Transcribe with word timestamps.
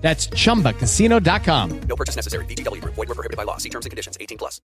That's 0.00 0.28
chumbacasino.com. 0.30 1.80
No 1.88 1.96
purchase 1.96 2.16
necessary. 2.16 2.44
VGW 2.46 2.80
Group. 2.80 2.94
Void 2.96 3.08
were 3.08 3.14
prohibited 3.14 3.36
by 3.36 3.44
law. 3.44 3.58
See 3.58 3.70
terms 3.70 3.86
and 3.86 3.90
conditions. 3.90 4.16
18 4.20 4.36
plus. 4.38 4.60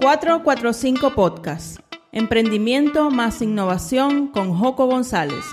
445 0.00 1.14
Podcast. 1.14 1.78
Emprendimiento 2.12 3.10
más 3.10 3.40
innovación 3.40 4.28
con 4.28 4.54
Joco 4.54 4.86
González. 4.86 5.44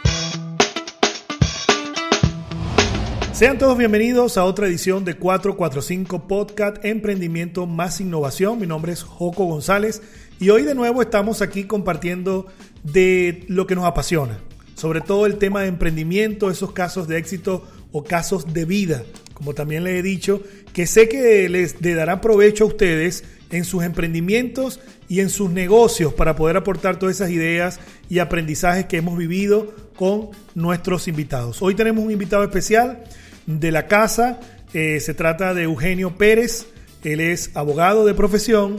Sean 3.39 3.57
todos 3.57 3.77
bienvenidos 3.77 4.37
a 4.37 4.43
otra 4.43 4.67
edición 4.67 5.05
de 5.05 5.15
445 5.15 6.27
Podcast 6.27 6.83
Emprendimiento 6.83 7.67
más 7.67 8.01
innovación. 8.01 8.59
Mi 8.59 8.67
nombre 8.67 8.91
es 8.91 9.03
Joco 9.03 9.45
González 9.45 10.01
y 10.41 10.49
hoy 10.49 10.63
de 10.63 10.75
nuevo 10.75 11.01
estamos 11.01 11.41
aquí 11.41 11.63
compartiendo 11.63 12.47
de 12.83 13.45
lo 13.47 13.65
que 13.65 13.75
nos 13.75 13.85
apasiona, 13.85 14.41
sobre 14.79 15.01
todo 15.01 15.25
el 15.25 15.37
tema 15.37 15.61
de 15.61 15.67
emprendimiento, 15.67 16.49
esos 16.49 16.71
casos 16.71 17.05
de 17.09 17.17
éxito 17.17 17.67
o 17.91 18.05
casos 18.05 18.53
de 18.53 18.63
vida, 18.63 19.03
como 19.33 19.53
también 19.53 19.83
les 19.83 19.99
he 19.99 20.01
dicho, 20.01 20.41
que 20.71 20.87
sé 20.87 21.09
que 21.09 21.49
les 21.49 21.81
darán 21.81 22.21
provecho 22.21 22.63
a 22.63 22.67
ustedes 22.67 23.25
en 23.51 23.65
sus 23.65 23.83
emprendimientos 23.83 24.79
y 25.09 25.19
en 25.19 25.29
sus 25.29 25.49
negocios 25.49 26.13
para 26.13 26.37
poder 26.37 26.55
aportar 26.55 26.97
todas 26.97 27.17
esas 27.17 27.29
ideas 27.31 27.81
y 28.07 28.19
aprendizajes 28.19 28.85
que 28.85 28.95
hemos 28.95 29.17
vivido 29.17 29.75
con 29.97 30.29
nuestros 30.55 31.09
invitados. 31.09 31.61
Hoy 31.61 31.75
tenemos 31.75 32.05
un 32.05 32.11
invitado 32.11 32.43
especial 32.45 33.03
de 33.47 33.71
la 33.73 33.87
casa, 33.87 34.39
eh, 34.73 35.01
se 35.01 35.13
trata 35.13 35.53
de 35.53 35.63
Eugenio 35.63 36.15
Pérez, 36.15 36.67
él 37.03 37.19
es 37.19 37.51
abogado 37.53 38.05
de 38.05 38.13
profesión, 38.13 38.77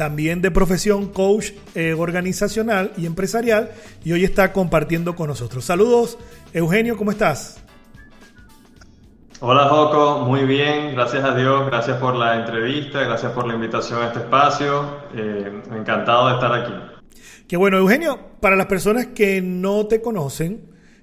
también 0.00 0.40
de 0.40 0.50
profesión 0.50 1.12
coach 1.12 1.50
eh, 1.74 1.92
organizacional 1.92 2.90
y 2.96 3.04
empresarial 3.04 3.72
y 4.02 4.12
hoy 4.12 4.24
está 4.24 4.50
compartiendo 4.50 5.14
con 5.14 5.28
nosotros. 5.28 5.62
Saludos, 5.66 6.16
Eugenio, 6.54 6.96
¿cómo 6.96 7.10
estás? 7.10 7.62
Hola 9.40 9.68
Joco, 9.68 10.20
muy 10.20 10.46
bien, 10.46 10.94
gracias 10.94 11.22
a 11.22 11.34
Dios, 11.34 11.66
gracias 11.66 11.98
por 11.98 12.16
la 12.16 12.40
entrevista, 12.40 13.02
gracias 13.02 13.32
por 13.32 13.46
la 13.46 13.52
invitación 13.52 14.00
a 14.00 14.06
este 14.06 14.20
espacio, 14.20 15.02
eh, 15.14 15.60
encantado 15.70 16.28
de 16.28 16.34
estar 16.36 16.54
aquí. 16.54 16.72
Qué 17.46 17.58
bueno, 17.58 17.76
Eugenio, 17.76 18.18
para 18.40 18.56
las 18.56 18.68
personas 18.68 19.08
que 19.08 19.42
no 19.42 19.86
te 19.86 20.00
conocen, 20.00 20.62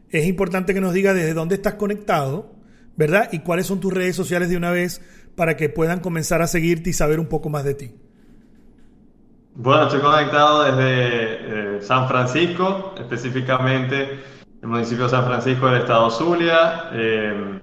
es 0.09 0.25
importante 0.25 0.73
que 0.73 0.81
nos 0.81 0.93
digas 0.93 1.13
desde 1.13 1.35
dónde 1.35 1.53
estás 1.53 1.75
conectado, 1.75 2.55
¿verdad? 2.95 3.29
Y 3.31 3.41
cuáles 3.41 3.67
son 3.67 3.79
tus 3.79 3.93
redes 3.93 4.15
sociales 4.15 4.49
de 4.49 4.57
una 4.57 4.71
vez 4.71 5.03
para 5.35 5.55
que 5.55 5.69
puedan 5.69 5.99
comenzar 5.99 6.41
a 6.41 6.47
seguirte 6.47 6.89
y 6.89 6.93
saber 6.93 7.19
un 7.19 7.27
poco 7.27 7.49
más 7.49 7.63
de 7.63 7.75
ti. 7.75 7.91
Bueno, 9.59 9.85
estoy 9.85 10.01
conectado 10.01 10.65
desde 10.65 11.77
eh, 11.77 11.81
San 11.81 12.07
Francisco, 12.07 12.93
específicamente 12.95 14.19
el 14.61 14.67
municipio 14.67 15.05
de 15.05 15.09
San 15.09 15.25
Francisco 15.25 15.65
del 15.65 15.81
estado 15.81 16.11
Zulia. 16.11 16.91
Eh, 16.93 17.59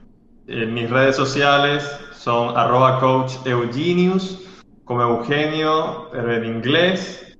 mis 0.49 0.91
redes 0.91 1.15
sociales 1.15 1.89
son 2.13 2.59
arroba 2.59 2.99
coach 2.99 3.35
Eugenius, 3.45 4.45
como 4.83 5.03
Eugenio, 5.03 6.09
pero 6.11 6.35
en 6.35 6.45
inglés, 6.45 7.39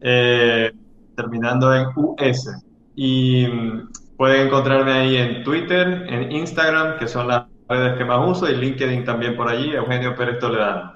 eh, 0.00 0.70
terminando 1.16 1.74
en 1.74 1.88
US. 1.96 2.62
Y 2.94 3.48
mm, 3.48 3.88
pueden 4.16 4.46
encontrarme 4.46 4.92
ahí 4.92 5.16
en 5.16 5.42
Twitter, 5.42 6.06
en 6.08 6.30
Instagram, 6.30 7.00
que 7.00 7.08
son 7.08 7.26
las 7.26 7.46
redes 7.68 7.98
que 7.98 8.04
más 8.04 8.24
uso, 8.24 8.48
y 8.48 8.54
LinkedIn 8.54 9.04
también 9.04 9.36
por 9.36 9.48
allí, 9.48 9.72
Eugenio 9.72 10.14
Pérez 10.14 10.38
Toledano. 10.38 10.95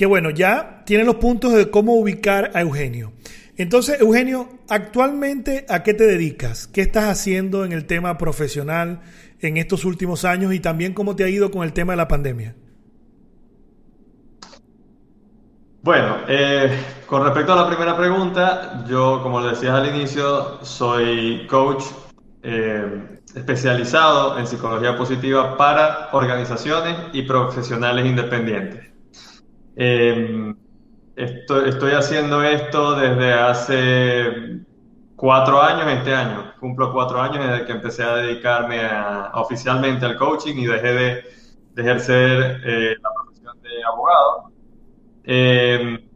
Que 0.00 0.06
bueno, 0.06 0.30
ya 0.30 0.82
tienen 0.86 1.06
los 1.06 1.16
puntos 1.16 1.52
de 1.52 1.68
cómo 1.68 1.92
ubicar 1.92 2.52
a 2.54 2.62
Eugenio. 2.62 3.12
Entonces, 3.58 4.00
Eugenio, 4.00 4.48
actualmente, 4.70 5.66
¿a 5.68 5.82
qué 5.82 5.92
te 5.92 6.06
dedicas? 6.06 6.66
¿Qué 6.66 6.80
estás 6.80 7.04
haciendo 7.04 7.66
en 7.66 7.72
el 7.72 7.84
tema 7.84 8.16
profesional 8.16 9.02
en 9.40 9.58
estos 9.58 9.84
últimos 9.84 10.24
años 10.24 10.54
y 10.54 10.60
también 10.60 10.94
cómo 10.94 11.16
te 11.16 11.24
ha 11.24 11.28
ido 11.28 11.50
con 11.50 11.64
el 11.64 11.74
tema 11.74 11.92
de 11.92 11.96
la 11.98 12.08
pandemia? 12.08 12.56
Bueno, 15.82 16.20
eh, 16.28 16.70
con 17.06 17.22
respecto 17.22 17.52
a 17.52 17.56
la 17.56 17.66
primera 17.66 17.94
pregunta, 17.94 18.86
yo, 18.88 19.20
como 19.22 19.38
le 19.42 19.50
decías 19.50 19.74
al 19.74 19.94
inicio, 19.94 20.64
soy 20.64 21.46
coach 21.46 21.84
eh, 22.42 23.20
especializado 23.34 24.38
en 24.38 24.46
psicología 24.46 24.96
positiva 24.96 25.58
para 25.58 26.08
organizaciones 26.12 26.96
y 27.12 27.20
profesionales 27.20 28.06
independientes. 28.06 28.89
Eh, 29.76 30.54
estoy, 31.16 31.92
haciendo 31.92 32.42
esto 32.42 32.94
desde 32.94 33.32
hace 33.32 34.60
cuatro 35.16 35.60
años, 35.60 35.86
este 35.88 36.14
año. 36.14 36.52
Cumplo 36.58 36.92
cuatro 36.92 37.20
años 37.20 37.46
desde 37.46 37.66
que 37.66 37.72
empecé 37.72 38.02
a 38.02 38.16
dedicarme 38.16 38.80
oficialmente 39.34 40.06
al 40.06 40.16
coaching 40.16 40.56
y 40.56 40.66
dejé 40.66 40.92
de, 40.92 41.24
ejercer 41.76 42.60
eh, 42.64 42.96
la 43.00 43.08
profesión 43.14 43.60
de 43.62 43.70
abogado. 43.84 44.52
Eh, 45.24 46.10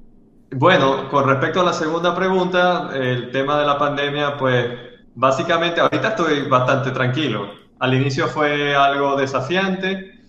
bueno, 0.50 1.08
con 1.08 1.26
respecto 1.26 1.60
a 1.60 1.64
la 1.64 1.72
segunda 1.72 2.14
pregunta, 2.14 2.90
el 2.94 3.30
tema 3.30 3.58
de 3.58 3.66
la 3.66 3.78
pandemia, 3.78 4.36
pues 4.36 4.66
básicamente 5.14 5.80
ahorita 5.80 6.08
estoy 6.08 6.48
bastante 6.48 6.90
tranquilo. 6.90 7.50
Al 7.78 7.94
inicio 7.94 8.28
fue 8.28 8.74
algo 8.74 9.16
desafiante. 9.16 10.20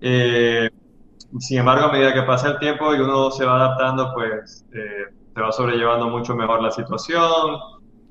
Eh, 0.00 0.70
sin 1.38 1.58
embargo, 1.58 1.86
a 1.86 1.92
medida 1.92 2.12
que 2.12 2.22
pasa 2.22 2.48
el 2.48 2.58
tiempo 2.58 2.94
y 2.94 3.00
uno 3.00 3.30
se 3.30 3.44
va 3.44 3.56
adaptando, 3.56 4.12
pues 4.14 4.64
eh, 4.72 5.12
se 5.34 5.40
va 5.40 5.52
sobrellevando 5.52 6.08
mucho 6.08 6.34
mejor 6.34 6.62
la 6.62 6.70
situación 6.70 7.58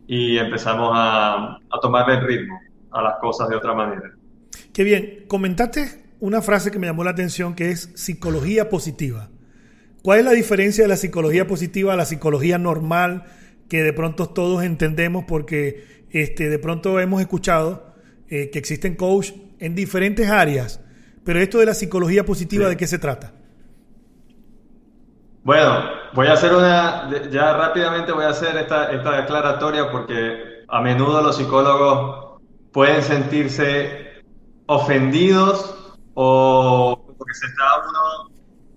y 0.08 0.38
empezamos 0.38 0.92
a, 0.94 1.58
a 1.58 1.80
tomarle 1.82 2.16
el 2.16 2.22
ritmo 2.22 2.60
a 2.92 3.02
las 3.02 3.16
cosas 3.20 3.50
de 3.50 3.56
otra 3.56 3.74
manera. 3.74 4.12
Qué 4.74 4.84
bien. 4.84 5.26
Comentaste 5.28 6.16
una 6.20 6.42
frase 6.42 6.72
que 6.72 6.80
me 6.80 6.88
llamó 6.88 7.04
la 7.04 7.12
atención 7.12 7.56
que 7.56 7.72
es 7.72 7.92
psicología 7.96 8.70
positiva. 8.70 9.30
¿Cuál 10.02 10.20
es 10.20 10.26
la 10.26 10.32
diferencia 10.32 10.84
de 10.84 10.88
la 10.88 10.96
psicología 10.96 11.46
positiva 11.46 11.94
a 11.94 11.98
la 11.98 12.06
psicología 12.06 12.58
normal 12.58 13.26
que 13.68 13.84
de 13.84 13.94
pronto 13.94 14.30
todos 14.30 14.64
entendemos 14.64 15.26
porque 15.28 16.06
este, 16.10 16.50
de 16.50 16.60
pronto 16.60 17.00
hemos 17.00 17.22
escuchado 17.22 17.94
eh, 18.30 18.50
que 18.50 18.60
existen 18.60 18.96
coach 18.96 19.32
en 19.60 19.76
diferentes 19.76 20.30
áreas 20.30 20.82
pero 21.30 21.42
esto 21.42 21.60
de 21.60 21.68
la 21.68 21.76
psicología 21.76 22.26
positiva, 22.26 22.68
¿de 22.68 22.76
qué 22.76 22.88
se 22.88 22.98
trata? 22.98 23.32
Bueno, 25.44 25.84
voy 26.16 26.26
a 26.26 26.34
hacer 26.34 26.56
una, 26.56 27.08
ya 27.30 27.54
rápidamente 27.56 28.12
voy 28.12 28.26
a 28.26 28.30
hacer 28.30 28.58
esta, 28.58 28.92
esta 28.92 29.20
aclaratoria 29.20 29.92
porque 29.92 30.64
a 30.68 30.82
menudo 30.82 31.22
los 31.22 31.38
psicólogos 31.38 32.42
pueden 32.72 33.04
sentirse 33.04 34.24
ofendidos 34.66 35.94
o 36.16 37.00
porque 37.16 37.34
se 37.36 37.46
está 37.46 37.64
uno 37.88 38.32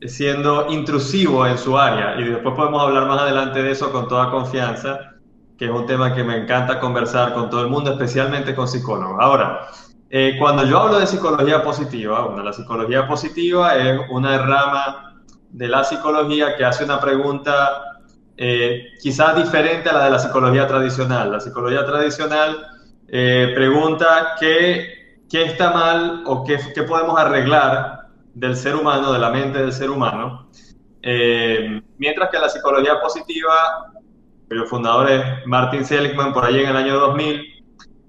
siendo 0.06 0.70
intrusivo 0.70 1.46
en 1.46 1.56
su 1.56 1.78
área 1.78 2.20
y 2.20 2.24
después 2.24 2.54
podemos 2.54 2.82
hablar 2.82 3.08
más 3.08 3.22
adelante 3.22 3.62
de 3.62 3.70
eso 3.70 3.90
con 3.90 4.08
toda 4.08 4.30
confianza, 4.30 5.14
que 5.56 5.64
es 5.64 5.70
un 5.70 5.86
tema 5.86 6.14
que 6.14 6.22
me 6.22 6.36
encanta 6.36 6.78
conversar 6.80 7.32
con 7.32 7.48
todo 7.48 7.62
el 7.62 7.70
mundo, 7.70 7.92
especialmente 7.92 8.54
con 8.54 8.69
psicólogos. 8.69 9.16
Ahora, 9.22 9.70
eh, 10.14 10.36
cuando 10.38 10.66
yo 10.66 10.78
hablo 10.78 10.98
de 10.98 11.06
psicología 11.06 11.62
positiva, 11.62 12.26
bueno, 12.26 12.42
la 12.42 12.52
psicología 12.52 13.08
positiva 13.08 13.76
es 13.76 13.98
una 14.10 14.36
rama 14.36 15.22
de 15.48 15.69
la 15.69 15.82
psicología 15.84 16.54
que 16.54 16.66
hace 16.66 16.84
una 16.84 17.00
pregunta 17.00 18.02
eh, 18.37 18.88
quizás 19.00 19.34
diferente 19.37 19.88
a 19.88 19.94
la 19.94 20.04
de 20.04 20.10
la 20.10 20.19
psicología 20.19 20.66
tradicional. 20.66 21.32
La 21.32 21.40
psicología 21.40 21.87
tradicional 21.87 22.58
eh, 23.08 23.52
pregunta 23.54 24.34
qué, 24.38 25.22
qué, 25.31 25.44
está 25.44 25.70
mal 25.70 26.25
o 26.26 26.44
qué, 26.44 26.58
qué, 26.75 26.82
podemos 26.82 27.19
arreglar 27.19 28.08
del 28.34 28.54
ser 28.54 28.76
humano, 28.76 29.14
de 29.14 29.19
la 29.19 29.31
mente 29.31 29.60
del 29.60 29.72
ser 29.72 29.88
humano, 29.88 30.50
mientras 31.96 32.28
que 32.28 32.38
la 32.38 32.50
psicología 32.50 33.00
positiva, 33.00 33.90
cuyo 34.46 34.66
fundador 34.66 35.10
es 35.10 35.25
Martin 35.46 35.87
Seligman 35.87 36.34
por 36.34 36.44
ahí 36.44 36.60
en 36.60 36.69
el 36.69 36.76
año 36.76 37.00
2000, 37.00 37.62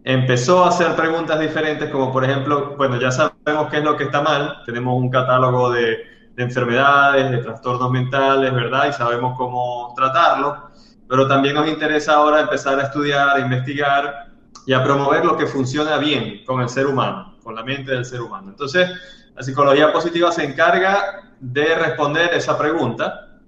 empezó 0.04 0.64
a 0.64 0.70
hacer 0.70 0.96
preguntas 0.96 1.40
diferentes, 1.40 1.90
como 1.90 2.12
por 2.12 2.24
ejemplo, 2.24 2.76
bueno, 2.78 3.00
ya 3.00 3.12
sabemos 3.12 3.70
qué 3.72 3.78
es 3.78 3.84
lo 3.84 3.96
que 3.96 4.06
está 4.06 4.22
mal, 4.22 4.62
tenemos 4.66 4.96
un 4.96 5.10
catálogo 5.10 5.72
de, 5.72 6.12
enfermedades, 6.36 7.30
de 7.30 7.38
trastornos 7.38 7.92
mentales, 7.92 8.52
¿verdad? 8.54 8.88
Y 8.90 8.94
sabemos 8.94 9.38
cómo 9.38 9.94
tratarlo, 9.96 10.72
pero 11.08 11.28
también 11.28 11.54
nos 11.54 11.68
interesa 11.68 12.16
ahora 12.16 12.42
empezar 12.42 12.80
a 12.80 12.84
estudiar, 12.84 13.38
a 13.38 13.40
investigar 13.40 14.32
y 14.66 14.74
a 14.74 14.84
promover 14.84 15.24
lo 15.24 15.38
que 15.38 15.46
funciona 15.46 15.98
bien 15.98 16.44
con 16.46 16.60
el 16.62 16.70
ser 16.70 16.88
humano, 16.88 17.38
con 17.44 17.54
la 17.54 17.64
mente 17.64 17.92
del 17.92 18.04
ser 18.04 18.22
humano. 18.22 18.50
Entonces, 18.50 18.90
La 19.36 19.42
psicología 19.42 19.92
positiva 19.92 20.32
se 20.32 20.44
encarga 20.44 21.34
de 21.40 21.76
responder 21.76 22.34
esa 22.36 22.56
pregunta 22.56 23.40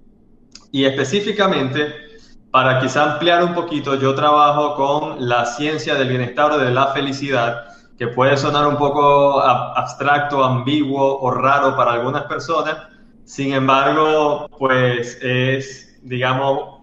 y 0.72 0.84
específicamente, 0.84 2.05
para 2.56 2.80
quizá 2.80 3.12
ampliar 3.12 3.44
un 3.44 3.52
poquito, 3.52 3.96
yo 3.96 4.14
trabajo 4.14 4.76
con 4.76 5.28
la 5.28 5.44
ciencia 5.44 5.94
del 5.94 6.08
bienestar 6.08 6.52
o 6.52 6.56
de 6.56 6.70
la 6.70 6.86
felicidad, 6.86 7.66
que 7.98 8.08
puede 8.08 8.34
sonar 8.38 8.66
un 8.66 8.78
poco 8.78 9.42
abstracto, 9.42 10.42
ambiguo 10.42 11.18
o 11.20 11.30
raro 11.32 11.76
para 11.76 11.92
algunas 11.92 12.22
personas. 12.22 12.78
Sin 13.26 13.52
embargo, 13.52 14.48
pues 14.58 15.18
es, 15.20 16.00
digamos, 16.02 16.80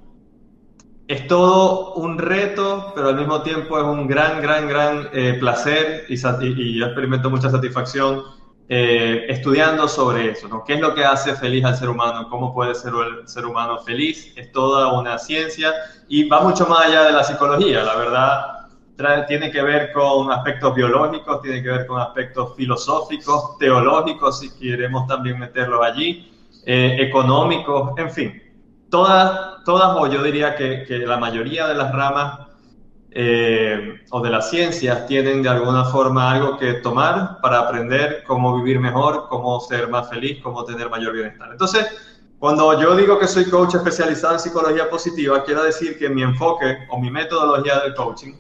es 1.08 1.26
todo 1.26 1.96
un 1.96 2.20
reto, 2.20 2.92
pero 2.94 3.10
al 3.10 3.16
mismo 3.16 3.42
tiempo 3.42 3.80
es 3.80 3.84
un 3.84 4.08
gran, 4.08 4.44
gran, 4.44 4.68
gran 4.68 5.10
eh, 5.12 5.38
placer 5.40 6.06
y, 6.08 6.14
y, 6.14 6.78
yo 6.78 6.86
experimento 6.86 7.32
mucha 7.32 7.50
satisfacción 7.50 8.22
eh, 8.70 9.26
estudiando 9.28 9.90
sobre 9.90 10.32
eso, 10.32 10.48
¿no? 10.48 10.64
¿Qué 10.64 10.76
es 10.76 10.80
lo 10.80 10.96
que 10.96 11.04
hace 11.04 11.36
feliz 11.36 11.66
al 11.66 11.76
ser 11.76 11.90
humano? 11.90 12.30
¿Cómo 12.30 12.54
puede 12.54 12.74
ser 12.74 12.94
el 12.94 13.28
ser 13.28 13.46
humano 13.46 13.80
feliz? 13.80 14.32
Es 14.38 14.52
toda 14.54 14.94
una 14.94 15.18
ciencia 15.18 15.74
y 16.08 16.28
va 16.30 16.42
mucho 16.42 16.66
más 16.68 16.86
allá 16.86 17.04
de 17.04 17.12
la 17.12 17.24
psicología, 17.24 17.84
la 17.84 17.96
verdad. 17.96 19.26
tiene 19.28 19.52
que 19.52 19.62
ver 19.62 19.92
con 19.92 20.32
aspectos 20.32 20.74
biológicos, 20.76 21.42
tiene 21.42 21.62
que 21.62 21.70
ver 21.70 21.86
con 21.86 22.00
aspectos 22.00 22.56
filosóficos, 22.56 23.58
teológicos, 23.58 24.40
si 24.40 24.50
queremos 24.58 25.08
también 25.08 25.40
meterlos 25.40 25.84
allí, 25.84 26.32
eh, 26.66 26.96
económicos, 27.00 27.92
en 27.98 28.12
fin. 28.12 28.44
Todas, 28.90 29.64
todas, 29.66 29.98
o 29.98 30.08
yo 30.08 30.24
diría 30.24 30.56
que 30.56 30.86
la 31.06 31.18
mayoría 31.18 31.68
de 31.68 31.76
las 31.76 31.92
ramas 31.92 32.53
eh, 33.16 34.02
o 34.10 34.22
de 34.22 34.30
las 34.30 34.50
ciencias 34.50 35.06
tienen 35.06 35.44
de 35.44 35.50
alguna 35.50 35.86
forma 35.86 36.32
algo 36.32 36.58
que 36.58 36.74
tomar 36.76 37.40
para 37.42 37.60
aprender 37.60 38.24
cómo 38.26 38.58
vivir 38.58 38.80
mejor, 38.80 39.28
cómo 39.30 39.60
ser 39.60 39.88
más 39.90 40.10
feliz, 40.10 40.40
cómo 40.42 40.66
tener 40.66 40.90
mayor 40.90 41.14
bienestar. 41.14 41.50
Entonces, 41.52 41.86
cuando 42.40 42.80
yo 42.82 42.96
digo 42.96 43.20
que 43.20 43.28
soy 43.28 43.46
coach 43.46 43.76
especializado 43.76 44.34
en 44.34 44.40
psicología 44.40 44.90
positiva, 44.90 45.44
quiero 45.44 45.64
decir 45.64 45.98
que 45.98 46.10
mi 46.10 46.24
enfoque 46.24 46.80
o 46.90 47.00
mi 47.00 47.10
metodología 47.10 47.80
del 47.80 47.94
coaching 47.94 48.34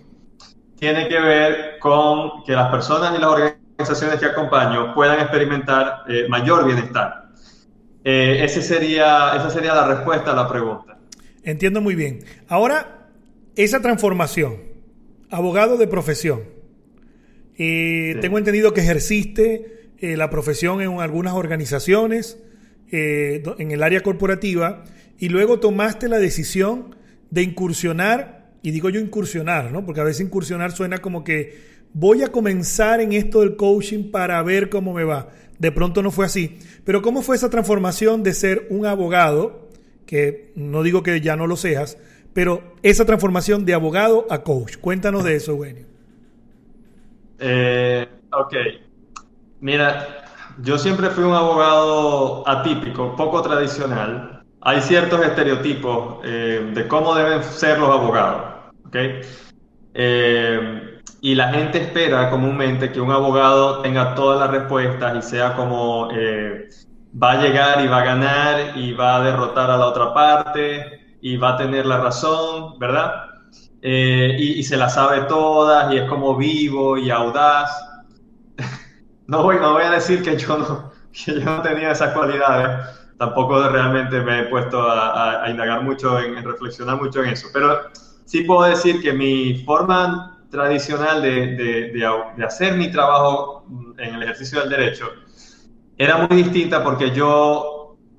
tiene 0.78 1.08
que 1.08 1.20
ver 1.20 1.80
con 1.80 2.44
que 2.44 2.54
las 2.54 2.70
personas 2.70 3.18
y 3.18 3.22
las 3.22 3.30
organizaciones 3.30 4.20
que 4.20 4.26
acompaño 4.26 4.94
puedan 4.94 5.20
experimentar 5.20 6.04
eh, 6.10 6.26
mayor 6.28 6.66
bienestar. 6.66 7.30
Eh, 8.04 8.44
ese 8.44 8.62
sería, 8.62 9.36
esa 9.36 9.50
sería 9.50 9.74
la 9.74 9.88
respuesta 9.88 10.32
a 10.32 10.36
la 10.36 10.50
pregunta. 10.50 10.98
Entiendo 11.44 11.80
muy 11.80 11.96
bien. 11.96 12.20
Ahora, 12.50 13.03
esa 13.56 13.82
transformación, 13.82 14.58
abogado 15.30 15.78
de 15.78 15.88
profesión, 15.88 16.42
eh, 17.58 18.18
tengo 18.22 18.38
entendido 18.38 18.74
que 18.74 18.82
ejerciste 18.82 19.92
eh, 20.00 20.18
la 20.18 20.30
profesión 20.30 20.82
en 20.82 21.00
algunas 21.00 21.34
organizaciones, 21.34 22.40
eh, 22.92 23.44
en 23.58 23.72
el 23.72 23.84
área 23.84 24.02
corporativa, 24.02 24.84
y 25.20 25.30
luego 25.30 25.60
tomaste 25.60 26.10
la 26.10 26.20
decisión 26.20 26.96
de 27.30 27.44
incursionar, 27.44 28.52
y 28.64 28.72
digo 28.72 28.90
yo 28.90 29.00
incursionar, 29.00 29.72
¿no? 29.72 29.86
Porque 29.86 30.02
a 30.02 30.04
veces 30.04 30.26
incursionar 30.26 30.72
suena 30.72 31.00
como 31.00 31.24
que 31.24 31.74
voy 31.94 32.24
a 32.24 32.32
comenzar 32.32 33.02
en 33.02 33.14
esto 33.14 33.42
del 33.42 33.56
coaching 33.56 34.12
para 34.12 34.42
ver 34.42 34.70
cómo 34.70 34.94
me 34.94 35.04
va. 35.04 35.30
De 35.60 35.72
pronto 35.72 36.02
no 36.02 36.12
fue 36.12 36.26
así. 36.26 36.58
Pero 36.84 37.02
¿cómo 37.02 37.22
fue 37.22 37.36
esa 37.36 37.50
transformación 37.50 38.24
de 38.24 38.34
ser 38.34 38.68
un 38.70 38.86
abogado, 38.86 39.70
que 40.06 40.52
no 40.56 40.84
digo 40.84 41.04
que 41.04 41.22
ya 41.22 41.36
no 41.36 41.48
lo 41.48 41.56
seas, 41.56 41.98
pero 42.34 42.64
esa 42.82 43.06
transformación 43.06 43.66
de 43.66 43.74
abogado 43.74 44.26
a 44.30 44.40
coach. 44.40 44.78
Cuéntanos 44.78 45.24
de 45.24 45.36
eso, 45.36 45.52
Eugenio. 45.52 45.86
Eh, 47.40 48.08
ok. 48.32 48.56
Mira, 49.62 50.26
yo 50.62 50.78
siempre 50.78 51.10
fui 51.10 51.24
un 51.24 51.34
abogado 51.34 52.48
atípico, 52.48 53.16
poco 53.16 53.42
tradicional. 53.42 54.44
Hay 54.62 54.82
ciertos 54.82 55.24
estereotipos 55.26 56.20
eh, 56.24 56.72
de 56.74 56.88
cómo 56.88 57.14
deben 57.16 57.44
ser 57.44 57.80
los 57.80 57.90
abogados. 57.90 58.42
¿okay? 58.88 59.22
Eh, 59.94 61.00
y 61.22 61.36
la 61.36 61.54
gente 61.54 61.82
espera 61.82 62.30
comúnmente 62.30 62.92
que 62.92 63.00
un 63.00 63.12
abogado 63.12 63.82
tenga 63.82 64.16
todas 64.16 64.40
las 64.40 64.50
respuestas 64.50 65.18
y 65.18 65.30
sea 65.30 65.56
como 65.56 66.10
va 67.22 67.32
a 67.32 67.42
llegar 67.42 67.86
y 67.86 67.88
va 67.88 68.00
a 68.00 68.04
ganar 68.04 68.78
y 68.78 68.92
va 68.94 69.18
a 69.18 69.24
derrotar 69.24 69.70
a 69.70 69.78
la 69.78 69.86
otra 69.86 70.14
parte 70.14 71.03
y 71.26 71.38
va 71.38 71.54
a 71.54 71.58
tener 71.58 71.86
la 71.86 72.00
razón, 72.00 72.78
¿verdad? 72.78 73.30
Eh, 73.82 74.36
y, 74.38 74.62
se 74.62 74.76
la 74.76 74.90
sabe 74.90 75.22
todas 75.22 75.94
y 75.94 75.98
es 75.98 76.10
como 76.10 76.36
vivo 76.36 76.98
y 76.98 77.10
audaz. 77.10 77.72
no, 79.28 79.42
voy, 79.42 79.56
no 79.56 79.72
voy 79.72 79.84
a 79.84 79.92
decir 79.92 80.22
que 80.22 80.36
yo 80.36 80.58
no, 80.58 80.92
que 81.14 81.40
yo 81.40 81.46
no 81.46 81.62
tenía 81.62 81.92
esas 81.92 82.14
cualidades, 82.14 82.90
tampoco 83.18 83.70
realmente 83.70 84.20
me 84.20 84.42
he 84.42 84.44
puesto 84.48 84.82
a, 84.86 85.50
indagar 85.50 85.82
mucho, 85.82 86.20
en, 86.20 86.44
reflexionar 86.44 87.02
mucho 87.02 87.24
en 87.24 87.30
eso, 87.30 87.48
pero 87.54 87.84
sí 88.26 88.42
puedo 88.42 88.64
decir 88.64 89.02
que 89.02 89.14
mi 89.14 89.64
forma 89.64 90.42
tradicional 90.52 91.22
de, 91.22 91.56
de, 91.56 91.92
de 92.36 92.46
hacer 92.46 92.76
mi 92.76 92.92
trabajo 92.92 93.66
en 93.98 94.16
el 94.16 94.24
ejercicio 94.24 94.60
del 94.60 94.70
derecho 94.70 95.10
era 95.98 96.28
muy 96.28 96.44
distinta 96.44 96.84
porque 96.84 97.12
yo 97.12 97.73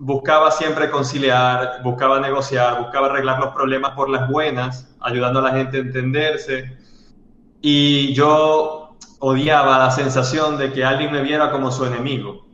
buscaba 0.05 0.51
siempre 0.51 0.91
conciliar, 0.91 1.81
buscaba 1.83 2.21
negociar, 2.21 2.79
buscaba 2.79 3.07
arreglar 3.07 3.41
los 3.41 3.55
problemas 3.55 3.93
por 3.93 4.11
las 4.11 4.29
buenas, 4.29 4.95
ayudando 5.01 5.41
a 5.41 5.43
la 5.43 5.51
gente 5.53 5.79
a 5.79 5.81
entenderse. 5.81 6.77
Y 7.63 8.13
yo 8.13 8.97
odiaba 9.21 9.79
la 9.79 9.91
sensación 9.91 10.59
de 10.59 10.73
que 10.73 10.85
alguien 10.85 11.11
me 11.11 11.23
viera 11.23 11.51
como 11.51 11.73
su 11.73 11.87
enemigo, 11.87 12.45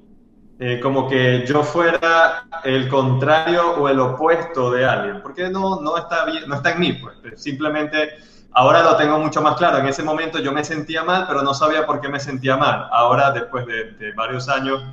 eh, 0.60 0.78
como 0.80 1.08
que 1.08 1.44
yo 1.44 1.64
fuera 1.64 2.44
el 2.62 2.88
contrario 2.88 3.74
o 3.76 3.88
el 3.88 3.98
opuesto 3.98 4.70
de 4.70 4.86
alguien, 4.86 5.20
porque 5.20 5.50
no, 5.50 5.80
no, 5.80 5.96
está, 5.96 6.24
bien, 6.26 6.44
no 6.46 6.54
está 6.54 6.70
en 6.70 6.80
mí, 6.80 6.92
pues. 6.92 7.42
simplemente 7.42 8.10
ahora 8.52 8.84
lo 8.84 8.96
tengo 8.96 9.18
mucho 9.18 9.42
más 9.42 9.56
claro. 9.56 9.78
En 9.78 9.86
ese 9.86 10.04
momento 10.04 10.38
yo 10.38 10.52
me 10.52 10.62
sentía 10.62 11.02
mal, 11.02 11.24
pero 11.26 11.42
no 11.42 11.52
sabía 11.52 11.84
por 11.84 12.00
qué 12.00 12.08
me 12.08 12.20
sentía 12.20 12.56
mal. 12.56 12.86
Ahora, 12.92 13.32
después 13.32 13.66
de, 13.66 13.92
de 13.94 14.12
varios 14.12 14.48
años 14.48 14.84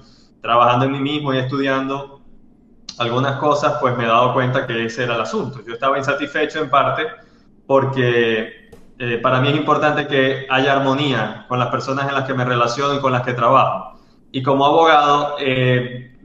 trabajando 0.42 0.86
en 0.86 0.94
mí 0.94 1.00
mismo 1.00 1.34
y 1.36 1.38
estudiando, 1.38 2.17
algunas 3.00 3.38
cosas, 3.40 3.78
pues 3.80 3.96
me 3.96 4.06
he 4.06 4.08
dado 4.08 4.34
cuenta 4.34 4.66
que 4.66 4.86
ese 4.86 5.04
era 5.04 5.16
el 5.16 5.22
asunto. 5.22 5.62
Yo 5.66 5.74
estaba 5.74 5.98
insatisfecho 5.98 6.60
en 6.60 6.70
parte 6.70 7.04
porque 7.66 8.70
eh, 9.00 9.20
para 9.22 9.40
mí 9.42 9.50
es 9.50 9.56
importante 9.56 10.08
que 10.08 10.48
haya 10.50 10.74
armonía 10.74 11.46
con 11.48 11.60
las 11.60 11.70
personas 11.70 12.08
en 12.08 12.16
las 12.16 12.26
que 12.26 12.34
me 12.34 12.46
relaciono 12.46 12.96
y 12.96 13.00
con 13.00 13.12
las 13.12 13.22
que 13.22 13.34
trabajo. 13.34 14.00
Y 14.32 14.42
como 14.42 14.66
abogado, 14.66 15.36
eh, 15.40 16.18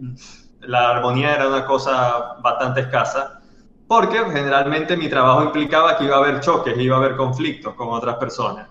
la 0.61 0.91
armonía 0.91 1.35
era 1.35 1.49
una 1.49 1.65
cosa 1.65 2.37
bastante 2.43 2.83
escasa 2.83 3.41
porque 3.87 4.19
generalmente 4.19 4.97
mi 4.97 5.09
trabajo 5.09 5.43
implicaba 5.43 5.99
que 5.99 6.05
iba 6.05 6.17
a 6.17 6.21
haber 6.21 6.41
choques, 6.41 6.79
iba 6.79 6.97
a 6.97 6.99
haber 6.99 7.17
conflictos 7.17 7.75
con 7.75 7.89
otras 7.89 8.17
personas. 8.17 8.69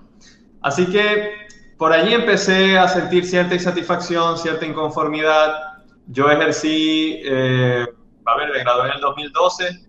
Así 0.62 0.88
que 0.88 1.48
por 1.78 1.94
allí 1.94 2.14
empecé 2.14 2.78
a 2.78 2.88
sentir 2.88 3.26
cierta 3.26 3.54
insatisfacción, 3.54 4.38
cierta 4.38 4.66
inconformidad 4.66 5.71
yo 6.12 6.30
ejercí, 6.30 7.22
eh, 7.24 7.86
a 8.26 8.38
ver, 8.38 8.50
me 8.52 8.60
gradué 8.60 8.90
en 8.90 8.96
el 8.96 9.02
2012. 9.02 9.88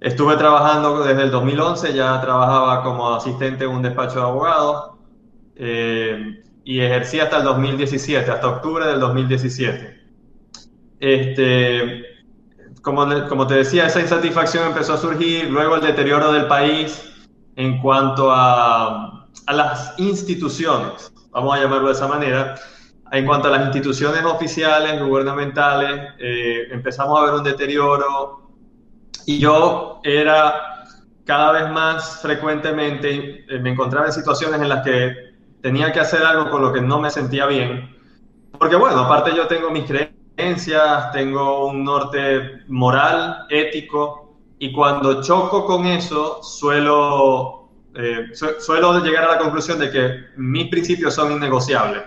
Estuve 0.00 0.36
trabajando 0.36 1.04
desde 1.04 1.24
el 1.24 1.30
2011, 1.30 1.92
ya 1.92 2.20
trabajaba 2.20 2.82
como 2.82 3.14
asistente 3.14 3.64
en 3.64 3.70
un 3.70 3.82
despacho 3.82 4.20
de 4.20 4.22
abogados 4.22 4.92
eh, 5.56 6.42
y 6.64 6.80
ejercí 6.80 7.20
hasta 7.20 7.38
el 7.38 7.44
2017, 7.44 8.30
hasta 8.30 8.48
octubre 8.48 8.86
del 8.86 9.00
2017. 9.00 10.00
Este, 11.00 12.04
como, 12.80 13.06
como 13.28 13.46
te 13.46 13.54
decía, 13.54 13.86
esa 13.86 14.00
insatisfacción 14.00 14.68
empezó 14.68 14.94
a 14.94 14.98
surgir, 14.98 15.50
luego 15.50 15.76
el 15.76 15.82
deterioro 15.82 16.32
del 16.32 16.46
país 16.46 17.04
en 17.56 17.80
cuanto 17.80 18.30
a, 18.30 19.26
a 19.46 19.52
las 19.52 19.98
instituciones, 19.98 21.12
vamos 21.32 21.56
a 21.56 21.60
llamarlo 21.60 21.88
de 21.88 21.94
esa 21.94 22.06
manera, 22.06 22.54
en 23.10 23.26
cuanto 23.26 23.48
a 23.48 23.50
las 23.52 23.64
instituciones 23.66 24.22
oficiales, 24.24 25.02
gubernamentales, 25.02 26.14
eh, 26.18 26.68
empezamos 26.70 27.18
a 27.18 27.24
ver 27.24 27.34
un 27.34 27.44
deterioro 27.44 28.48
y 29.26 29.38
yo 29.38 30.00
era 30.04 30.84
cada 31.24 31.52
vez 31.52 31.70
más 31.70 32.20
frecuentemente, 32.22 33.44
eh, 33.48 33.58
me 33.58 33.70
encontraba 33.70 34.06
en 34.06 34.12
situaciones 34.12 34.60
en 34.60 34.68
las 34.68 34.82
que 34.82 35.14
tenía 35.60 35.92
que 35.92 36.00
hacer 36.00 36.22
algo 36.22 36.50
con 36.50 36.62
lo 36.62 36.72
que 36.72 36.80
no 36.80 36.98
me 36.98 37.10
sentía 37.10 37.46
bien. 37.46 37.94
Porque 38.58 38.76
bueno, 38.76 39.00
aparte 39.00 39.34
yo 39.36 39.46
tengo 39.46 39.70
mis 39.70 39.84
creencias, 39.84 41.12
tengo 41.12 41.66
un 41.66 41.84
norte 41.84 42.62
moral, 42.68 43.46
ético, 43.50 44.38
y 44.58 44.72
cuando 44.72 45.22
choco 45.22 45.64
con 45.66 45.86
eso, 45.86 46.42
suelo, 46.42 47.68
eh, 47.94 48.30
suelo 48.32 49.04
llegar 49.04 49.24
a 49.24 49.32
la 49.34 49.38
conclusión 49.38 49.78
de 49.78 49.90
que 49.90 50.24
mis 50.36 50.68
principios 50.68 51.14
son 51.14 51.32
innegociables. 51.32 52.02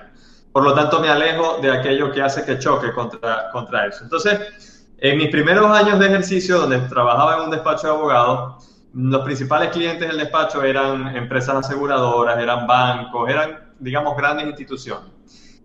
Por 0.51 0.63
lo 0.63 0.73
tanto, 0.73 0.99
me 0.99 1.09
alejo 1.09 1.59
de 1.61 1.71
aquello 1.71 2.11
que 2.11 2.21
hace 2.21 2.43
que 2.43 2.59
choque 2.59 2.91
contra, 2.91 3.49
contra 3.51 3.87
eso. 3.87 4.03
Entonces, 4.03 4.85
en 4.97 5.17
mis 5.17 5.29
primeros 5.29 5.65
años 5.71 5.99
de 5.99 6.07
ejercicio, 6.07 6.59
donde 6.59 6.79
trabajaba 6.79 7.37
en 7.37 7.41
un 7.43 7.51
despacho 7.51 7.87
de 7.87 7.93
abogados, 7.93 8.67
los 8.93 9.21
principales 9.23 9.69
clientes 9.69 10.07
del 10.07 10.17
despacho 10.17 10.61
eran 10.63 11.15
empresas 11.15 11.55
aseguradoras, 11.55 12.37
eran 12.37 12.67
bancos, 12.67 13.29
eran, 13.29 13.71
digamos, 13.79 14.17
grandes 14.17 14.47
instituciones. 14.47 15.09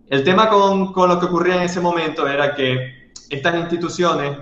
El 0.09 0.23
tema 0.23 0.49
con, 0.49 0.93
con 0.93 1.09
lo 1.09 1.19
que 1.19 1.25
ocurría 1.25 1.57
en 1.57 1.63
ese 1.63 1.81
momento 1.81 2.25
era 2.25 2.55
que 2.55 3.11
estas 3.29 3.55
instituciones, 3.55 4.37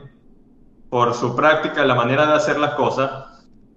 por 0.89 1.13
su 1.15 1.35
práctica, 1.35 1.83
la 1.83 1.95
manera 1.95 2.27
de 2.27 2.33
hacer 2.33 2.59
las 2.59 2.75
cosas, 2.75 3.25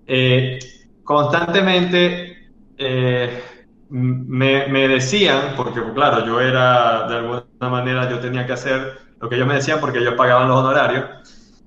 eh, 0.06 0.58
constantemente 1.02 2.50
eh, 2.76 3.42
me, 3.90 4.88
decían, 4.88 5.54
porque 5.56 5.80
claro, 5.94 6.24
yo 6.26 6.40
era, 6.40 7.08
de 7.08 7.16
alguna 7.16 7.44
manera, 7.60 8.08
yo 8.08 8.18
tenía 8.18 8.46
que 8.46 8.52
hacer 8.52 8.98
lo 9.20 9.28
que 9.28 9.36
ellos 9.36 9.48
me 9.48 9.54
decían 9.54 9.80
porque 9.80 9.98
ellos 9.98 10.14
pagaban 10.14 10.48
los 10.48 10.58
honorarios, 10.58 11.04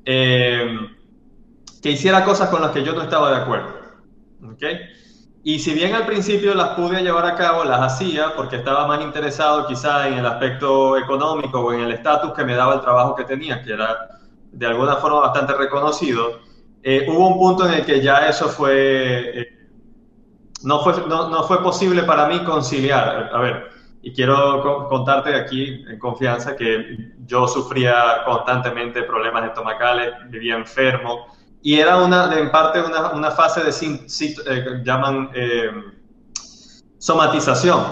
eh, 0.06 0.78
que 1.82 1.92
hiciera 1.92 2.24
cosas 2.24 2.50
con 2.50 2.62
las 2.62 2.72
que 2.72 2.84
yo 2.84 2.94
no 2.94 3.02
estaba 3.02 3.32
de 3.32 3.38
acuerdo. 3.38 3.82
¿okay? 4.54 4.80
Y 5.44 5.60
si 5.60 5.74
bien 5.74 5.96
al 5.96 6.06
principio 6.06 6.54
las 6.54 6.70
pude 6.70 7.02
llevar 7.02 7.26
a 7.26 7.36
cabo, 7.36 7.64
las 7.64 7.82
hacía 7.82 8.36
porque 8.36 8.58
estaba 8.58 8.86
más 8.86 9.02
interesado 9.02 9.66
quizá 9.68 10.08
en 10.08 10.14
el 10.16 10.26
aspecto 10.26 10.98
económico 10.98 11.60
o 11.60 11.74
en 11.74 11.82
el 11.82 11.92
estatus 11.92 12.34
que 12.34 12.46
me 12.46 12.54
daba 12.54 12.76
el 12.76 12.82
trabajo 12.82 13.16
que 13.16 13.24
tenía, 13.24 13.64
que 13.64 13.74
era 13.74 14.20
de 14.52 14.66
alguna 14.68 14.98
forma 14.98 15.22
bastante 15.22 15.54
reconocido, 15.54 16.40
eh, 16.84 17.06
hubo 17.10 17.28
un 17.28 17.40
punto 17.40 17.68
en 17.68 17.74
el 17.74 17.86
que 17.86 18.02
ya 18.02 18.28
eso 18.28 18.50
fue, 18.50 19.42
eh, 19.42 19.61
no, 20.64 20.84
fue 20.84 20.94
no, 21.08 21.30
no, 21.30 21.44
fue 21.44 21.62
posible 21.62 22.04
para 22.04 22.28
mí 22.28 22.44
conciliar. 22.44 23.30
A 23.34 23.40
ver, 23.40 23.70
y 24.02 24.14
quiero 24.14 24.88
contarte 24.90 25.36
aquí 25.36 25.86
en 25.88 26.00
confianza 26.00 26.56
que 26.56 27.14
yo 27.26 27.48
sufría 27.48 28.24
constantemente 28.26 29.04
problemas 29.04 29.46
estomacales, 29.46 30.14
vivía 30.30 30.56
enfermo, 30.56 31.28
y 31.62 31.80
era 31.80 31.98
una, 31.98 32.38
en 32.38 32.52
parte 32.52 32.82
una, 32.82 33.12
una 33.12 33.32
fase 33.32 33.62
de, 33.64 33.70
eh, 33.70 34.82
llaman 34.84 35.30
eh, 35.36 35.70
somatización, 36.98 37.84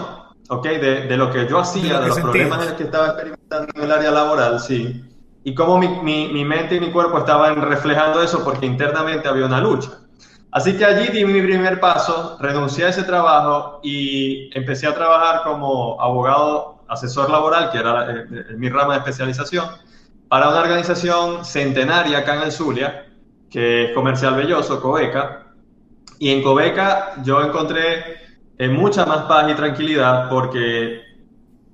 ¿ok? 0.48 0.64
De, 0.64 1.06
de, 1.06 1.16
lo 1.16 1.30
que 1.30 1.46
yo 1.48 1.60
hacía, 1.60 2.00
de, 2.00 2.08
los 2.08 2.18
problemas 2.18 2.68
en 2.68 2.76
que 2.76 2.82
estaba 2.84 3.08
experimentando 3.08 3.72
en 3.76 3.82
el 3.82 3.92
área 3.92 4.10
laboral, 4.10 4.58
sí. 4.58 5.04
Y 5.44 5.54
cómo 5.54 5.78
mi, 5.78 5.88
mi, 5.88 6.28
mi, 6.32 6.44
mente 6.44 6.76
y 6.76 6.80
mi 6.80 6.90
cuerpo 6.90 7.18
estaban 7.18 7.62
reflejando 7.62 8.20
eso 8.20 8.44
porque 8.44 8.66
internamente 8.66 9.28
había 9.28 9.46
una 9.46 9.60
lucha. 9.60 9.99
Así 10.52 10.76
que 10.76 10.84
allí 10.84 11.08
di 11.08 11.24
mi 11.24 11.40
primer 11.42 11.78
paso, 11.78 12.36
renuncié 12.40 12.86
a 12.86 12.88
ese 12.88 13.04
trabajo 13.04 13.80
y 13.84 14.50
empecé 14.56 14.88
a 14.88 14.94
trabajar 14.94 15.42
como 15.44 16.00
abogado 16.00 16.80
asesor 16.88 17.30
laboral, 17.30 17.70
que 17.70 17.78
era 17.78 18.10
eh, 18.10 18.26
mi 18.56 18.68
rama 18.68 18.94
de 18.94 18.98
especialización, 18.98 19.66
para 20.28 20.48
una 20.48 20.60
organización 20.60 21.44
centenaria 21.44 22.18
acá 22.18 22.42
en 22.42 22.50
Zulia, 22.50 23.06
que 23.48 23.84
es 23.84 23.94
Comercial 23.94 24.34
Belloso, 24.34 24.80
Cobeca. 24.80 25.54
Y 26.18 26.30
en 26.30 26.42
Cobeca 26.42 27.14
yo 27.22 27.42
encontré 27.42 28.18
eh, 28.58 28.68
mucha 28.68 29.06
más 29.06 29.22
paz 29.22 29.50
y 29.50 29.54
tranquilidad 29.54 30.28
porque 30.28 31.00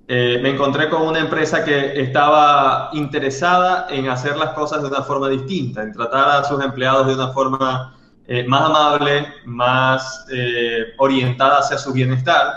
eh, 0.08 0.38
me 0.42 0.50
encontré 0.50 0.88
con 0.88 1.02
una 1.02 1.18
empresa 1.18 1.64
que 1.64 2.00
estaba 2.00 2.90
interesada 2.92 3.88
en 3.90 4.08
hacer 4.08 4.36
las 4.36 4.50
cosas 4.50 4.82
de 4.82 4.88
una 4.88 5.02
forma 5.02 5.28
distinta, 5.28 5.82
en 5.82 5.92
tratar 5.92 6.42
a 6.42 6.44
sus 6.44 6.62
empleados 6.62 7.08
de 7.08 7.14
una 7.14 7.28
forma 7.28 7.96
eh, 8.28 8.44
más 8.46 8.62
amable, 8.62 9.26
más 9.44 10.26
eh, 10.32 10.94
orientada 10.98 11.58
hacia 11.58 11.78
su 11.78 11.92
bienestar. 11.92 12.52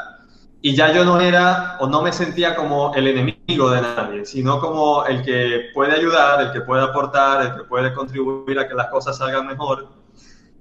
Y 0.61 0.75
ya 0.75 0.91
yo 0.91 1.05
no 1.05 1.21
era 1.21 1.77
o 1.79 1.87
no 1.87 2.01
me 2.01 2.11
sentía 2.11 2.55
como 2.55 2.93
el 2.95 3.07
enemigo 3.07 3.69
de 3.69 3.81
nadie, 3.81 4.25
sino 4.25 4.59
como 4.59 5.05
el 5.05 5.23
que 5.23 5.69
puede 5.73 5.93
ayudar, 5.93 6.41
el 6.41 6.51
que 6.51 6.61
puede 6.61 6.83
aportar, 6.83 7.45
el 7.45 7.55
que 7.55 7.63
puede 7.63 7.93
contribuir 7.93 8.59
a 8.59 8.67
que 8.67 8.73
las 8.73 8.87
cosas 8.87 9.17
salgan 9.17 9.47
mejor. 9.47 9.87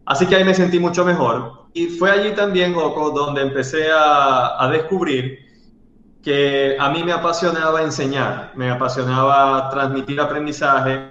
Así 0.05 0.27
que 0.27 0.37
ahí 0.37 0.45
me 0.45 0.55
sentí 0.55 0.79
mucho 0.79 1.05
mejor. 1.05 1.67
Y 1.73 1.87
fue 1.87 2.11
allí 2.11 2.33
también, 2.33 2.73
Goku, 2.73 3.11
donde 3.11 3.43
empecé 3.43 3.91
a, 3.91 4.63
a 4.63 4.69
descubrir 4.69 5.39
que 6.23 6.77
a 6.79 6.91
mí 6.91 7.03
me 7.03 7.13
apasionaba 7.13 7.83
enseñar, 7.83 8.53
me 8.55 8.71
apasionaba 8.71 9.71
transmitir 9.71 10.21
aprendizaje, 10.21 11.11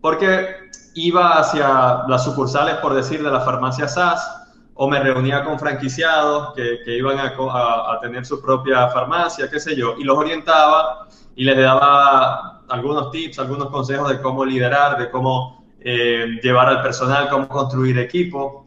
porque 0.00 0.69
iba 0.94 1.38
hacia 1.38 2.04
las 2.08 2.24
sucursales, 2.24 2.76
por 2.76 2.94
decir, 2.94 3.22
de 3.22 3.30
la 3.30 3.40
farmacia 3.40 3.88
SAS, 3.88 4.40
o 4.74 4.88
me 4.88 4.98
reunía 5.00 5.44
con 5.44 5.58
franquiciados 5.58 6.54
que, 6.54 6.78
que 6.84 6.96
iban 6.96 7.18
a, 7.18 7.34
a, 7.36 7.94
a, 7.94 8.00
tener 8.00 8.24
su 8.24 8.40
propia 8.40 8.88
farmacia, 8.88 9.50
qué 9.50 9.60
sé 9.60 9.76
yo, 9.76 9.94
y 9.98 10.04
los 10.04 10.16
orientaba 10.16 11.06
y 11.36 11.44
les 11.44 11.56
daba 11.56 12.62
algunos 12.68 13.10
tips, 13.10 13.38
algunos 13.38 13.68
consejos 13.68 14.08
de 14.08 14.20
cómo 14.22 14.44
liderar, 14.44 14.98
de 14.98 15.10
cómo 15.10 15.64
eh, 15.80 16.38
llevar 16.42 16.68
al 16.68 16.82
personal, 16.82 17.28
cómo 17.28 17.48
construir 17.48 17.98
equipo. 17.98 18.66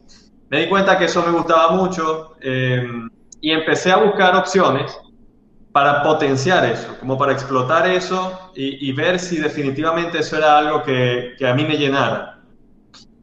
Me 0.49 0.61
di 0.61 0.69
cuenta 0.69 0.97
que 0.97 1.05
eso 1.05 1.23
me 1.23 1.31
gustaba 1.31 1.71
mucho 1.71 2.35
eh, 2.41 2.85
y 3.41 3.51
empecé 3.51 3.91
a 3.91 3.97
buscar 3.97 4.35
opciones 4.35 4.97
para 5.73 6.03
potenciar 6.03 6.63
eso, 6.65 6.95
como 6.99 7.17
para 7.17 7.33
explotar 7.33 7.89
eso 7.89 8.51
y, 8.55 8.87
y, 8.87 8.91
ver 8.93 9.19
si 9.19 9.37
definitivamente 9.37 10.19
eso 10.19 10.37
era 10.37 10.59
algo 10.59 10.83
que, 10.83 11.33
que, 11.37 11.47
a 11.47 11.53
mí 11.55 11.65
me 11.65 11.77
llenara. 11.77 12.39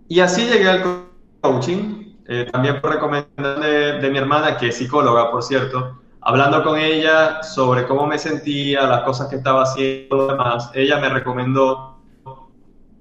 Y 0.09 0.19
así 0.19 0.47
llegué 0.47 0.69
al 0.69 1.07
coaching, 1.41 2.17
eh, 2.27 2.49
también 2.51 2.81
por 2.81 2.93
recomendación 2.93 3.61
de, 3.61 4.01
de, 4.01 4.11
mi 4.11 4.19
hermana, 4.19 4.57
que 4.57 4.69
es 4.69 4.77
psicóloga, 4.77 5.31
por 5.31 5.45
cierto, 5.45 6.01
hablando 6.23 6.65
con 6.65 6.77
ella 6.77 7.41
sobre 7.45 7.87
cómo 7.87 8.05
me 8.05 8.19
sentía, 8.19 8.83
las 8.83 9.03
cosas 9.03 9.29
que 9.29 9.37
estaba 9.37 9.63
haciendo, 9.63 10.27
demás, 10.27 10.73
ella 10.75 10.99
me 10.99 11.09
recomendó 11.09 12.01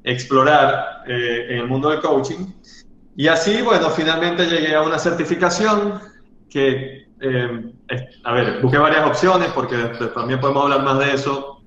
explorar 0.03 1.03
eh, 1.07 1.47
en 1.49 1.57
el 1.57 1.67
mundo 1.67 1.89
del 1.89 2.01
coaching. 2.01 2.53
Y 3.15 3.27
así, 3.27 3.63
bueno, 3.63 3.89
finalmente 3.89 4.45
llegué 4.45 4.75
a 4.75 4.83
una 4.83 4.99
certificación 4.99 5.99
que 6.49 7.07
eh, 7.19 7.73
a 8.23 8.33
ver, 8.33 8.61
busqué 8.61 8.77
varias 8.77 9.07
opciones 9.07 9.49
porque 9.53 9.77
también 10.13 10.39
podemos 10.39 10.63
hablar 10.63 10.83
más 10.83 10.99
de 10.99 11.13
eso. 11.13 11.61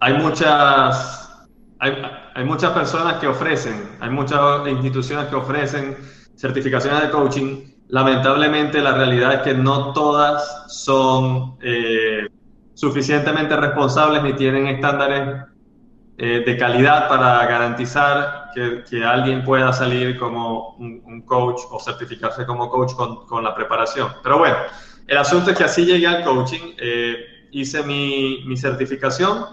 Hay 0.00 0.14
muchas, 0.14 1.46
hay, 1.78 2.02
hay, 2.34 2.44
muchas 2.44 2.72
personas 2.72 3.14
que 3.14 3.26
ofrecen, 3.26 3.96
hay 4.00 4.10
muchas 4.10 4.66
instituciones 4.66 5.26
que 5.26 5.36
ofrecen 5.36 5.96
certificaciones 6.36 7.02
de 7.02 7.10
coaching. 7.10 7.70
Lamentablemente 7.88 8.80
la 8.80 8.94
realidad 8.94 9.34
es 9.34 9.40
que 9.40 9.54
no 9.54 9.92
todas 9.92 10.66
son 10.68 11.56
eh, 11.60 12.28
suficientemente 12.74 13.56
responsables 13.56 14.22
ni 14.22 14.32
tienen 14.34 14.66
estándares 14.68 15.44
eh, 16.16 16.42
de 16.44 16.56
calidad 16.56 17.08
para 17.08 17.46
garantizar 17.46 18.50
que, 18.54 18.84
que, 18.88 19.04
alguien 19.04 19.42
pueda 19.42 19.72
salir 19.72 20.18
como 20.18 20.74
un, 20.76 21.02
un, 21.04 21.22
coach 21.22 21.60
o 21.70 21.80
certificarse 21.80 22.44
como 22.44 22.68
coach 22.68 22.92
con, 22.92 23.26
con, 23.26 23.42
la 23.42 23.54
preparación. 23.54 24.08
Pero 24.22 24.38
bueno, 24.38 24.56
el 25.10 25.18
asunto 25.18 25.50
es 25.50 25.58
que 25.58 25.64
así 25.64 25.84
llegué 25.84 26.06
al 26.06 26.22
coaching, 26.22 26.74
eh, 26.78 27.48
hice 27.50 27.82
mi, 27.82 28.44
mi, 28.46 28.56
certificación. 28.56 29.44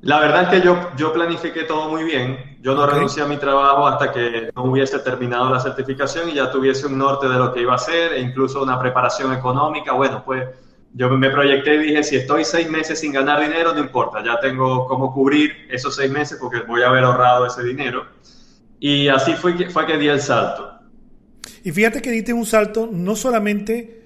La 0.00 0.18
verdad 0.18 0.42
es 0.42 0.48
que 0.48 0.66
yo, 0.66 0.90
yo 0.96 1.12
planifiqué 1.12 1.62
todo 1.62 1.88
muy 1.88 2.02
bien. 2.02 2.58
Yo 2.62 2.74
no 2.74 2.82
okay. 2.82 2.94
renuncié 2.94 3.22
a 3.22 3.26
mi 3.26 3.36
trabajo 3.36 3.86
hasta 3.86 4.10
que 4.10 4.50
no 4.56 4.64
hubiese 4.64 4.98
terminado 4.98 5.50
la 5.50 5.60
certificación 5.60 6.30
y 6.30 6.34
ya 6.34 6.50
tuviese 6.50 6.88
un 6.88 6.98
norte 6.98 7.28
de 7.28 7.36
lo 7.36 7.54
que 7.54 7.60
iba 7.60 7.74
a 7.74 7.76
hacer 7.76 8.14
e 8.14 8.20
incluso 8.20 8.60
una 8.60 8.76
preparación 8.76 9.32
económica. 9.32 9.92
Bueno, 9.92 10.24
pues 10.24 10.48
yo 10.94 11.10
me 11.10 11.30
proyecté 11.30 11.76
y 11.76 11.78
dije, 11.78 12.02
si 12.02 12.16
estoy 12.16 12.44
seis 12.44 12.68
meses 12.68 12.98
sin 12.98 13.12
ganar 13.12 13.40
dinero, 13.40 13.72
no 13.72 13.78
importa, 13.78 14.20
ya 14.24 14.40
tengo 14.40 14.84
cómo 14.86 15.14
cubrir 15.14 15.68
esos 15.70 15.94
seis 15.94 16.10
meses 16.10 16.38
porque 16.40 16.62
voy 16.62 16.82
a 16.82 16.88
haber 16.88 17.04
ahorrado 17.04 17.46
ese 17.46 17.62
dinero. 17.62 18.04
Y 18.80 19.06
así 19.06 19.34
fue 19.34 19.56
que, 19.56 19.70
fue 19.70 19.86
que 19.86 19.96
di 19.96 20.08
el 20.08 20.20
salto. 20.20 20.80
Y 21.62 21.70
fíjate 21.70 22.02
que 22.02 22.10
diste 22.10 22.32
un 22.32 22.46
salto 22.46 22.88
no 22.90 23.14
solamente 23.14 24.05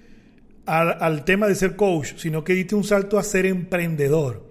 al, 0.66 0.96
al 1.00 1.24
tema 1.24 1.46
de 1.46 1.54
ser 1.54 1.76
coach, 1.76 2.14
sino 2.16 2.44
que 2.44 2.54
diste 2.54 2.74
un 2.74 2.84
salto 2.84 3.18
a 3.18 3.22
ser 3.22 3.46
emprendedor. 3.46 4.48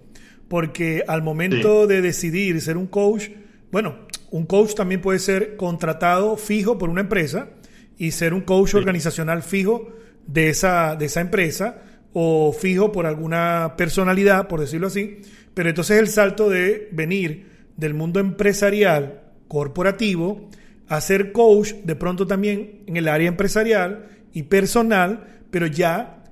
Porque 0.48 1.04
al 1.08 1.22
momento 1.22 1.84
sí. 1.84 1.94
de 1.94 2.01
decidir 2.01 2.60
ser 2.62 2.78
un 2.78 2.88
coach, 2.88 3.30
bueno, 3.72 4.08
un 4.32 4.46
coach 4.46 4.74
también 4.74 5.01
puede 5.01 5.20
ser 5.20 5.56
contratado 5.58 6.38
fijo 6.38 6.78
por 6.78 6.89
una 6.89 7.01
empresa 7.01 7.50
y 7.98 8.12
ser 8.12 8.34
un 8.34 8.42
coach 8.42 8.72
sí. 8.72 8.78
organizacional 8.78 9.44
fijo 9.44 9.94
de 10.25 10.50
esa, 10.50 10.96
de 10.96 11.06
esa 11.06 11.22
empresa 11.22 11.82
o 12.13 12.54
fijo 12.54 12.92
por 12.92 13.06
alguna 13.06 13.75
personalidad, 13.78 14.48
por 14.48 14.60
decirlo 14.60 14.88
así, 14.88 15.22
pero 15.54 15.70
entonces 15.70 16.00
el 16.00 16.08
salto 16.08 16.50
de 16.50 16.89
venir 16.92 17.48
del 17.78 17.94
mundo 17.94 18.20
empresarial, 18.20 19.22
corporativo, 19.48 20.50
a 20.88 21.01
ser 21.01 21.32
coach 21.32 21.74
de 21.84 21.96
pronto 21.96 22.25
también 22.28 22.84
en 22.88 22.98
el 22.98 23.08
área 23.08 23.28
empresarial 23.28 24.08
y 24.34 24.44
personal, 24.44 25.38
pero 25.51 25.68
ya 25.68 26.24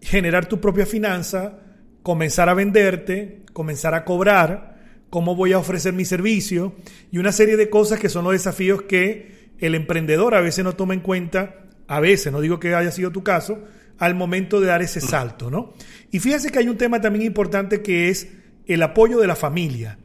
generar 0.00 0.46
tu 0.46 0.60
propia 0.60 0.86
finanza, 0.86 1.58
comenzar 2.02 2.48
a 2.48 2.54
venderte, 2.54 3.42
comenzar 3.52 3.94
a 3.94 4.04
cobrar, 4.04 4.78
cómo 5.10 5.34
voy 5.34 5.52
a 5.52 5.58
ofrecer 5.58 5.92
mi 5.92 6.04
servicio 6.04 6.74
y 7.10 7.18
una 7.18 7.32
serie 7.32 7.56
de 7.56 7.68
cosas 7.68 7.98
que 7.98 8.08
son 8.08 8.24
los 8.24 8.32
desafíos 8.32 8.82
que 8.82 9.50
el 9.58 9.74
emprendedor 9.74 10.34
a 10.34 10.40
veces 10.40 10.64
no 10.64 10.74
toma 10.74 10.94
en 10.94 11.00
cuenta, 11.00 11.66
a 11.86 12.00
veces, 12.00 12.32
no 12.32 12.40
digo 12.40 12.60
que 12.60 12.74
haya 12.74 12.92
sido 12.92 13.10
tu 13.10 13.22
caso, 13.22 13.64
al 13.98 14.14
momento 14.14 14.60
de 14.60 14.68
dar 14.68 14.80
ese 14.80 15.00
salto, 15.00 15.50
¿no? 15.50 15.74
Y 16.10 16.20
fíjese 16.20 16.50
que 16.50 16.60
hay 16.60 16.68
un 16.68 16.78
tema 16.78 17.00
también 17.00 17.26
importante 17.26 17.82
que 17.82 18.08
es 18.08 18.28
el 18.66 18.82
apoyo 18.82 19.18
de 19.18 19.26
la 19.26 19.36
familia. 19.36 19.98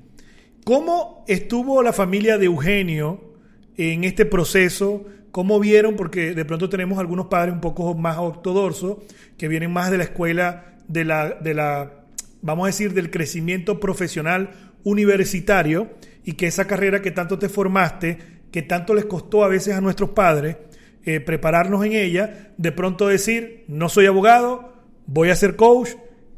¿Cómo 0.65 1.23
estuvo 1.27 1.81
la 1.81 1.93
familia 1.93 2.37
de 2.37 2.47
Eugenio 2.47 3.35
en 3.77 4.03
este 4.03 4.25
proceso? 4.25 5.05
¿Cómo 5.35 5.59
vieron? 5.59 5.97
Porque 5.97 6.33
de 6.33 6.45
pronto 6.45 6.69
tenemos 6.69 6.97
algunos 6.97 7.25
padres 7.25 7.53
un 7.53 7.59
poco 7.59 7.93
más 7.93 8.17
ortodoxos 8.19 8.99
que 9.37 9.49
vienen 9.49 9.69
más 9.69 9.91
de 9.91 9.97
la 9.97 10.05
escuela 10.05 10.77
de 10.87 11.03
la, 11.03 11.31
de 11.31 11.53
la, 11.53 12.05
vamos 12.41 12.63
a 12.63 12.67
decir, 12.67 12.93
del 12.93 13.11
crecimiento 13.11 13.81
profesional 13.81 14.51
universitario 14.85 15.89
y 16.23 16.35
que 16.35 16.47
esa 16.47 16.67
carrera 16.67 17.01
que 17.01 17.11
tanto 17.11 17.37
te 17.37 17.49
formaste, 17.49 18.17
que 18.49 18.61
tanto 18.61 18.93
les 18.93 19.03
costó 19.03 19.43
a 19.43 19.49
veces 19.49 19.75
a 19.75 19.81
nuestros 19.81 20.11
padres 20.11 20.55
eh, 21.03 21.19
prepararnos 21.19 21.83
en 21.83 21.91
ella, 21.91 22.53
de 22.55 22.71
pronto 22.71 23.09
decir, 23.09 23.65
no 23.67 23.89
soy 23.89 24.05
abogado, 24.05 24.73
voy 25.05 25.31
a 25.31 25.35
ser 25.35 25.57
coach. 25.57 25.89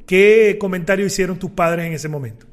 ¿Qué 0.07 0.57
comentario 0.59 1.05
hicieron 1.05 1.37
tus 1.37 1.51
padres 1.51 1.85
en 1.85 1.93
ese 1.93 2.07
momento? 2.07 2.47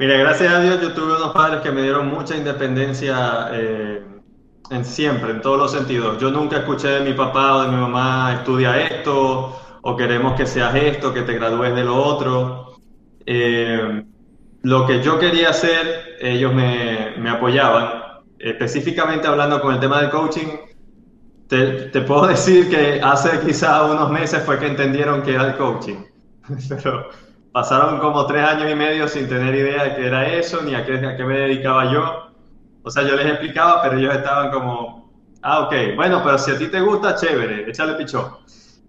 Mira, 0.00 0.16
gracias 0.16 0.50
a 0.50 0.62
Dios 0.62 0.80
yo 0.80 0.94
tuve 0.94 1.14
unos 1.14 1.34
padres 1.34 1.60
que 1.60 1.70
me 1.70 1.82
dieron 1.82 2.08
mucha 2.08 2.34
independencia 2.34 3.50
eh, 3.52 4.02
en 4.70 4.82
siempre, 4.86 5.30
en 5.30 5.42
todos 5.42 5.58
los 5.58 5.72
sentidos. 5.72 6.18
Yo 6.18 6.30
nunca 6.30 6.60
escuché 6.60 6.88
de 6.88 7.00
mi 7.00 7.12
papá 7.12 7.56
o 7.56 7.62
de 7.64 7.68
mi 7.68 7.76
mamá, 7.76 8.32
estudia 8.32 8.80
esto, 8.80 9.60
o 9.82 9.96
queremos 9.98 10.32
que 10.36 10.46
seas 10.46 10.74
esto, 10.74 11.12
que 11.12 11.20
te 11.20 11.34
gradúes 11.34 11.74
de 11.74 11.84
lo 11.84 12.02
otro. 12.02 12.76
Eh, 13.26 14.02
lo 14.62 14.86
que 14.86 15.02
yo 15.02 15.18
quería 15.18 15.50
hacer, 15.50 16.16
ellos 16.18 16.54
me, 16.54 17.16
me, 17.18 17.28
apoyaban. 17.28 18.22
Específicamente 18.38 19.28
hablando 19.28 19.60
con 19.60 19.74
el 19.74 19.80
tema 19.80 20.00
del 20.00 20.08
coaching, 20.08 20.48
te, 21.46 21.90
te, 21.90 22.00
puedo 22.00 22.26
decir 22.28 22.70
que 22.70 23.02
hace 23.02 23.38
quizá 23.40 23.84
unos 23.84 24.10
meses 24.10 24.42
fue 24.44 24.58
que 24.58 24.66
entendieron 24.66 25.20
que 25.20 25.34
era 25.34 25.48
el 25.48 25.56
coaching. 25.58 26.06
Pero 26.82 27.10
pasaron 27.52 27.98
como 27.98 28.26
tres 28.26 28.44
años 28.44 28.70
y 28.70 28.74
medio 28.74 29.08
sin 29.08 29.28
tener 29.28 29.54
idea 29.54 29.84
de 29.84 29.96
qué 29.96 30.06
era 30.06 30.28
eso, 30.28 30.62
ni 30.62 30.74
a 30.74 30.84
qué, 30.84 30.94
a 30.94 31.16
qué 31.16 31.24
me 31.24 31.38
dedicaba 31.38 31.92
yo. 31.92 32.30
O 32.82 32.90
sea, 32.90 33.02
yo 33.02 33.16
les 33.16 33.26
explicaba, 33.26 33.82
pero 33.82 33.98
ellos 33.98 34.14
estaban 34.14 34.50
como, 34.50 35.10
ah, 35.42 35.60
ok, 35.60 35.74
bueno, 35.96 36.22
pero 36.24 36.38
si 36.38 36.50
a 36.52 36.58
ti 36.58 36.68
te 36.68 36.80
gusta, 36.80 37.14
chévere, 37.14 37.68
échale 37.68 37.94
pichón. 37.94 38.36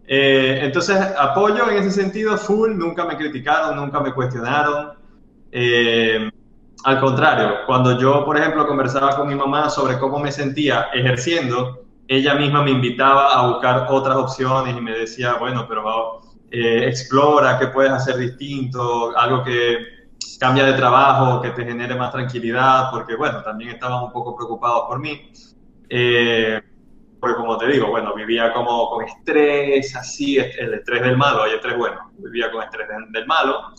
Eh, 0.06 0.60
entonces, 0.64 0.98
apoyo 1.18 1.70
en 1.70 1.78
ese 1.78 1.92
sentido 1.92 2.38
full, 2.38 2.72
nunca 2.76 3.06
me 3.06 3.18
criticaron, 3.18 3.76
nunca 3.76 4.00
me 4.00 4.14
cuestionaron. 4.14 4.94
Eh, 5.52 6.30
al 6.84 7.00
contrario, 7.00 7.60
cuando 7.66 8.00
yo, 8.00 8.26
por 8.26 8.38
ejemplo, 8.38 8.68
conversaba 8.68 9.16
con 9.16 9.28
mi 9.28 9.36
mamá 9.36 9.70
sobre 9.70 10.00
cómo 10.00 10.20
me 10.20 10.32
sentía 10.32 10.88
ejerciendo, 10.94 11.86
ella 12.08 12.36
misma 12.36 12.64
me 12.64 12.72
invitaba 12.72 13.34
a 13.34 13.48
buscar 13.48 13.88
otras 13.90 14.18
opciones 14.18 14.76
y 14.76 14.82
me 14.82 14.92
decía, 14.92 15.36
bueno, 15.36 15.66
pero 15.68 16.22
eh, 16.52 16.88
explora 16.88 17.58
qué 17.58 17.68
puedes 17.68 17.92
hacer 17.92 18.18
distinto, 18.18 19.18
algo 19.18 19.44
que 19.44 20.02
cambia 20.40 20.66
de 20.66 20.74
trabajo, 20.74 21.42
que 21.42 21.52
te 21.52 21.64
genere 21.64 21.96
más 21.96 22.12
tranquilidad, 22.12 22.92
porque 22.92 23.16
bueno, 23.16 23.42
también 23.42 23.72
estaban 23.72 24.04
un 24.04 24.12
poco 24.12 24.36
preocupados 24.36 24.84
por 24.88 25.00
mí. 25.00 25.32
Eh, 25.90 26.62
porque 27.22 27.36
como 27.36 27.58
te 27.58 27.68
digo, 27.68 27.88
bueno, 27.88 28.16
vivía 28.16 28.52
como 28.52 28.90
con 28.90 29.06
estrés, 29.06 29.96
así, 29.96 30.38
el 30.38 30.74
estrés 30.74 31.04
del 31.04 31.18
malo, 31.18 31.44
hay 31.44 31.54
estrés 31.54 31.78
bueno, 31.78 32.12
vivía 32.18 32.52
con 32.52 32.64
estrés 32.64 32.88
del 33.12 33.28
malo, 33.28 33.74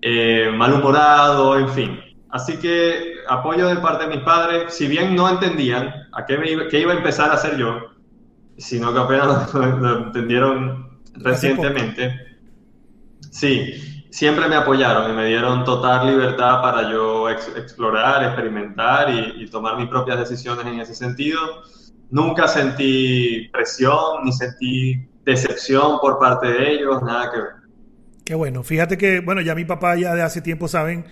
eh, 0.00 0.50
malhumorado, 0.54 1.58
en 1.58 1.68
fin. 1.68 2.00
Así 2.30 2.58
que 2.58 3.16
apoyo 3.28 3.68
de 3.68 3.76
parte 3.76 4.04
de 4.04 4.16
mis 4.16 4.24
padres, 4.24 4.74
si 4.74 4.86
bien 4.86 5.14
no 5.14 5.28
entendían 5.28 5.92
a 6.12 6.24
qué, 6.26 6.38
me 6.38 6.50
iba, 6.50 6.68
qué 6.68 6.80
iba 6.80 6.92
a 6.92 6.96
empezar 6.96 7.30
a 7.30 7.34
hacer 7.34 7.58
yo, 7.58 7.78
sino 8.56 8.92
que 8.92 9.00
apenas 9.00 9.52
lo, 9.54 10.06
entendieron 10.06 10.87
recientemente. 11.14 12.14
Sí, 13.30 14.06
siempre 14.10 14.48
me 14.48 14.56
apoyaron 14.56 15.10
y 15.10 15.14
me 15.14 15.26
dieron 15.26 15.64
total 15.64 16.06
libertad 16.06 16.62
para 16.62 16.90
yo 16.90 17.28
explorar, 17.28 18.24
experimentar 18.24 19.10
y, 19.10 19.42
y, 19.42 19.50
tomar 19.50 19.76
mis 19.76 19.88
propias 19.88 20.18
decisiones 20.18 20.66
en 20.66 20.80
ese 20.80 20.94
sentido. 20.94 21.40
Nunca 22.10 22.48
sentí 22.48 23.48
presión 23.52 24.24
ni 24.24 24.32
sentí 24.32 25.08
decepción 25.24 25.98
por 26.00 26.18
parte 26.18 26.48
de 26.48 26.72
ellos, 26.72 27.02
nada 27.02 27.30
que 27.30 27.38
ver. 27.38 27.58
Qué 28.24 28.34
bueno. 28.34 28.62
Fíjate 28.62 28.96
que, 28.98 29.20
bueno, 29.20 29.40
ya 29.40 29.54
mi 29.54 29.64
papá 29.64 29.96
ya 29.96 30.14
de 30.14 30.22
hace 30.22 30.40
tiempo 30.40 30.68
saben 30.68 31.06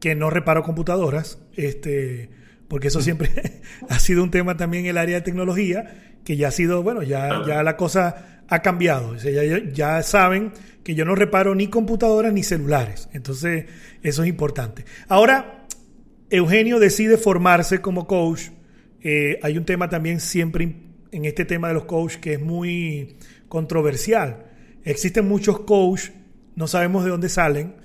que 0.00 0.14
no 0.14 0.30
reparo 0.30 0.62
computadoras, 0.62 1.38
este, 1.54 2.30
porque 2.68 2.88
eso 2.88 3.00
siempre 3.00 3.30
ha 3.88 3.98
sido 3.98 4.22
un 4.22 4.30
tema 4.30 4.56
también 4.56 4.84
en 4.84 4.90
el 4.90 4.98
área 4.98 5.16
de 5.16 5.22
tecnología, 5.22 6.16
que 6.24 6.36
ya 6.36 6.48
ha 6.48 6.50
sido, 6.50 6.82
bueno, 6.82 7.02
ya, 7.02 7.42
ya 7.46 7.62
la 7.62 7.76
cosa 7.76 8.37
ha 8.48 8.60
cambiado. 8.60 9.14
Ya, 9.16 10.02
saben 10.02 10.52
que 10.82 10.94
yo 10.94 11.04
no 11.04 11.14
reparo 11.14 11.54
ni 11.54 11.68
computadoras 11.68 12.32
ni 12.32 12.42
celulares. 12.42 13.08
Entonces, 13.12 13.66
eso 14.02 14.22
es 14.22 14.28
importante. 14.28 14.84
Ahora, 15.06 15.66
Eugenio 16.30 16.78
decide 16.78 17.18
formarse 17.18 17.80
como 17.80 18.06
coach. 18.06 18.48
Eh, 19.02 19.38
hay 19.42 19.56
un 19.58 19.64
tema 19.64 19.88
también 19.88 20.20
siempre 20.20 20.76
en 21.12 21.24
este 21.24 21.44
tema 21.44 21.68
de 21.68 21.74
los 21.74 21.84
coaches 21.84 22.18
que 22.18 22.34
es 22.34 22.40
muy 22.40 23.16
controversial. 23.48 24.46
Existen 24.84 25.28
muchos 25.28 25.60
coaches, 25.60 26.12
no 26.56 26.66
sabemos 26.66 27.04
de 27.04 27.10
dónde 27.10 27.28
salen, 27.28 27.76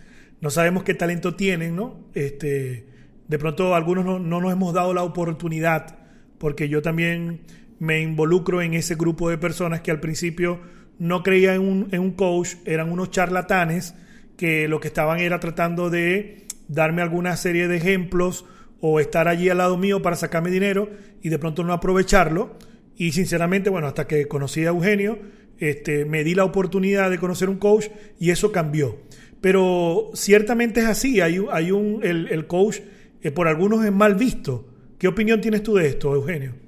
no 0.41 0.49
sabemos 0.49 0.83
qué 0.83 0.93
talento 0.93 1.35
tienen, 1.35 1.75
¿no? 1.75 2.07
Este, 2.13 2.85
de 3.27 3.39
pronto 3.39 3.75
algunos 3.75 4.05
no, 4.05 4.19
no 4.19 4.41
nos 4.41 4.51
hemos 4.51 4.73
dado 4.73 4.93
la 4.93 5.03
oportunidad, 5.03 5.97
porque 6.37 6.69
yo 6.69 6.81
también 6.81 7.41
me 7.83 7.99
involucro 7.99 8.61
en 8.61 8.75
ese 8.75 8.95
grupo 8.95 9.29
de 9.29 9.37
personas 9.37 9.81
que 9.81 9.91
al 9.91 9.99
principio 9.99 10.61
no 10.99 11.21
creían 11.21 11.55
en 11.55 11.61
un, 11.61 11.87
en 11.91 11.99
un 11.99 12.11
coach, 12.11 12.55
eran 12.63 12.89
unos 12.89 13.11
charlatanes 13.11 13.93
que 14.37 14.69
lo 14.69 14.79
que 14.79 14.87
estaban 14.87 15.19
era 15.19 15.41
tratando 15.41 15.89
de 15.89 16.47
darme 16.69 17.01
alguna 17.01 17.35
serie 17.35 17.67
de 17.67 17.75
ejemplos 17.75 18.45
o 18.79 19.01
estar 19.01 19.27
allí 19.27 19.49
al 19.49 19.57
lado 19.57 19.77
mío 19.77 20.01
para 20.01 20.15
sacarme 20.15 20.49
dinero 20.49 20.91
y 21.21 21.27
de 21.27 21.37
pronto 21.37 21.65
no 21.65 21.73
aprovecharlo. 21.73 22.57
Y 22.95 23.11
sinceramente, 23.11 23.69
bueno, 23.69 23.87
hasta 23.87 24.07
que 24.07 24.29
conocí 24.29 24.61
a 24.63 24.69
Eugenio, 24.69 25.19
este, 25.57 26.05
me 26.05 26.23
di 26.23 26.35
la 26.35 26.45
oportunidad 26.45 27.09
de 27.09 27.17
conocer 27.19 27.49
un 27.49 27.57
coach 27.57 27.87
y 28.17 28.29
eso 28.29 28.53
cambió. 28.53 28.97
Pero 29.41 30.11
ciertamente 30.13 30.79
es 30.79 30.85
así, 30.85 31.19
hay, 31.19 31.45
hay 31.51 31.71
un, 31.71 31.99
el, 32.01 32.29
el 32.29 32.47
coach 32.47 32.79
eh, 33.21 33.31
por 33.31 33.49
algunos 33.49 33.83
es 33.83 33.91
mal 33.91 34.15
visto. 34.15 34.69
¿Qué 34.97 35.09
opinión 35.09 35.41
tienes 35.41 35.63
tú 35.63 35.75
de 35.75 35.87
esto, 35.87 36.15
Eugenio? 36.15 36.63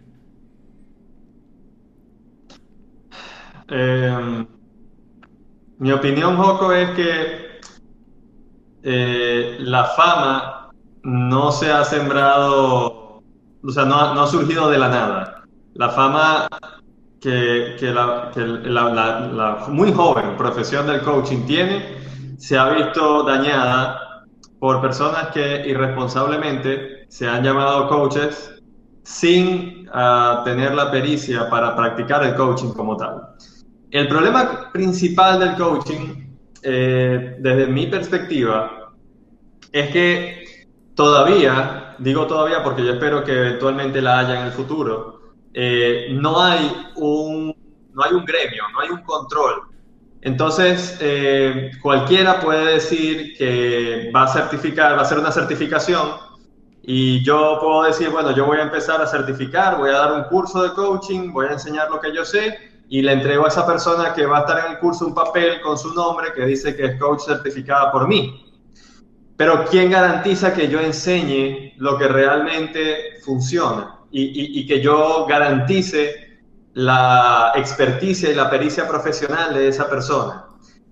Eh, 3.68 4.46
mi 5.78 5.92
opinión, 5.92 6.38
Joco, 6.38 6.72
es 6.72 6.90
que 6.92 7.60
eh, 8.84 9.58
la 9.60 9.86
fama 9.86 10.70
no 11.04 11.52
se 11.52 11.72
ha 11.72 11.84
sembrado, 11.84 13.22
o 13.64 13.70
sea, 13.70 13.86
no, 13.86 13.96
ha 13.96 14.28
surgido 14.28 14.70
de 14.70 14.78
la 14.78 14.90
nada. 14.90 15.44
La 15.74 15.90
fama 15.90 16.48
que, 17.20 17.76
la, 17.82 19.66
muy 19.70 19.92
joven 19.92 20.38
profesión 20.38 20.88
del 20.88 21.02
coaching 21.02 21.46
tiene 21.46 21.98
se 22.38 22.58
ha 22.58 22.70
visto 22.70 23.24
dañada 23.24 24.26
por 24.60 24.82
personas 24.82 25.28
que 25.28 25.68
irresponsablemente 25.68 27.06
se 27.10 27.28
han 27.28 27.44
llamado 27.44 27.90
coaches 27.90 28.54
sin 29.04 29.90
uh, 29.90 30.44
tener 30.44 30.74
la 30.74 30.92
pericia 30.92 31.50
para 31.50 31.76
practicar 31.76 32.24
el 32.24 32.36
coaching 32.36 32.72
como 32.74 32.96
tal. 32.98 33.36
El 33.96 34.10
problema 34.10 34.74
principal 34.74 35.40
del 35.40 35.56
coaching, 35.56 36.28
eh, 36.62 37.38
desde 37.40 37.68
mi 37.68 37.88
perspectiva, 37.88 38.92
es 39.72 39.90
que 39.90 40.66
todavía, 40.94 41.96
digo 42.00 42.28
todavía 42.28 42.62
porque 42.62 42.84
yo 42.84 42.92
espero 42.92 43.24
que 43.24 43.32
eventualmente 43.32 44.02
la 44.02 44.20
haya 44.20 44.42
en 44.42 44.48
el 44.48 44.52
futuro, 44.52 45.22
eh, 45.54 46.10
no, 46.12 46.42
hay 46.42 46.70
un, 46.98 47.56
no 47.94 48.04
hay 48.04 48.12
un 48.12 48.26
gremio, 48.26 48.64
no 48.74 48.82
hay 48.82 48.90
un 48.90 49.02
control. 49.04 49.62
Entonces, 50.20 50.98
eh, 51.00 51.72
cualquiera 51.82 52.42
puede 52.42 52.74
decir 52.74 53.38
que 53.38 54.12
va 54.14 54.24
a 54.24 54.28
certificar, 54.28 54.96
va 54.98 55.00
a 55.00 55.04
hacer 55.04 55.20
una 55.20 55.32
certificación 55.32 56.18
y 56.84 57.24
yo 57.24 57.60
puedo 57.62 57.84
decir, 57.84 58.10
bueno, 58.10 58.36
yo 58.36 58.46
voy 58.46 58.58
a 58.58 58.64
empezar 58.64 59.02
a 59.02 59.08
certificar, 59.08 59.78
voy 59.78 59.92
a 59.92 60.00
dar 60.00 60.12
un 60.12 60.24
curso 60.24 60.64
de 60.64 60.74
coaching, 60.74 61.32
voy 61.32 61.46
a 61.46 61.54
enseñar 61.54 61.90
lo 61.90 62.02
que 62.02 62.14
yo 62.14 62.26
sé 62.26 62.75
y 62.90 63.02
le 63.02 63.14
entrego 63.14 63.46
a 63.46 63.48
esa 63.48 63.66
persona 63.66 64.14
que 64.14 64.26
va 64.26 64.38
a 64.38 64.40
estar 64.42 64.66
en 64.66 64.74
el 64.74 64.80
curso 64.80 65.06
un 65.06 65.14
papel 65.14 65.62
con 65.62 65.78
su 65.78 65.94
nombre 65.94 66.34
que 66.34 66.46
dice 66.46 66.76
que 66.76 66.86
es 66.86 67.00
coach 67.00 67.22
certificada 67.26 67.92
por 67.92 68.08
mí. 68.08 68.54
Pero 69.38 69.66
¿quién 69.66 69.92
garantiza 69.92 70.54
que 70.54 70.68
yo 70.68 70.80
enseñe 70.80 71.74
lo 71.78 71.98
que 71.98 72.08
realmente 72.08 73.20
funciona 73.24 74.00
y, 74.12 74.22
y, 74.22 74.60
y 74.60 74.68
que 74.68 74.82
yo 74.82 75.26
garantice 75.28 76.40
la 76.74 77.52
experticia 77.56 78.30
y 78.30 78.36
la 78.36 78.50
pericia 78.50 78.88
profesional 78.88 79.54
de 79.54 79.68
esa 79.68 79.90
persona? 79.90 80.46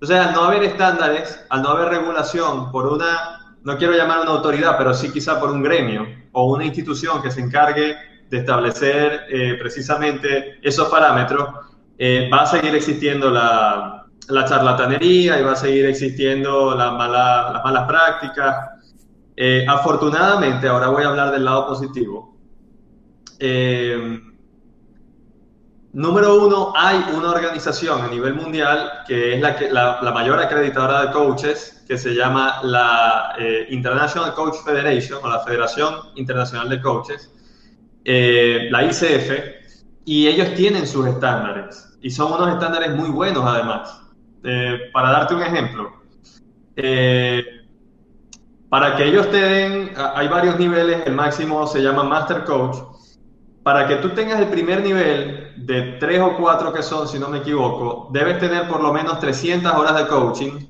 Sea, 0.03 0.27
al 0.27 0.34
no 0.34 0.43
haber 0.43 0.63
estándares, 0.63 1.45
al 1.49 1.62
no 1.62 1.69
haber 1.69 1.88
regulación 1.88 2.71
por 2.71 2.88
una, 2.88 3.56
no 3.63 3.77
quiero 3.77 3.93
llamar 3.93 4.19
una 4.19 4.32
autoridad, 4.32 4.77
pero 4.77 4.93
sí 4.93 5.10
quizá 5.13 5.39
por 5.39 5.49
un 5.49 5.63
gremio 5.63 6.06
o 6.34 6.51
una 6.53 6.65
institución 6.65 7.21
que 7.21 7.32
se 7.32 7.39
encargue 7.39 7.95
de 8.29 8.38
establecer 8.38 9.21
eh, 9.29 9.56
precisamente 9.58 10.60
esos 10.62 10.89
parámetros, 10.89 11.47
eh, 11.97 12.29
va 12.32 12.41
a 12.41 12.45
seguir 12.47 12.73
existiendo 12.73 13.29
la, 13.29 14.06
la, 14.27 14.45
charlatanería 14.45 15.39
y 15.39 15.43
va 15.43 15.51
a 15.51 15.56
seguir 15.56 15.86
existiendo 15.86 16.75
la 16.75 16.91
mala, 16.91 17.51
las 17.53 17.63
malas 17.63 17.88
prácticas. 17.88 18.56
Eh, 19.36 19.65
afortunadamente, 19.67 20.67
ahora 20.67 20.88
voy 20.88 21.03
a 21.03 21.10
hablar 21.10 21.32
del 21.32 21.45
lado 21.45 21.67
positivo. 21.67 22.36
Eh, 23.38 24.19
número 25.91 26.45
uno, 26.45 26.73
hay 26.75 27.03
una 27.15 27.29
organización 27.29 28.01
a 28.01 28.08
nivel 28.08 28.34
mundial 28.34 29.03
que 29.08 29.36
es 29.36 29.41
la, 29.41 29.56
que, 29.56 29.71
la, 29.71 29.99
mayor 30.13 30.39
acreditadora 30.39 31.06
de 31.06 31.12
coaches, 31.12 31.84
que 31.88 31.97
se 31.97 32.15
llama 32.15 32.60
la 32.63 33.36
International 33.69 34.34
Coach 34.34 34.56
Federation 34.65 35.19
o 35.21 35.29
la 35.29 35.41
Federación 35.41 35.95
Internacional 36.15 36.69
de 36.69 36.82
Coaches, 36.82 37.32
la 38.06 38.84
ICF, 38.84 39.62
y 40.05 40.27
ellos 40.27 40.53
tienen 40.55 40.87
sus 40.87 41.07
estándares, 41.07 41.97
y 42.01 42.09
son 42.09 42.33
unos 42.33 42.49
estándares 42.49 42.95
muy 42.95 43.09
buenos 43.09 43.43
además. 43.45 44.01
Eh, 44.43 44.89
para 44.91 45.11
darte 45.11 45.35
un 45.35 45.41
ejemplo, 45.41 45.93
para 48.69 48.95
que 48.95 49.05
ellos 49.05 49.29
te 49.29 49.37
den, 49.37 49.93
hay 49.95 50.27
varios 50.27 50.59
niveles, 50.59 51.05
el 51.05 51.13
máximo 51.13 51.65
se 51.67 51.81
llama 51.81 52.03
Master 52.03 52.43
Coach, 52.43 52.77
para 53.63 53.87
que 53.87 53.95
tú 53.97 54.09
tengas 54.09 54.39
el 54.41 54.47
primer 54.47 54.81
nivel 54.81 55.53
de 55.55 55.97
tres 55.99 56.19
o 56.19 56.35
cuatro 56.35 56.73
que 56.73 56.83
son, 56.83 57.07
si 57.07 57.17
no 57.17 57.29
me 57.29 57.37
equivoco, 57.37 58.09
debes 58.11 58.39
tener 58.39 58.67
por 58.67 58.81
lo 58.81 58.91
menos 58.91 59.19
300 59.19 59.71
horas 59.73 59.95
de 59.95 60.07
coaching 60.07 60.67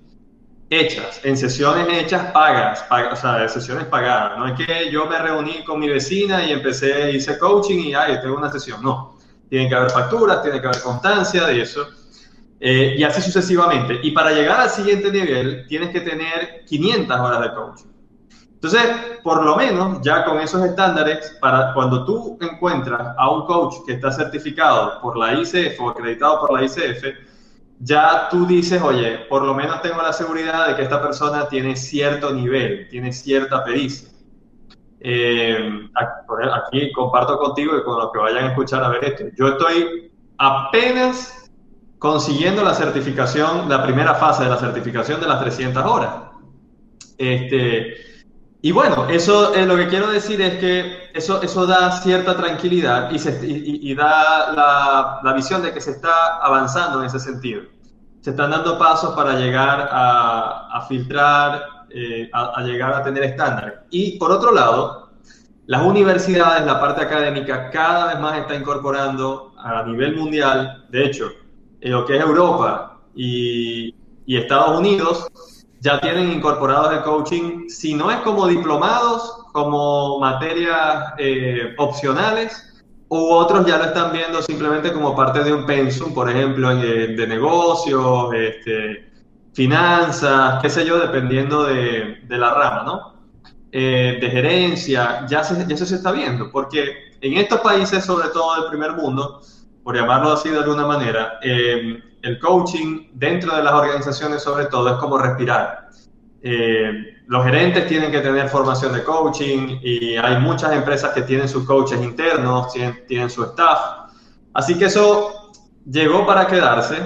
hechas, 0.69 1.21
en 1.23 1.37
sesiones 1.37 1.87
hechas 1.89 2.31
pagas, 2.31 2.85
o 3.11 3.15
sea, 3.15 3.37
de 3.37 3.49
sesiones 3.49 3.85
pagadas. 3.85 4.37
No 4.37 4.47
es 4.47 4.53
que 4.53 4.91
yo 4.91 5.05
me 5.05 5.17
reuní 5.17 5.63
con 5.63 5.79
mi 5.79 5.87
vecina 5.87 6.43
y 6.43 6.51
empecé, 6.51 7.11
hice 7.11 7.37
coaching 7.37 7.79
y 7.79 7.93
ay, 7.93 8.19
tengo 8.21 8.37
una 8.37 8.51
sesión. 8.51 8.81
No, 8.81 9.12
tiene 9.53 9.69
que 9.69 9.75
haber 9.75 9.91
facturas, 9.91 10.41
tiene 10.41 10.59
que 10.59 10.65
haber 10.65 10.81
constancia 10.81 11.45
de 11.45 11.61
eso. 11.61 11.87
Eh, 12.59 12.95
y 12.97 13.03
así 13.03 13.21
sucesivamente. 13.21 13.99
Y 14.01 14.09
para 14.09 14.31
llegar 14.31 14.59
al 14.61 14.69
siguiente 14.71 15.11
nivel, 15.11 15.67
tienes 15.67 15.91
que 15.91 16.01
tener 16.01 16.65
500 16.65 17.19
horas 17.19 17.41
de 17.41 17.53
coaching. 17.53 17.85
Entonces, 18.55 18.81
por 19.21 19.43
lo 19.43 19.55
menos 19.55 20.01
ya 20.01 20.25
con 20.25 20.39
esos 20.39 20.65
estándares, 20.65 21.37
para 21.39 21.71
cuando 21.75 22.03
tú 22.03 22.35
encuentras 22.41 23.13
a 23.15 23.29
un 23.29 23.45
coach 23.45 23.75
que 23.85 23.93
está 23.93 24.11
certificado 24.11 24.99
por 25.03 25.17
la 25.17 25.33
ICF 25.33 25.79
o 25.81 25.89
acreditado 25.91 26.39
por 26.39 26.53
la 26.53 26.63
ICF, 26.63 27.05
ya 27.77 28.29
tú 28.31 28.47
dices, 28.47 28.81
oye, 28.81 29.19
por 29.29 29.43
lo 29.43 29.53
menos 29.53 29.83
tengo 29.83 30.01
la 30.01 30.13
seguridad 30.13 30.69
de 30.69 30.75
que 30.75 30.81
esta 30.81 30.99
persona 30.99 31.47
tiene 31.47 31.75
cierto 31.75 32.33
nivel, 32.33 32.87
tiene 32.89 33.13
cierta 33.13 33.63
pericia. 33.63 34.09
Eh, 35.05 35.89
aquí 35.93 36.91
comparto 36.93 37.37
contigo 37.37 37.77
y 37.77 37.83
con 37.83 37.97
los 37.99 38.11
que 38.11 38.19
vayan 38.19 38.45
a 38.45 38.47
escuchar 38.47 38.83
a 38.83 38.89
ver 38.89 39.03
esto. 39.03 39.25
Yo 39.37 39.49
estoy 39.49 40.11
apenas 40.37 41.51
consiguiendo 41.99 42.63
la 42.63 42.73
certificación, 42.73 43.67
la 43.67 43.83
primera 43.83 44.15
fase 44.15 44.43
de 44.43 44.49
la 44.49 44.57
certificación 44.57 45.19
de 45.19 45.27
las 45.27 45.41
300 45.41 45.85
horas. 45.85 46.09
Este, 47.17 47.95
y 48.61 48.71
bueno, 48.71 49.09
eso 49.09 49.53
eh, 49.53 49.65
lo 49.65 49.75
que 49.75 49.89
quiero 49.89 50.09
decir 50.09 50.41
es 50.41 50.57
que 50.57 51.11
eso, 51.13 51.41
eso 51.41 51.65
da 51.65 51.91
cierta 51.91 52.37
tranquilidad 52.37 53.11
y, 53.11 53.19
se, 53.19 53.45
y, 53.45 53.93
da 53.93 54.53
la, 54.53 55.19
la, 55.21 55.33
visión 55.33 55.61
de 55.61 55.73
que 55.73 55.81
se 55.81 55.91
está 55.91 56.37
avanzando 56.37 57.01
en 57.01 57.07
ese 57.07 57.19
sentido. 57.19 57.63
Se 58.21 58.29
están 58.29 58.51
dando 58.51 58.77
pasos 58.77 59.13
para 59.15 59.33
llegar 59.37 59.89
a, 59.91 60.69
a 60.77 60.81
filtrar, 60.87 61.82
eh, 61.93 62.29
a, 62.33 62.61
llegar 62.63 62.93
a 62.93 63.03
tener 63.03 63.23
estándares. 63.23 63.73
Y 63.89 64.17
por 64.17 64.31
otro 64.31 64.51
lado, 64.51 65.11
las 65.67 65.85
universidades, 65.85 66.65
la 66.65 66.79
parte 66.79 67.03
académica, 67.03 67.69
cada 67.69 68.07
vez 68.07 68.19
más 68.19 68.37
está 68.39 68.55
incorporando 68.55 69.53
a 69.57 69.83
nivel 69.83 70.15
mundial, 70.15 70.85
de 70.89 71.05
hecho, 71.05 71.31
en 71.81 71.91
lo 71.91 72.05
que 72.05 72.17
es 72.17 72.23
Europa 72.23 72.99
y, 73.15 73.95
Estados 74.27 74.79
Unidos, 74.79 75.27
ya 75.79 75.99
tienen 75.99 76.31
incorporados 76.31 76.93
el 76.93 77.01
coaching, 77.03 77.69
si 77.69 77.93
no 77.93 78.09
es 78.09 78.17
como 78.21 78.47
diplomados, 78.47 79.45
como 79.51 80.19
materias 80.19 81.13
eh, 81.17 81.75
opcionales, 81.77 82.83
u 83.09 83.31
otros 83.31 83.65
ya 83.67 83.77
lo 83.77 83.83
están 83.85 84.11
viendo 84.11 84.41
simplemente 84.41 84.91
como 84.91 85.15
parte 85.15 85.43
de 85.43 85.53
un 85.53 85.65
pensum, 85.67 86.13
por 86.13 86.29
ejemplo, 86.29 86.71
eh, 86.71 87.15
de 87.15 87.27
negocios, 87.27 88.33
este, 88.33 89.12
finanzas, 89.53 90.61
qué 90.61 90.69
sé 90.69 90.85
yo, 90.85 90.99
dependiendo 90.99 91.63
de, 91.63 92.19
la 92.29 92.53
rama, 92.53 92.83
¿no? 92.83 93.13
Eh, 93.71 94.17
de 94.21 94.29
gerencia, 94.29 95.25
ya, 95.27 95.43
se, 95.43 95.61
eso 95.71 95.85
se 95.85 95.95
está 95.95 96.11
viendo, 96.11 96.51
porque 96.51 97.11
en 97.21 97.37
estos 97.37 97.59
países, 97.61 98.05
sobre 98.05 98.29
todo 98.29 98.61
del 98.61 98.69
primer 98.69 98.93
mundo, 98.93 99.41
por 99.83 99.95
llamarlo 99.95 100.33
así 100.33 100.49
de 100.49 100.59
alguna 100.59 100.85
manera, 100.85 101.39
el 101.41 102.39
coaching 102.39 103.09
dentro 103.13 103.55
de 103.55 103.63
las 103.63 103.73
organizaciones 103.73 104.41
sobre 104.41 104.65
todo 104.65 104.89
es 104.89 104.95
como 104.95 105.17
respirar. 105.17 105.89
Eh, 106.41 107.21
los 107.27 107.45
gerentes 107.45 107.87
tienen 107.87 108.11
que 108.11 108.19
tener 108.19 108.49
formación 108.49 108.93
de 108.93 109.03
coaching 109.03 109.79
y 109.81 110.15
hay 110.15 110.39
muchas 110.39 110.73
empresas 110.73 111.13
que 111.13 111.21
tienen 111.21 111.47
sus 111.47 111.65
coaches 111.65 112.01
internos, 112.01 112.73
tienen, 113.07 113.29
su 113.29 113.43
staff. 113.43 114.09
Así 114.53 114.77
que 114.77 114.85
eso 114.85 115.51
llegó 115.89 116.25
para 116.25 116.47
quedarse. 116.47 116.97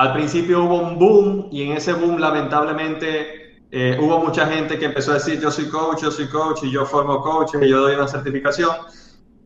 Al 0.00 0.14
principio 0.14 0.64
hubo 0.64 0.76
un 0.76 0.98
boom 0.98 1.48
y 1.52 1.62
en 1.62 1.72
ese 1.76 1.92
boom 1.92 2.18
lamentablemente 2.18 3.66
eh, 3.70 3.98
hubo 4.00 4.18
mucha 4.18 4.46
gente 4.46 4.78
que 4.78 4.86
empezó 4.86 5.10
a 5.10 5.14
decir 5.14 5.38
yo 5.38 5.50
soy 5.50 5.68
coach, 5.68 6.00
yo 6.00 6.10
soy 6.10 6.26
coach 6.26 6.60
y 6.62 6.70
yo 6.70 6.86
formo 6.86 7.20
coaches 7.20 7.60
y 7.62 7.68
yo 7.68 7.82
doy 7.82 7.96
una 7.96 8.08
certificación. 8.08 8.70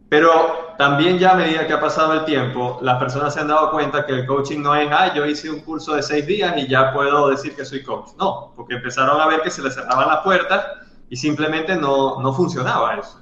Pero 0.08 0.30
también 0.78 1.18
ya 1.18 1.32
a 1.32 1.34
medida 1.34 1.66
que 1.66 1.72
ha 1.72 1.80
pasado 1.80 2.12
el 2.12 2.24
tiempo, 2.24 2.78
las 2.82 2.98
personas 3.00 3.34
se 3.34 3.40
han 3.40 3.48
dado 3.48 3.72
cuenta 3.72 4.06
que 4.06 4.12
el 4.12 4.26
coaching 4.26 4.62
no 4.62 4.76
es, 4.76 4.88
ah, 4.92 5.12
yo 5.12 5.26
hice 5.26 5.50
un 5.50 5.58
curso 5.58 5.96
de 5.96 6.04
seis 6.04 6.24
días 6.24 6.54
y 6.56 6.68
ya 6.68 6.92
puedo 6.92 7.30
decir 7.30 7.56
que 7.56 7.64
soy 7.64 7.82
coach. 7.82 8.10
No, 8.16 8.52
porque 8.54 8.74
empezaron 8.74 9.20
a 9.20 9.26
ver 9.26 9.40
que 9.40 9.50
se 9.50 9.60
les 9.60 9.74
cerraban 9.74 10.06
las 10.06 10.18
puertas 10.18 10.66
y 11.10 11.16
simplemente 11.16 11.74
no, 11.74 12.22
no 12.22 12.32
funcionaba 12.32 12.94
eso. 12.94 13.20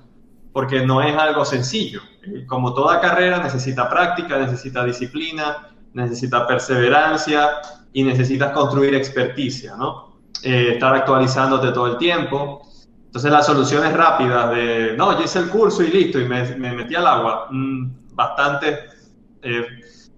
Porque 0.53 0.85
no 0.85 1.01
es 1.01 1.17
algo 1.17 1.47
sencillo. 1.47 2.03
Como 2.47 2.75
toda 2.75 3.01
carrera 3.01 3.43
necesita 3.43 3.89
práctica, 3.89 4.37
necesita 4.37 4.85
disciplina, 4.85 5.72
necesita 5.95 6.47
perseverancia 6.47 7.51
y 7.93 8.03
necesitas 8.05 8.53
construir 8.53 8.95
experticia, 8.95 9.77
¿no? 9.77 10.13
Eh, 10.43 10.73
estar 10.73 10.95
actualizándote 10.95 11.73
todo 11.73 11.87
el 11.89 11.99
tiempo. 11.99 12.63
Entonces 13.07 13.31
las 13.31 13.45
soluciones 13.47 13.93
rápidas 13.93 14.51
de, 14.51 14.95
no, 14.97 15.17
yo 15.19 15.25
hice 15.25 15.39
el 15.39 15.49
curso 15.49 15.83
y 15.83 15.89
listo, 15.89 16.19
y 16.19 16.27
me, 16.27 16.43
metí 16.75 16.95
al 16.95 17.07
agua, 17.07 17.49
mm, 17.51 18.15
bastante, 18.15 18.79
eh, 19.43 19.67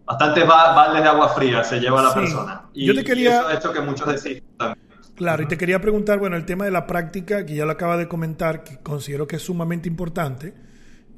bastantes 0.05 0.47
baldes 0.47 1.03
de 1.03 1.09
agua 1.09 1.29
fría 1.31 1.65
se 1.65 1.81
lleva 1.81 2.03
la 2.03 2.15
persona. 2.15 2.63
Y, 2.73 2.87
yo 2.87 2.95
te 2.95 3.03
quería... 3.03 3.41
eso 3.41 3.49
ha 3.49 3.55
hecho 3.55 3.73
que 3.73 3.81
muchos 3.81 4.07
desistan. 4.07 4.77
Claro, 5.17 5.45
y 5.45 5.47
te 5.47 5.57
quería 5.57 5.81
preguntar, 5.81 6.19
bueno, 6.19 6.37
el 6.37 6.45
tema 6.45 6.65
de 6.65 6.73
la 6.73 6.87
práctica, 6.87 7.47
que 7.47 7.55
ya 7.55 7.65
lo 7.65 7.73
acaba 7.73 7.97
de 7.97 8.09
comentar, 8.09 8.65
que 8.65 8.79
considero 8.79 9.29
que 9.29 9.37
es 9.37 9.43
sumamente 9.43 9.89
importante, 9.89 10.55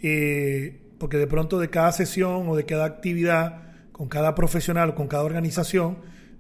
eh, 0.02 0.82
porque 0.98 1.16
de 1.16 1.26
pronto 1.26 1.58
de 1.58 1.70
cada 1.70 1.92
sesión 1.92 2.48
o 2.48 2.56
de 2.56 2.66
cada 2.66 2.84
actividad, 2.84 3.62
con 3.96 4.08
cada 4.08 4.34
profesional 4.34 4.90
o 4.90 4.94
con 4.94 5.08
cada 5.08 5.22
organización, 5.22 5.96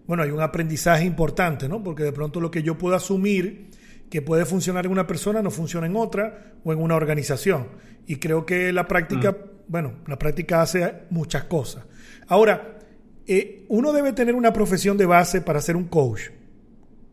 bueno, 0.06 0.22
hay 0.22 0.28
un 0.28 0.42
aprendizaje 0.42 1.06
importante, 1.06 1.70
¿no? 1.70 1.82
Porque 1.82 2.02
de 2.02 2.12
pronto 2.12 2.38
lo 2.38 2.50
que 2.50 2.62
yo 2.62 2.76
puedo 2.76 2.94
asumir 2.94 3.70
que 4.10 4.20
puede 4.20 4.44
funcionar 4.44 4.84
en 4.84 4.92
una 4.92 5.06
persona 5.06 5.40
no 5.40 5.50
funciona 5.50 5.86
en 5.86 5.96
otra 5.96 6.52
o 6.64 6.74
en 6.74 6.82
una 6.82 6.96
organización. 6.96 7.68
Y 8.06 8.16
creo 8.16 8.44
que 8.44 8.74
la 8.74 8.86
práctica, 8.86 9.32
mm. 9.32 9.36
bueno, 9.68 9.94
la 10.06 10.18
práctica 10.18 10.60
hace 10.60 11.04
muchas 11.08 11.44
cosas. 11.44 11.86
Ahora, 12.28 12.78
eh, 13.26 13.64
uno 13.68 13.94
debe 13.94 14.12
tener 14.12 14.34
una 14.34 14.52
profesión 14.52 14.98
de 14.98 15.06
base 15.06 15.40
para 15.40 15.62
ser 15.62 15.76
un 15.76 15.84
coach. 15.84 16.24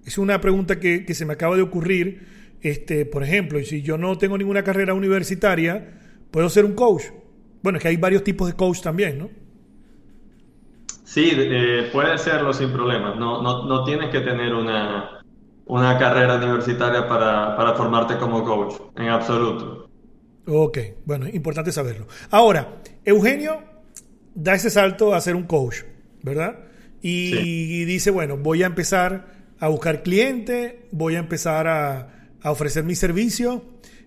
Es 0.06 0.18
una 0.18 0.42
pregunta 0.42 0.78
que, 0.78 1.06
se 1.14 1.26
me 1.26 1.32
acaba 1.32 1.56
de 1.56 1.62
ocurrir. 1.62 2.28
Este, 2.60 3.06
por 3.06 3.24
ejemplo, 3.24 3.64
si 3.64 3.82
yo 3.82 3.98
no 3.98 4.18
tengo 4.18 4.38
ninguna 4.38 4.62
carrera 4.62 4.94
universitaria, 4.94 6.02
¿puedo 6.32 6.50
ser 6.50 6.66
un 6.66 6.74
coach? 6.74 7.04
Bueno, 7.62 7.78
es 7.78 7.82
que 7.82 7.88
hay 7.88 7.96
varios 7.96 8.26
tipos 8.26 8.50
de 8.50 8.58
coach 8.58 8.82
también, 8.82 9.20
¿no? 9.20 9.43
Sí, 11.14 11.30
eh, 11.32 11.90
puede 11.94 12.18
serlo 12.18 12.52
sin 12.54 12.72
problemas. 12.72 13.16
No, 13.18 13.40
no, 13.44 13.68
no 13.68 13.84
tienes 13.84 14.10
que 14.10 14.22
tener 14.22 14.52
una, 14.52 15.24
una 15.68 15.96
carrera 16.00 16.38
universitaria 16.38 17.08
para, 17.08 17.56
para 17.56 17.76
formarte 17.76 18.18
como 18.18 18.44
coach, 18.44 18.74
en 18.96 19.10
absoluto. 19.10 19.88
Ok, 20.48 20.80
bueno, 21.06 21.28
importante 21.28 21.72
saberlo. 21.72 22.08
Ahora, 22.32 22.82
Eugenio 23.06 23.62
da 24.34 24.56
ese 24.56 24.72
salto 24.72 25.14
a 25.14 25.22
ser 25.22 25.36
un 25.36 25.44
coach, 25.44 25.84
¿verdad? 26.24 26.62
Y 27.04 27.86
dice, 27.86 28.10
bueno, 28.10 28.38
voy 28.38 28.64
a 28.64 28.66
empezar 28.66 29.28
a 29.60 29.68
buscar 29.68 30.02
clientes, 30.02 30.78
voy 30.92 31.16
a 31.16 31.20
empezar 31.20 31.68
a, 31.68 32.32
a 32.42 32.50
ofrecer 32.50 32.86
mi 32.86 32.96
servicio. 32.96 33.64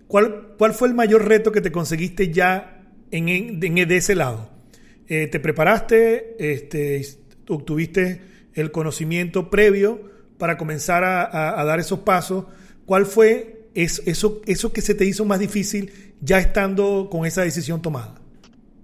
¿Cuál, 0.07 0.55
¿Cuál, 0.57 0.73
fue 0.73 0.89
el 0.89 0.93
mayor 0.93 1.25
reto 1.25 1.53
que 1.53 1.61
te 1.61 1.71
conseguiste 1.71 2.33
ya 2.33 2.81
en, 3.11 3.29
en, 3.29 3.59
de 3.61 3.95
ese 3.95 4.13
lado? 4.13 4.56
Eh, 5.07 5.27
¿Te 5.27 5.39
preparaste? 5.39 6.35
Este, 6.39 7.05
¿Obtuviste 7.47 8.21
el 8.53 8.71
conocimiento 8.71 9.49
previo? 9.49 10.17
para 10.37 10.57
comenzar 10.57 11.03
a, 11.03 11.63
dar 11.63 11.79
esos 11.79 11.99
pasos, 11.99 12.45
¿cuál 12.85 13.05
fue 13.05 13.69
eso, 13.73 14.41
que 14.73 14.81
se 14.81 14.95
te 14.95 15.05
hizo 15.05 15.25
más 15.25 15.39
difícil 15.39 16.15
ya 16.21 16.39
estando 16.39 17.07
con 17.11 17.25
esa 17.25 17.41
decisión 17.41 17.81
tomada? 17.81 18.15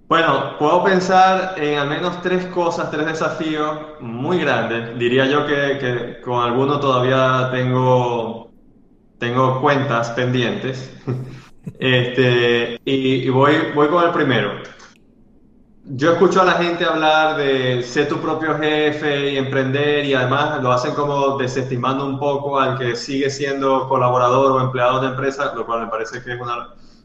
Bueno, 0.08 0.58
puedo 0.58 0.84
pensar 0.84 1.54
en 1.56 1.78
al 1.78 1.88
menos 1.88 2.20
tres 2.22 2.44
cosas, 2.46 2.90
tres 2.90 3.06
desafíos 3.06 3.78
muy 4.00 4.38
grandes. 4.38 4.98
Diría 4.98 5.26
yo 5.26 5.46
que, 5.46 6.20
con 6.22 6.42
alguno 6.42 6.78
todavía 6.78 7.48
tengo, 7.50 8.52
tengo 9.18 9.60
cuentas 9.60 10.10
pendientes. 10.10 10.90
Este, 11.78 12.78
y, 12.84 13.26
voy, 13.30 13.54
voy 13.74 13.88
con 13.88 14.04
el 14.04 14.10
primero. 14.10 14.50
Yo 15.86 16.12
escucho 16.12 16.40
a 16.40 16.44
la 16.44 16.52
gente 16.52 16.84
hablar 16.84 17.36
de 17.36 17.82
ser 17.82 18.08
tu 18.08 18.18
propio 18.18 18.56
jefe 18.58 19.32
y 19.32 19.36
emprender 19.36 20.06
y 20.06 20.14
además 20.14 20.62
lo 20.62 20.72
hacen 20.72 20.94
como 20.94 21.36
desestimando 21.36 22.06
un 22.06 22.18
poco 22.18 22.58
al 22.58 22.78
que 22.78 22.96
sigue 22.96 23.28
siendo 23.28 23.86
colaborador 23.88 24.52
o 24.52 24.60
empleado 24.62 25.00
de 25.00 25.08
empresa, 25.08 25.52
lo 25.54 25.66
cual 25.66 25.82
me 25.82 25.88
parece 25.88 26.22
que 26.22 26.38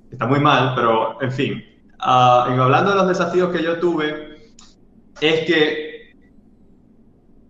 está 0.09 0.25
muy 0.25 0.39
mal, 0.39 0.73
pero 0.75 1.21
en 1.21 1.31
fin. 1.31 1.63
Uh, 1.99 2.61
hablando 2.61 2.91
de 2.91 2.95
los 2.95 3.07
desafíos 3.09 3.51
que 3.51 3.61
yo 3.61 3.79
tuve, 3.79 4.53
es 5.19 5.45
que 5.45 6.15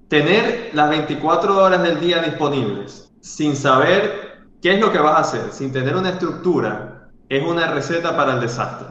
tener 0.08 0.72
las 0.74 0.90
24 0.90 1.64
horas 1.64 1.84
del 1.84 2.00
día 2.00 2.24
disponibles 2.24 3.14
sin 3.22 3.56
saber 3.56 4.48
qué 4.64 4.74
es 4.74 4.80
lo 4.80 4.92
que 4.92 4.98
vas 4.98 5.16
a 5.16 5.20
hacer, 5.20 5.52
sin 5.52 5.72
tener 5.72 5.96
una 5.96 6.10
estructura, 6.10 7.12
es 7.30 7.44
una 7.44 7.68
receta 7.68 8.18
para 8.18 8.34
el 8.34 8.40
desastre. 8.40 8.88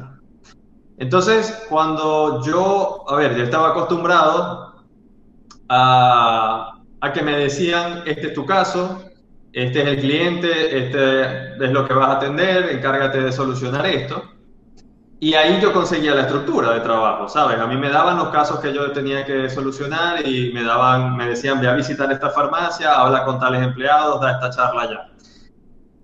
Entonces, 0.99 1.65
cuando 1.69 2.43
yo, 2.45 3.05
a 3.09 3.15
ver, 3.17 3.37
yo 3.37 3.45
estaba 3.45 3.69
acostumbrado 3.69 4.75
a, 5.69 6.81
a, 7.01 7.13
que 7.13 7.23
me 7.23 7.37
decían, 7.37 8.03
este 8.05 8.29
es 8.29 8.35
tu 8.35 8.45
caso, 8.45 9.05
este 9.53 9.83
es 9.83 9.89
el 9.89 10.01
cliente, 10.01 10.79
este 10.79 11.65
es 11.65 11.71
lo 11.71 11.87
que 11.87 11.95
vas 11.95 12.09
a 12.09 12.13
atender, 12.17 12.71
encárgate 12.71 13.21
de 13.21 13.31
solucionar 13.31 13.87
esto. 13.87 14.23
Y 15.21 15.35
ahí 15.35 15.61
yo 15.61 15.73
conseguía 15.73 16.15
la 16.15 16.23
estructura 16.23 16.73
de 16.73 16.81
trabajo, 16.81 17.29
¿sabes? 17.29 17.59
A 17.59 17.67
mí 17.67 17.77
me 17.77 17.91
daban 17.91 18.19
los 18.19 18.29
casos 18.29 18.61
que 18.61 18.73
yo 18.73 18.93
tenía 18.93 19.25
que 19.25 19.49
solucionar 19.51 20.27
y 20.27 20.53
me 20.53 20.63
daban, 20.63 21.17
me 21.17 21.29
decían, 21.29 21.61
ve 21.61 21.69
a 21.69 21.75
visitar 21.75 22.11
esta 22.13 22.31
farmacia, 22.31 22.95
habla 22.95 23.25
con 23.25 23.39
tales 23.39 23.63
empleados, 23.63 24.21
da 24.21 24.33
esta 24.33 24.51
charla 24.51 24.89
ya. 24.89 25.09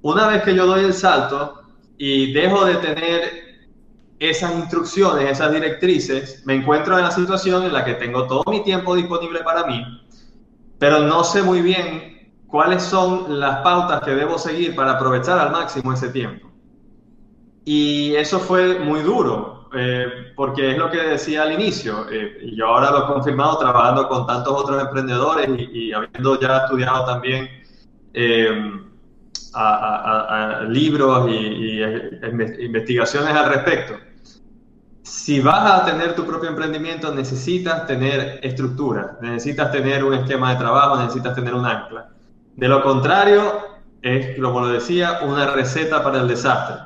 Una 0.02 0.26
vez 0.28 0.42
que 0.42 0.54
yo 0.54 0.66
doy 0.66 0.84
el 0.84 0.94
salto 0.94 1.62
y 1.96 2.32
dejo 2.32 2.64
de 2.64 2.74
tener 2.76 3.43
esas 4.18 4.54
instrucciones, 4.54 5.30
esas 5.30 5.52
directrices, 5.52 6.42
me 6.46 6.54
encuentro 6.54 6.96
en 6.98 7.04
la 7.04 7.10
situación 7.10 7.64
en 7.64 7.72
la 7.72 7.84
que 7.84 7.94
tengo 7.94 8.26
todo 8.26 8.44
mi 8.48 8.62
tiempo 8.62 8.94
disponible 8.94 9.40
para 9.40 9.66
mí, 9.66 9.84
pero 10.78 11.00
no 11.00 11.24
sé 11.24 11.42
muy 11.42 11.60
bien 11.60 12.32
cuáles 12.46 12.82
son 12.82 13.40
las 13.40 13.58
pautas 13.58 14.00
que 14.02 14.12
debo 14.12 14.38
seguir 14.38 14.74
para 14.74 14.92
aprovechar 14.92 15.38
al 15.38 15.50
máximo 15.50 15.92
ese 15.92 16.08
tiempo. 16.10 16.50
Y 17.64 18.14
eso 18.14 18.38
fue 18.38 18.78
muy 18.78 19.00
duro, 19.00 19.68
eh, 19.74 20.06
porque 20.36 20.72
es 20.72 20.78
lo 20.78 20.90
que 20.90 20.98
decía 20.98 21.42
al 21.42 21.52
inicio, 21.52 22.06
eh, 22.10 22.38
y 22.42 22.56
yo 22.56 22.66
ahora 22.68 22.90
lo 22.90 23.04
he 23.04 23.06
confirmado 23.06 23.58
trabajando 23.58 24.08
con 24.08 24.26
tantos 24.26 24.52
otros 24.52 24.80
emprendedores 24.80 25.48
y, 25.72 25.92
habiendo 25.92 26.38
ya 26.38 26.58
estudiado 26.58 27.04
también 27.06 27.48
eh, 28.12 28.84
a, 29.54 30.60
libros 30.68 31.28
y, 31.30 31.82
investigaciones 32.64 33.34
al 33.34 33.48
respecto. 33.50 33.94
Si 35.02 35.40
vas 35.40 35.70
a 35.70 35.84
tener 35.84 36.14
tu 36.14 36.24
propio 36.26 36.48
emprendimiento, 36.48 37.14
necesitas 37.14 37.86
tener 37.86 38.40
estructura, 38.42 39.18
necesitas 39.20 39.70
tener 39.70 40.02
un 40.02 40.14
esquema 40.14 40.52
de 40.52 40.56
trabajo, 40.56 40.96
necesitas 40.98 41.34
tener 41.34 41.54
un 41.54 41.66
ancla. 41.66 42.08
De 42.56 42.68
lo 42.68 42.82
contrario, 42.82 43.80
es, 44.00 44.40
como 44.40 44.60
lo 44.60 44.68
decía, 44.68 45.20
una 45.22 45.46
receta 45.48 46.02
para 46.02 46.20
el 46.20 46.28
desastre. 46.28 46.76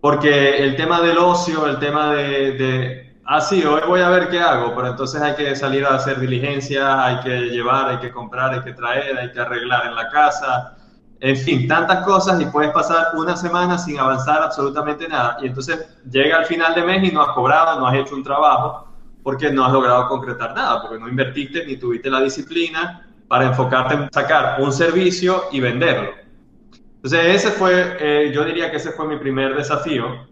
Porque 0.00 0.58
el 0.58 0.76
tema 0.76 1.00
del 1.00 1.18
ocio, 1.18 1.66
el 1.66 1.78
tema 1.78 2.12
de, 2.14 2.52
de 2.52 3.04
ah, 3.24 3.40
sí, 3.40 3.64
hoy 3.64 3.80
voy 3.86 4.00
a 4.00 4.08
ver 4.10 4.28
qué 4.28 4.40
hago, 4.40 4.74
pero 4.74 4.88
entonces 4.88 5.20
hay 5.20 5.34
que 5.34 5.56
salir 5.56 5.84
a 5.84 5.94
hacer 5.94 6.20
diligencias, 6.20 6.84
hay 6.84 7.20
que 7.20 7.30
llevar, 7.50 7.88
hay 7.88 7.98
que 7.98 8.10
comprar, 8.10 8.52
hay 8.52 8.62
que 8.62 8.72
traer, 8.72 9.18
hay 9.18 9.32
que 9.32 9.40
arreglar 9.40 9.86
en 9.86 9.94
la 9.94 10.08
casa, 10.08 10.76
en 11.24 11.38
fin, 11.38 11.66
tantas 11.66 12.04
cosas 12.04 12.38
y 12.38 12.44
puedes 12.44 12.70
pasar 12.70 13.12
una 13.14 13.34
semana 13.34 13.78
sin 13.78 13.98
avanzar 13.98 14.42
absolutamente 14.42 15.08
nada. 15.08 15.38
Y 15.40 15.46
entonces 15.46 15.86
llega 16.10 16.36
al 16.36 16.44
final 16.44 16.74
de 16.74 16.82
mes 16.82 17.08
y 17.08 17.14
no 17.14 17.22
has 17.22 17.28
cobrado, 17.28 17.80
no 17.80 17.86
has 17.86 17.94
hecho 17.94 18.14
un 18.14 18.22
trabajo 18.22 18.86
porque 19.22 19.50
no 19.50 19.64
has 19.64 19.72
logrado 19.72 20.06
concretar 20.06 20.54
nada, 20.54 20.82
porque 20.82 20.98
no 20.98 21.08
invertiste 21.08 21.64
ni 21.64 21.78
tuviste 21.78 22.10
la 22.10 22.20
disciplina 22.20 23.10
para 23.26 23.46
enfocarte 23.46 23.94
en 23.94 24.12
sacar 24.12 24.60
un 24.60 24.70
servicio 24.70 25.44
y 25.50 25.60
venderlo. 25.60 26.10
Entonces 26.96 27.36
ese 27.36 27.52
fue, 27.52 27.96
eh, 28.00 28.30
yo 28.34 28.44
diría 28.44 28.70
que 28.70 28.76
ese 28.76 28.92
fue 28.92 29.06
mi 29.06 29.16
primer 29.16 29.56
desafío, 29.56 30.26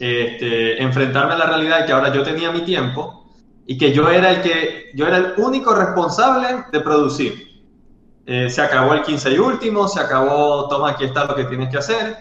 este, 0.00 0.82
enfrentarme 0.82 1.34
a 1.34 1.38
la 1.38 1.46
realidad 1.46 1.78
de 1.78 1.86
que 1.86 1.92
ahora 1.92 2.12
yo 2.12 2.24
tenía 2.24 2.50
mi 2.50 2.62
tiempo 2.62 3.32
y 3.64 3.78
que 3.78 3.92
yo 3.92 4.10
era 4.10 4.32
el 4.32 4.42
que, 4.42 4.90
yo 4.96 5.06
era 5.06 5.18
el 5.18 5.34
único 5.36 5.72
responsable 5.72 6.64
de 6.72 6.80
producir. 6.80 7.43
Eh, 8.26 8.48
se 8.48 8.62
acabó 8.62 8.94
el 8.94 9.02
15 9.02 9.32
y 9.32 9.38
último, 9.38 9.86
se 9.86 10.00
acabó, 10.00 10.66
toma, 10.68 10.90
aquí 10.90 11.04
está 11.04 11.26
lo 11.26 11.34
que 11.34 11.44
tienes 11.44 11.68
que 11.68 11.78
hacer. 11.78 12.16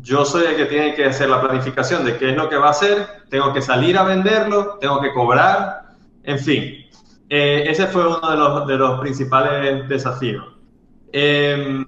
Yo 0.00 0.24
soy 0.24 0.46
el 0.46 0.56
que 0.56 0.66
tiene 0.66 0.94
que 0.94 1.04
hacer 1.04 1.28
la 1.28 1.40
planificación 1.40 2.04
de 2.04 2.16
qué 2.16 2.30
es 2.30 2.36
lo 2.36 2.48
que 2.48 2.56
va 2.56 2.68
a 2.68 2.70
hacer, 2.70 3.06
tengo 3.28 3.52
que 3.52 3.60
salir 3.60 3.98
a 3.98 4.04
venderlo, 4.04 4.78
tengo 4.80 5.00
que 5.00 5.12
cobrar, 5.12 5.94
en 6.22 6.38
fin. 6.38 6.86
Eh, 7.28 7.64
ese 7.66 7.86
fue 7.86 8.06
uno 8.06 8.30
de 8.30 8.36
los, 8.36 8.66
de 8.66 8.76
los 8.76 9.00
principales 9.00 9.88
desafíos. 9.88 10.44
Em, 11.12 11.84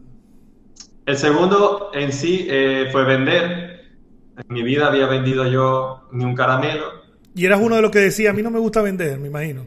el 1.06 1.16
segundo 1.16 1.90
en 1.94 2.12
sí 2.12 2.46
eh, 2.48 2.88
fue 2.92 3.04
vender. 3.04 3.96
En 4.36 4.52
mi 4.52 4.62
vida 4.62 4.88
había 4.88 5.06
vendido 5.06 5.46
yo 5.46 6.08
ni 6.12 6.24
un 6.24 6.34
caramelo. 6.34 7.04
Y 7.34 7.46
eras 7.46 7.60
uno 7.62 7.76
de 7.76 7.82
los 7.82 7.90
que 7.90 8.00
decía, 8.00 8.30
a 8.30 8.32
mí 8.32 8.42
no 8.42 8.50
me 8.50 8.58
gusta 8.58 8.82
vender, 8.82 9.18
me 9.18 9.28
imagino. 9.28 9.66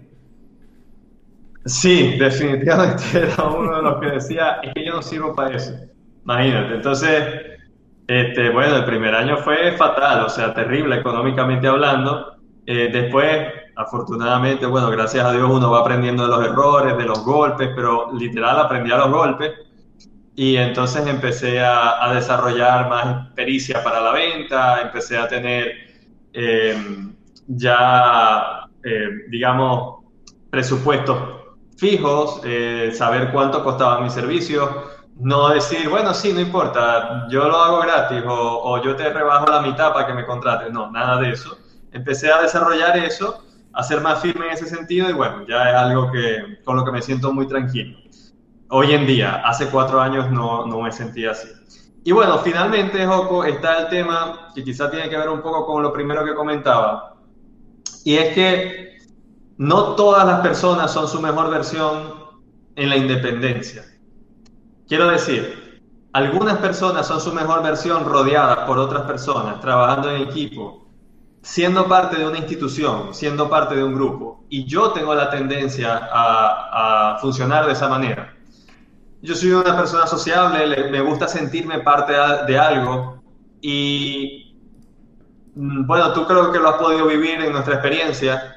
Sí, 1.67 2.17
definitivamente 2.17 3.03
era 3.13 3.43
uno 3.43 3.75
de 3.75 3.81
los 3.81 3.99
que 3.99 4.07
decía, 4.07 4.59
es 4.63 4.73
que 4.73 4.85
yo 4.85 4.93
no 4.93 5.01
sirvo 5.01 5.35
para 5.35 5.55
eso. 5.55 5.73
Imagínate. 6.23 6.75
Entonces, 6.75 7.23
este, 8.07 8.49
bueno, 8.49 8.77
el 8.77 8.85
primer 8.85 9.13
año 9.13 9.37
fue 9.37 9.73
fatal, 9.73 10.25
o 10.25 10.29
sea, 10.29 10.53
terrible 10.53 10.97
económicamente 10.97 11.67
hablando. 11.67 12.37
Eh, 12.65 12.89
después, 12.91 13.47
afortunadamente, 13.75 14.65
bueno, 14.65 14.89
gracias 14.89 15.25
a 15.25 15.31
Dios 15.31 15.49
uno 15.49 15.71
va 15.71 15.81
aprendiendo 15.81 16.23
de 16.23 16.29
los 16.29 16.45
errores, 16.45 16.97
de 16.97 17.05
los 17.05 17.23
golpes, 17.23 17.69
pero 17.75 18.13
literal 18.13 18.59
aprendí 18.59 18.91
a 18.91 18.97
los 18.97 19.11
golpes. 19.11 19.51
Y 20.35 20.55
entonces 20.55 21.05
empecé 21.07 21.59
a, 21.59 22.11
desarrollar 22.13 22.89
más 22.89 23.29
pericia 23.33 23.83
para 23.83 23.99
la 23.99 24.11
venta, 24.11 24.81
empecé 24.81 25.17
a 25.17 25.27
tener 25.27 25.71
eh, 26.31 26.77
ya, 27.47 28.67
eh, 28.83 29.09
digamos, 29.29 30.05
presupuestos 30.49 31.36
fijos, 31.77 32.41
eh, 32.43 32.91
saber 32.93 33.31
cuánto 33.31 33.63
costaba 33.63 34.01
mi 34.01 34.09
servicio, 34.09 34.97
no 35.19 35.49
decir, 35.49 35.89
bueno, 35.89 36.13
sí, 36.13 36.33
no 36.33 36.39
importa, 36.39 37.27
yo 37.29 37.47
lo 37.47 37.57
hago 37.57 37.79
gratis 37.81 38.21
o, 38.27 38.81
yo 38.83 38.95
te 38.95 39.11
rebajo 39.11 39.47
la 39.47 39.61
mitad 39.61 39.93
para 39.93 40.07
que 40.07 40.13
me 40.13 40.25
contrates. 40.25 40.71
No, 40.71 40.91
nada 40.91 41.19
de 41.21 41.31
eso. 41.31 41.57
Empecé 41.91 42.31
a 42.31 42.41
desarrollar 42.41 42.97
eso, 42.97 43.43
a 43.73 43.83
ser 43.83 44.01
más 44.01 44.21
firme 44.21 44.47
en 44.47 44.53
ese 44.53 44.67
sentido 44.67 45.09
y 45.09 45.13
bueno, 45.13 45.45
ya 45.47 45.69
es 45.69 45.75
algo 45.75 46.11
que, 46.11 46.59
con 46.63 46.77
lo 46.77 46.85
que 46.85 46.91
me 46.91 47.01
siento 47.01 47.33
muy 47.33 47.47
tranquilo. 47.47 47.97
Hoy 48.69 48.93
en 48.93 49.07
día, 49.07 49.41
hace 49.45 49.67
cuatro 49.67 50.01
años 50.01 50.29
no, 50.29 50.65
no 50.65 50.81
me 50.81 50.91
sentía 50.91 51.31
así. 51.31 51.47
Y 52.03 52.11
bueno, 52.11 52.37
finalmente, 52.39 53.05
Joko, 53.05 53.43
está 53.43 53.79
el 53.79 53.87
tema 53.89 54.49
que 54.53 54.63
quizá 54.63 54.89
tiene 54.89 55.09
que 55.09 55.17
ver 55.17 55.29
un 55.29 55.41
poco 55.41 55.65
con 55.65 55.83
lo 55.83 55.91
primero 55.91 56.23
que 56.23 56.35
comentaba. 56.35 57.15
Y 58.03 58.15
es 58.15 58.33
que 58.33 58.86
no 59.57 59.95
todas 59.95 60.25
las 60.25 60.41
personas 60.41 60.91
son 60.91 61.07
su 61.07 61.19
mejor 61.19 61.49
versión 61.49 62.13
en 62.75 62.89
la 62.89 62.97
independencia. 62.97 63.85
Quiero 64.87 65.07
decir, 65.07 65.81
algunas 66.13 66.57
personas 66.57 67.07
son 67.07 67.19
su 67.19 67.33
mejor 67.33 67.63
versión 67.63 68.05
rodeadas 68.05 68.59
por 68.59 68.77
otras 68.77 69.03
personas, 69.03 69.59
trabajando 69.59 70.11
en 70.11 70.21
equipo, 70.21 70.87
siendo 71.41 71.87
parte 71.87 72.17
de 72.17 72.27
una 72.27 72.37
institución, 72.37 73.13
siendo 73.13 73.49
parte 73.49 73.75
de 73.75 73.83
un 73.83 73.95
grupo. 73.95 74.45
Y 74.49 74.65
yo 74.65 74.91
tengo 74.91 75.13
la 75.15 75.29
tendencia 75.29 76.07
a, 76.11 77.17
funcionar 77.19 77.65
de 77.65 77.73
esa 77.73 77.89
manera. 77.89 78.35
Yo 79.23 79.35
soy 79.35 79.51
una 79.51 79.75
persona 79.75 80.05
sociable, 80.05 80.89
me 80.91 81.01
gusta 81.01 81.27
sentirme 81.27 81.79
parte 81.79 82.13
de 82.47 82.59
algo 82.59 83.23
y 83.59 84.55
mm, 85.55 85.87
bueno, 85.87 86.13
tú 86.13 86.27
creo 86.27 86.51
que 86.51 86.59
lo 86.59 86.69
has 86.69 86.75
podido 86.77 87.07
vivir 87.07 87.41
en 87.41 87.51
nuestra 87.51 87.73
experiencia 87.75 88.56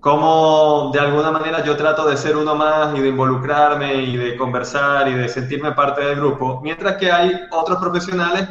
cómo 0.00 0.90
de 0.92 0.98
alguna 0.98 1.30
manera 1.30 1.62
yo 1.62 1.76
trato 1.76 2.08
de 2.08 2.16
ser 2.16 2.36
uno 2.36 2.54
más 2.54 2.96
y 2.96 3.00
de 3.00 3.08
involucrarme 3.08 4.02
y 4.02 4.16
de 4.16 4.36
conversar 4.36 5.08
y 5.08 5.14
de 5.14 5.28
sentirme 5.28 5.72
parte 5.72 6.02
del 6.02 6.16
grupo, 6.16 6.60
mientras 6.62 6.96
que 6.96 7.12
hay 7.12 7.32
otros 7.52 7.78
profesionales 7.78 8.48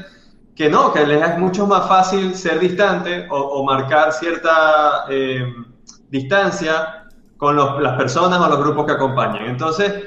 que 0.55 0.69
no, 0.69 0.93
que 0.93 1.05
les 1.05 1.21
es 1.21 1.37
mucho 1.37 1.65
más 1.65 1.87
fácil 1.87 2.35
ser 2.35 2.59
distante 2.59 3.27
o, 3.31 3.63
marcar 3.63 4.11
cierta 4.11 5.05
eh, 5.09 5.53
distancia 6.09 7.05
con 7.37 7.55
las 7.55 7.97
personas 7.97 8.39
o 8.41 8.49
los 8.49 8.59
grupos 8.59 8.85
que 8.85 8.91
acompañan. 8.91 9.45
Entonces, 9.45 10.03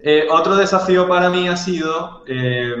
eh, 0.00 0.26
otro 0.28 0.56
desafío 0.56 1.06
para 1.06 1.30
mí 1.30 1.46
ha 1.46 1.56
sido 1.56 2.24
eh, 2.26 2.74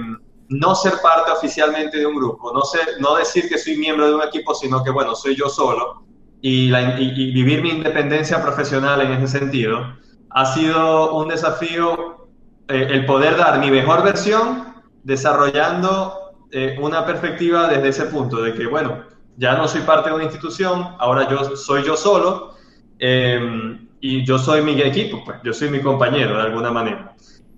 no 0.48 0.74
ser 0.74 0.94
parte 1.00 1.30
oficialmente 1.30 1.98
de 1.98 2.06
un 2.06 2.16
grupo, 2.16 2.52
no, 2.52 3.14
decir 3.14 3.48
que 3.48 3.56
soy 3.56 3.76
miembro 3.76 4.08
de 4.08 4.14
un 4.16 4.22
equipo, 4.22 4.52
sino 4.54 4.82
que, 4.82 4.90
bueno, 4.90 5.14
soy 5.14 5.36
yo 5.36 5.48
solo 5.48 6.02
y, 6.42 7.32
vivir 7.32 7.62
mi 7.62 7.70
independencia 7.70 8.42
profesional 8.42 9.00
en 9.00 9.12
ese 9.12 9.38
sentido, 9.38 9.96
ha 10.30 10.46
sido 10.46 11.14
un 11.14 11.28
desafío 11.28 12.28
eh, 12.68 12.88
el 12.90 13.06
poder 13.06 13.36
dar 13.36 13.60
mi 13.60 13.70
mejor 13.70 14.02
versión 14.02 14.74
desarrollando 15.04 16.18
eh, 16.50 16.76
una 16.80 17.06
perspectiva 17.06 17.68
desde 17.68 17.88
ese 17.88 18.04
punto, 18.06 18.42
de 18.42 18.54
que, 18.54 18.66
bueno, 18.66 19.04
ya 19.36 19.56
no 19.56 19.68
soy 19.68 19.82
parte 19.82 20.10
de 20.10 20.16
una 20.16 20.24
institución, 20.24 20.96
ahora 20.98 21.28
yo 21.28 21.56
soy 21.56 21.84
yo 21.84 21.96
solo 21.96 22.54
eh, 22.98 23.78
y 24.00 24.24
yo 24.24 24.38
soy 24.38 24.62
mi 24.62 24.80
equipo, 24.80 25.22
pues 25.24 25.38
yo 25.44 25.52
soy 25.52 25.70
mi 25.70 25.80
compañero 25.80 26.36
de 26.36 26.42
alguna 26.42 26.72
manera. 26.72 27.14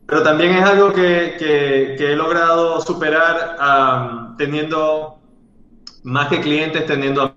Pero 0.06 0.22
también 0.22 0.50
es 0.54 0.62
algo 0.62 0.92
que, 0.92 1.36
que, 1.38 1.94
que 1.96 2.12
he 2.12 2.16
logrado 2.16 2.78
superar 2.82 3.56
um, 3.58 4.36
teniendo 4.36 5.18
más 6.02 6.28
que 6.28 6.40
clientes, 6.40 6.84
teniendo 6.86 7.34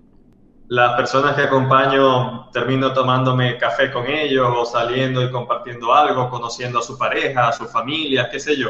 las 0.68 0.96
personas 0.96 1.34
que 1.34 1.42
acompaño, 1.42 2.50
termino 2.50 2.92
tomándome 2.92 3.56
café 3.56 3.90
con 3.90 4.06
ellos 4.06 4.46
o 4.54 4.66
saliendo 4.66 5.22
y 5.22 5.30
compartiendo 5.30 5.94
algo, 5.94 6.28
conociendo 6.28 6.78
a 6.78 6.82
su 6.82 6.98
pareja, 6.98 7.48
a 7.48 7.52
su 7.52 7.66
familia, 7.66 8.28
qué 8.30 8.38
sé 8.38 8.56
yo. 8.56 8.68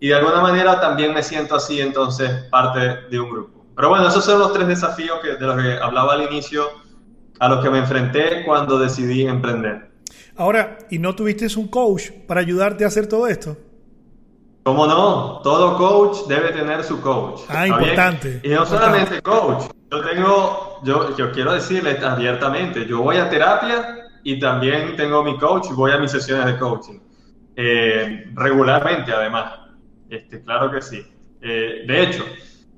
Y 0.00 0.08
de 0.08 0.16
alguna 0.16 0.40
manera 0.40 0.80
también 0.80 1.14
me 1.14 1.22
siento 1.22 1.54
así 1.54 1.80
entonces 1.80 2.30
parte 2.50 2.80
de 3.10 3.20
un 3.20 3.30
grupo. 3.30 3.64
Pero 3.76 3.90
bueno, 3.90 4.08
esos 4.08 4.24
son 4.24 4.40
los 4.40 4.52
tres 4.52 4.66
desafíos 4.66 5.20
que, 5.22 5.36
de 5.36 5.46
los 5.46 5.62
que 5.62 5.74
hablaba 5.74 6.14
al 6.14 6.22
inicio, 6.22 6.64
a 7.38 7.48
los 7.48 7.62
que 7.62 7.70
me 7.70 7.78
enfrenté 7.78 8.44
cuando 8.44 8.78
decidí 8.78 9.26
emprender. 9.26 9.90
Ahora, 10.36 10.78
¿y 10.90 10.98
no 10.98 11.14
tuviste 11.14 11.46
un 11.56 11.68
coach 11.68 12.10
para 12.26 12.40
ayudarte 12.40 12.84
a 12.84 12.88
hacer 12.88 13.06
todo 13.06 13.28
esto? 13.28 13.56
¿Cómo 14.66 14.84
no? 14.84 15.38
Todo 15.44 15.78
coach 15.78 16.26
debe 16.26 16.50
tener 16.50 16.82
su 16.82 17.00
coach. 17.00 17.42
Ah, 17.48 17.68
importante. 17.68 18.40
Y 18.42 18.48
no 18.48 18.66
solamente 18.66 19.22
coach. 19.22 19.70
Yo 19.92 20.00
tengo, 20.00 20.80
yo, 20.82 21.16
yo 21.16 21.30
quiero 21.30 21.52
decirles 21.52 22.02
abiertamente, 22.02 22.84
yo 22.84 23.00
voy 23.00 23.18
a 23.18 23.30
terapia 23.30 24.08
y 24.24 24.40
también 24.40 24.96
tengo 24.96 25.22
mi 25.22 25.38
coach, 25.38 25.68
voy 25.70 25.92
a 25.92 25.98
mis 25.98 26.10
sesiones 26.10 26.46
de 26.46 26.58
coaching. 26.58 26.98
Eh, 27.54 28.24
regularmente, 28.34 29.12
además. 29.12 29.52
Este, 30.10 30.42
claro 30.42 30.72
que 30.72 30.82
sí. 30.82 31.06
Eh, 31.42 31.84
de 31.86 32.02
hecho, 32.02 32.24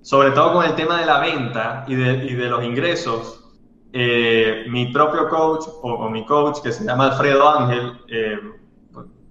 sobre 0.02 0.32
todo 0.32 0.52
con 0.52 0.66
el 0.66 0.74
tema 0.74 1.00
de 1.00 1.06
la 1.06 1.20
venta 1.20 1.86
y 1.88 1.94
de, 1.94 2.26
y 2.26 2.34
de 2.34 2.50
los 2.50 2.62
ingresos, 2.64 3.46
eh, 3.94 4.66
mi 4.68 4.92
propio 4.92 5.26
coach 5.30 5.64
o, 5.80 5.94
o, 5.94 6.10
mi 6.10 6.26
coach 6.26 6.58
que 6.62 6.70
se 6.70 6.84
llama 6.84 7.06
Alfredo 7.06 7.48
Ángel, 7.48 7.92
eh, 8.08 8.38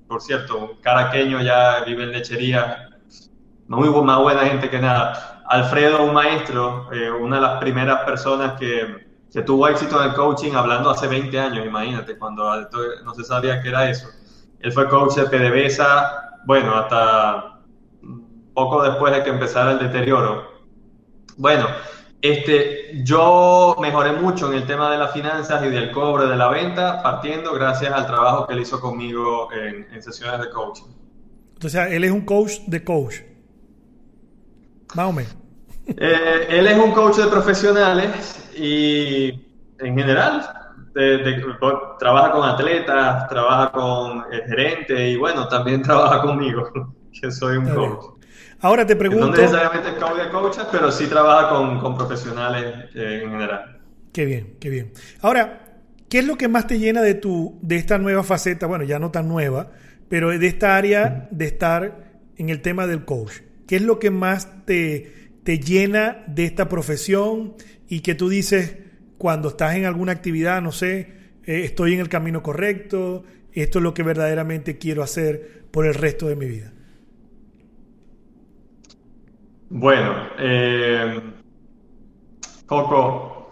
por, 0.07 0.21
cierto, 0.21 0.57
un 0.57 0.81
caraqueño 0.81 1.41
ya 1.41 1.83
vive 1.85 2.03
en 2.03 2.11
lechería, 2.11 2.89
muy 3.67 3.89
más 3.89 4.19
buena 4.19 4.41
gente 4.41 4.69
que 4.69 4.79
nada. 4.79 5.43
Alfredo, 5.47 6.03
un 6.03 6.13
maestro, 6.13 6.91
eh, 6.91 7.11
una 7.11 7.37
de 7.37 7.41
las 7.41 7.59
primeras 7.59 8.03
personas 8.03 8.59
que, 8.59 9.07
que, 9.31 9.41
tuvo 9.41 9.67
éxito 9.67 10.01
en 10.01 10.09
el 10.09 10.15
coaching 10.15 10.53
hablando 10.53 10.89
hace 10.89 11.07
20 11.07 11.39
años, 11.39 11.65
imagínate, 11.65 12.17
cuando 12.17 12.49
no 13.03 13.13
se 13.13 13.23
sabía 13.23 13.61
qué 13.61 13.69
era 13.69 13.89
eso. 13.89 14.07
Él 14.59 14.71
fue 14.71 14.89
coach 14.89 15.15
de 15.15 15.25
PDVSA, 15.25 16.41
bueno, 16.45 16.75
hasta 16.75 17.59
poco 18.53 18.81
después 18.81 19.13
de 19.13 19.23
que 19.23 19.29
empezara 19.29 19.73
el 19.73 19.79
deterioro. 19.79 20.51
Bueno, 21.37 21.67
este, 22.21 23.03
yo 23.03 23.75
mejoré 23.79 24.13
mucho 24.13 24.51
en 24.51 24.57
el 24.57 24.65
tema 24.65 24.91
de 24.91 24.97
las 24.97 25.11
finanzas 25.13 25.63
y 25.63 25.69
del 25.69 25.91
cobre 25.91 26.25
de 26.25 26.35
la 26.35 26.49
venta, 26.49 27.01
partiendo 27.03 27.53
gracias 27.53 27.93
al 27.93 28.07
trabajo 28.07 28.47
que 28.47 28.53
él 28.53 28.61
hizo 28.61 28.79
conmigo 28.79 29.49
en, 29.53 29.87
en 29.93 30.01
sesiones 30.01 30.41
de 30.41 30.49
coaching. 30.49 30.85
Sea, 31.59 31.89
él 31.89 32.03
es 32.03 32.11
un 32.11 32.21
coach 32.21 32.59
de 32.67 32.83
coach. 32.83 33.15
Más 34.95 35.07
o 35.07 35.13
menos. 35.13 35.35
Eh, 35.87 36.47
él 36.49 36.67
es 36.67 36.77
un 36.77 36.91
coach 36.91 37.17
de 37.17 37.27
profesionales 37.27 38.49
y 38.57 39.29
en 39.79 39.97
general 39.97 40.73
de, 40.93 41.17
de, 41.19 41.45
trabaja 41.99 42.31
con 42.31 42.43
atletas, 42.49 43.27
trabaja 43.29 43.71
con 43.71 44.25
el 44.31 44.41
gerente 44.43 45.11
y 45.11 45.17
bueno, 45.17 45.47
también 45.47 45.81
trabaja 45.83 46.21
conmigo, 46.21 46.91
que 47.19 47.31
soy 47.31 47.57
un 47.57 47.69
coach. 47.69 48.16
Ahora 48.67 48.85
te 48.85 48.97
pregunto. 48.97 49.27
No 49.27 49.31
necesariamente 49.31 49.91
de 49.91 50.29
coaches, 50.29 50.65
pero 50.69 50.91
sí 50.91 51.07
trabaja 51.07 51.47
con, 51.47 51.79
con 51.79 51.95
profesionales 51.95 52.89
eh, 52.93 53.21
en 53.23 53.31
general. 53.31 53.79
Qué 54.11 54.25
bien, 54.25 54.57
qué 54.59 54.69
bien. 54.69 54.91
Ahora, 55.21 55.77
¿qué 56.09 56.19
es 56.19 56.27
lo 56.27 56.37
que 56.37 56.49
más 56.49 56.67
te 56.67 56.77
llena 56.77 57.01
de 57.01 57.13
tu, 57.13 57.57
de 57.61 57.77
esta 57.77 57.97
nueva 57.97 58.23
faceta? 58.23 58.67
Bueno, 58.67 58.83
ya 58.83 58.99
no 58.99 59.09
tan 59.09 59.29
nueva, 59.29 59.71
pero 60.09 60.37
de 60.37 60.45
esta 60.45 60.75
área 60.75 61.29
de 61.31 61.45
estar 61.45 62.19
en 62.35 62.49
el 62.49 62.61
tema 62.61 62.87
del 62.87 63.05
coach. 63.05 63.35
¿Qué 63.67 63.77
es 63.77 63.83
lo 63.83 63.99
que 63.99 64.11
más 64.11 64.65
te, 64.65 65.13
te 65.45 65.59
llena 65.59 66.25
de 66.27 66.43
esta 66.43 66.67
profesión 66.67 67.53
y 67.87 68.01
que 68.01 68.15
tú 68.15 68.27
dices 68.27 68.75
cuando 69.17 69.47
estás 69.47 69.77
en 69.77 69.85
alguna 69.85 70.11
actividad, 70.11 70.61
no 70.61 70.73
sé, 70.73 71.13
eh, 71.45 71.61
estoy 71.63 71.93
en 71.93 72.01
el 72.01 72.09
camino 72.09 72.43
correcto, 72.43 73.23
esto 73.53 73.79
es 73.79 73.83
lo 73.83 73.93
que 73.93 74.03
verdaderamente 74.03 74.77
quiero 74.77 75.03
hacer 75.03 75.63
por 75.71 75.85
el 75.85 75.93
resto 75.93 76.27
de 76.27 76.35
mi 76.35 76.47
vida? 76.47 76.73
Bueno, 79.69 80.13
eh, 80.37 81.21
Coco, 82.65 83.51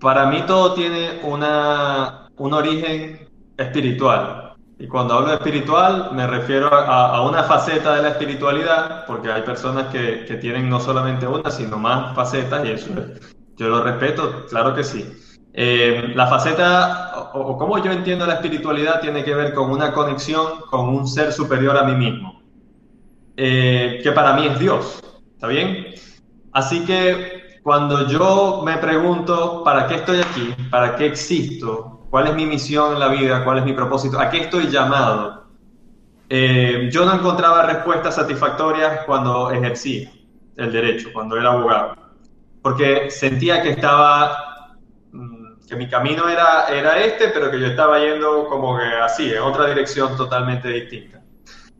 para 0.00 0.26
mí 0.26 0.42
todo 0.46 0.74
tiene 0.74 1.20
una, 1.24 2.28
un 2.36 2.54
origen 2.54 3.28
espiritual. 3.56 4.54
Y 4.78 4.86
cuando 4.86 5.14
hablo 5.14 5.28
de 5.28 5.34
espiritual 5.34 6.10
me 6.12 6.26
refiero 6.26 6.72
a, 6.72 7.28
una 7.28 7.42
faceta 7.42 7.96
de 7.96 8.02
la 8.02 8.08
espiritualidad, 8.10 9.04
porque 9.06 9.30
hay 9.30 9.42
personas 9.42 9.88
que, 9.88 10.24
que, 10.26 10.36
tienen 10.36 10.70
no 10.70 10.80
solamente 10.80 11.26
una, 11.26 11.50
sino 11.50 11.76
más 11.76 12.14
facetas, 12.14 12.64
y 12.64 12.70
eso 12.70 12.90
yo 13.56 13.68
lo 13.68 13.82
respeto, 13.82 14.46
claro 14.48 14.74
que 14.74 14.84
sí. 14.84 15.04
Eh, 15.52 16.12
la 16.14 16.28
faceta, 16.28 17.30
o, 17.34 17.40
o 17.40 17.58
como 17.58 17.76
yo 17.82 17.90
entiendo 17.90 18.26
la 18.26 18.34
espiritualidad, 18.34 19.00
tiene 19.00 19.24
que 19.24 19.34
ver 19.34 19.52
con 19.54 19.70
una 19.70 19.92
conexión 19.92 20.60
con 20.70 20.88
un 20.88 21.06
ser 21.06 21.32
superior 21.32 21.76
a 21.76 21.82
mí 21.82 21.94
mismo 21.94 22.40
eh, 23.42 24.00
que 24.02 24.12
para 24.12 24.34
mí 24.34 24.46
es 24.46 24.58
Dios. 24.58 24.99
¿Está 25.40 25.48
bien? 25.48 25.94
Así 26.52 26.84
que 26.84 27.60
cuando 27.62 28.06
yo 28.06 28.60
me 28.62 28.76
pregunto, 28.76 29.64
¿para 29.64 29.86
qué 29.86 29.94
estoy 29.94 30.20
aquí? 30.20 30.54
¿Para 30.70 30.96
qué 30.96 31.06
existo? 31.06 32.06
¿Cuál 32.10 32.26
es 32.26 32.34
mi 32.34 32.44
misión 32.44 32.92
en 32.92 33.00
la 33.00 33.08
vida? 33.08 33.42
¿Cuál 33.42 33.56
es 33.56 33.64
mi 33.64 33.72
propósito? 33.72 34.20
¿A 34.20 34.28
qué 34.28 34.40
estoy 34.40 34.66
llamado? 34.66 35.46
Eh, 36.28 36.90
yo 36.92 37.06
no 37.06 37.14
encontraba 37.14 37.62
respuestas 37.62 38.16
satisfactorias 38.16 39.06
cuando 39.06 39.50
ejercía 39.50 40.12
el 40.56 40.70
derecho, 40.70 41.08
cuando 41.10 41.38
era 41.38 41.52
abogado, 41.52 41.94
porque 42.60 43.10
sentía 43.10 43.62
que 43.62 43.70
estaba, 43.70 44.76
mm, 45.10 45.66
que 45.66 45.74
mi 45.74 45.88
camino 45.88 46.28
era, 46.28 46.66
era 46.68 46.98
este, 46.98 47.28
pero 47.28 47.50
que 47.50 47.58
yo 47.58 47.68
estaba 47.68 47.98
yendo 47.98 48.46
como 48.46 48.76
que 48.76 48.84
así, 48.84 49.32
en 49.32 49.40
otra 49.40 49.68
dirección 49.68 50.18
totalmente 50.18 50.68
distinta. 50.68 51.22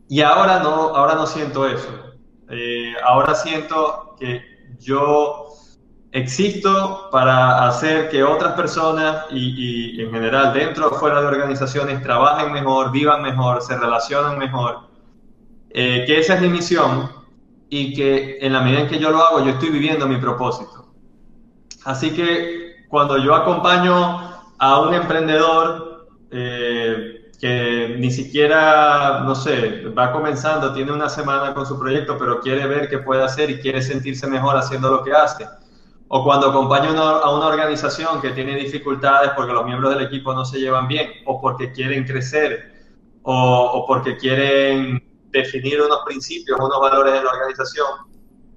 Y 0.09 0.21
ahora 0.21 0.57
no, 0.63 0.95
ahora 0.95 1.13
no 1.13 1.27
siento 1.27 1.67
eso. 1.67 2.10
Eh, 2.51 2.93
ahora 3.03 3.33
siento 3.33 4.15
que 4.19 4.41
yo 4.79 5.47
existo 6.11 7.07
para 7.11 7.65
hacer 7.67 8.09
que 8.09 8.23
otras 8.23 8.53
personas 8.53 9.25
y, 9.31 9.95
y, 9.97 10.01
en 10.01 10.11
general 10.11 10.53
dentro 10.53 10.89
o 10.89 10.95
fuera 10.95 11.21
de 11.21 11.27
organizaciones 11.27 12.03
trabajen 12.03 12.51
mejor, 12.51 12.91
vivan 12.91 13.21
mejor, 13.21 13.61
se 13.61 13.77
relacionen 13.77 14.37
mejor. 14.37 14.91
Eh, 15.69 16.03
que 16.05 16.19
esa 16.19 16.35
es 16.35 16.41
mi 16.41 16.49
misión 16.49 17.09
y 17.69 17.93
que 17.93 18.39
en 18.41 18.51
la 18.51 18.59
medida 18.59 18.81
en 18.81 18.87
que 18.89 18.99
yo 18.99 19.11
lo 19.11 19.23
hago, 19.23 19.45
yo 19.45 19.51
estoy 19.51 19.69
viviendo 19.69 20.05
mi 20.05 20.17
propósito. 20.17 20.93
Así 21.85 22.11
que 22.11 22.85
cuando 22.89 23.17
yo 23.17 23.33
acompaño 23.33 24.19
a 24.59 24.81
un 24.81 24.93
emprendedor, 24.93 26.09
eh, 26.29 27.20
que 27.41 27.95
ni 27.97 28.11
siquiera, 28.11 29.21
no 29.25 29.33
sé, 29.33 29.85
va 29.97 30.11
comenzando, 30.11 30.73
tiene 30.73 30.91
una 30.91 31.09
semana 31.09 31.55
con 31.55 31.65
su 31.65 31.79
proyecto, 31.79 32.15
pero 32.19 32.39
quiere 32.39 32.67
ver 32.67 32.87
qué 32.87 32.99
puede 32.99 33.23
hacer 33.23 33.49
y 33.49 33.59
quiere 33.59 33.81
sentirse 33.81 34.27
mejor 34.27 34.55
haciendo 34.55 34.91
lo 34.91 35.03
que 35.03 35.11
hace. 35.11 35.47
O 36.07 36.23
cuando 36.23 36.49
acompaña 36.49 36.89
a 36.89 37.35
una 37.35 37.47
organización 37.47 38.21
que 38.21 38.29
tiene 38.29 38.55
dificultades 38.57 39.31
porque 39.35 39.53
los 39.53 39.65
miembros 39.65 39.95
del 39.95 40.05
equipo 40.05 40.35
no 40.35 40.45
se 40.45 40.59
llevan 40.59 40.87
bien, 40.87 41.09
o 41.25 41.41
porque 41.41 41.71
quieren 41.71 42.03
crecer, 42.05 42.73
o, 43.23 43.33
o 43.33 43.87
porque 43.87 44.17
quieren 44.17 45.03
definir 45.31 45.81
unos 45.81 46.01
principios, 46.05 46.59
unos 46.59 46.79
valores 46.79 47.13
de 47.13 47.23
la 47.23 47.29
organización, 47.31 47.87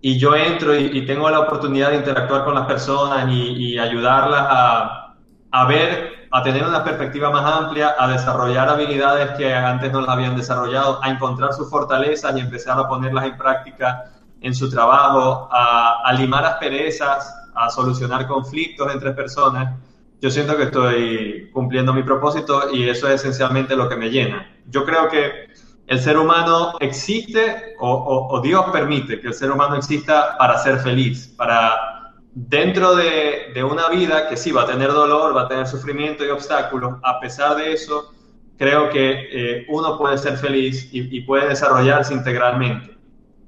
y 0.03 0.19
yo 0.19 0.37
entro 0.37 0.79
y, 0.79 0.91
y 0.93 1.07
tengo 1.07 1.31
la 1.31 1.41
oportunidad 1.41 1.89
de 1.91 1.97
interactuar 1.97 2.45
con 2.45 2.55
las 2.55 2.67
personas 2.67 3.31
y, 3.31 3.53
y 3.57 3.79
ayudarlas 3.79 4.47
a, 4.47 5.17
a 5.53 5.65
ver 5.67 6.24
a 6.37 6.43
tener 6.43 6.67
una 6.67 6.83
perspectiva 6.83 7.31
más 7.31 7.45
amplia, 7.45 7.95
a 7.97 8.09
desarrollar 8.09 8.69
habilidades 8.69 9.31
que 9.39 9.55
antes 9.55 9.93
no 9.93 10.01
las 10.01 10.11
habían 10.11 10.37
desarrollado, 10.37 10.99
a 11.01 11.09
encontrar 11.09 11.53
sus 11.53 11.71
fortalezas 11.71 12.37
y 12.37 12.41
empezar 12.41 12.77
a 12.77 12.89
ponerlas 12.89 13.27
en 13.27 13.39
práctica 13.39 14.11
en 14.41 14.53
su 14.53 14.69
trabajo, 14.69 15.49
a, 15.53 16.01
a 16.05 16.13
limar 16.15 16.45
asperezas, 16.45 17.33
a 17.55 17.71
solucionar 17.71 18.27
conflictos 18.27 18.93
entre 18.93 19.13
personas. 19.13 19.79
Yo 20.21 20.29
siento 20.29 20.57
que 20.57 20.65
estoy 20.65 21.51
cumpliendo 21.53 21.95
mi 21.95 22.03
propósito 22.03 22.65
y 22.73 22.89
eso 22.89 23.07
es 23.07 23.21
esencialmente 23.21 23.77
lo 23.77 23.89
que 23.89 23.95
me 23.95 24.11
llena. 24.11 24.45
Yo 24.67 24.85
creo 24.85 25.09
que 25.09 25.47
el 25.87 26.01
ser 26.01 26.19
humano 26.19 26.73
existe 26.81 27.77
o, 27.79 28.41
Dios 28.43 28.65
permite 28.73 29.21
que 29.21 29.29
el 29.29 29.35
ser 29.35 29.53
humano 29.53 29.77
exista 29.77 30.37
para 30.37 30.59
ser 30.59 30.81
feliz, 30.81 31.33
para 31.37 31.94
dentro 32.35 32.97
de, 32.97 33.53
de, 33.55 33.65
una 33.65 33.89
vida 33.89 34.29
que 34.29 34.37
sí 34.37 34.51
va 34.51 34.63
a 34.63 34.67
tener 34.67 34.93
dolor, 34.93 35.37
va 35.37 35.43
a 35.43 35.49
tener 35.49 35.67
sufrimiento 35.67 36.25
y 36.25 36.31
obstáculos, 36.31 36.99
a 37.03 37.21
pesar 37.21 37.57
de 37.57 37.73
eso, 37.73 38.13
creo 38.59 38.91
que 38.91 39.29
eh, 39.31 39.67
uno 39.69 39.97
puede 39.97 40.19
ser 40.19 40.37
feliz 40.37 40.89
y, 40.93 41.17
y, 41.17 41.21
puede 41.23 41.49
desarrollarse 41.49 42.13
integralmente. 42.13 42.97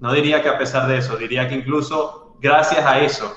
No 0.00 0.12
diría 0.12 0.42
que 0.42 0.48
a 0.48 0.58
pesar 0.58 0.86
de 0.88 0.98
eso, 0.98 1.16
diría 1.16 1.48
que 1.48 1.56
incluso 1.56 2.36
gracias 2.40 2.84
a 2.84 3.00
eso 3.00 3.34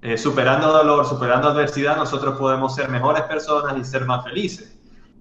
eh, 0.00 0.16
superando 0.16 0.72
dolor, 0.72 1.06
superando 1.06 1.48
adversidad, 1.48 1.96
nosotros 1.96 2.38
podemos 2.38 2.74
ser 2.74 2.88
mejores 2.88 3.22
personas 3.22 3.76
y 3.76 3.84
ser 3.84 4.04
más 4.04 4.22
felices. 4.22 4.78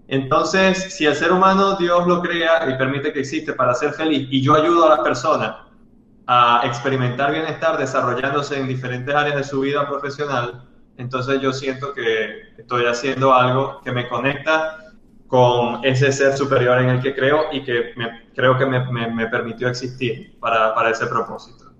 Entonces, 0.08 0.96
si 0.96 1.06
el 1.06 1.16
ser 1.16 1.32
humano 1.32 1.76
Dios 1.78 2.06
lo 2.06 2.22
crea 2.22 2.70
y 2.70 2.78
permite 2.78 3.12
que 3.12 3.22
existe 3.22 3.54
para 3.54 3.74
ser 3.74 3.94
feliz 3.94 4.28
y 4.30 4.42
yo 4.42 4.54
ayudo 4.54 4.86
a 4.86 4.90
las 4.90 5.00
personas 5.00 5.67
a 6.28 6.62
experimentar 6.66 7.32
bienestar 7.32 7.78
desarrollándose 7.78 8.60
en 8.60 8.68
diferentes 8.68 9.14
áreas 9.16 9.38
de 9.38 9.44
su 9.44 9.62
vida 9.62 9.88
profesional, 9.88 10.68
entonces 10.98 11.40
yo 11.42 11.54
siento 11.54 11.94
que 11.94 12.54
estoy 12.58 12.86
haciendo 12.86 13.34
algo 13.34 13.82
que 13.84 13.92
me 13.92 14.08
conecta 14.08 14.94
con 15.28 15.84
ese 15.84 16.12
ser 16.12 16.36
superior 16.38 16.80
en 16.82 16.90
el 16.90 17.02
que 17.02 17.14
creo 17.14 17.46
y 17.52 17.64
que 17.64 17.94
creo 18.36 18.58
que 18.58 18.66
me, 18.66 18.80
me, 19.10 19.28
permitió 19.28 19.68
existir 19.68 20.38
para, 20.40 20.74
para 20.74 20.92
ese 20.92 21.06
propósito. 21.08 21.72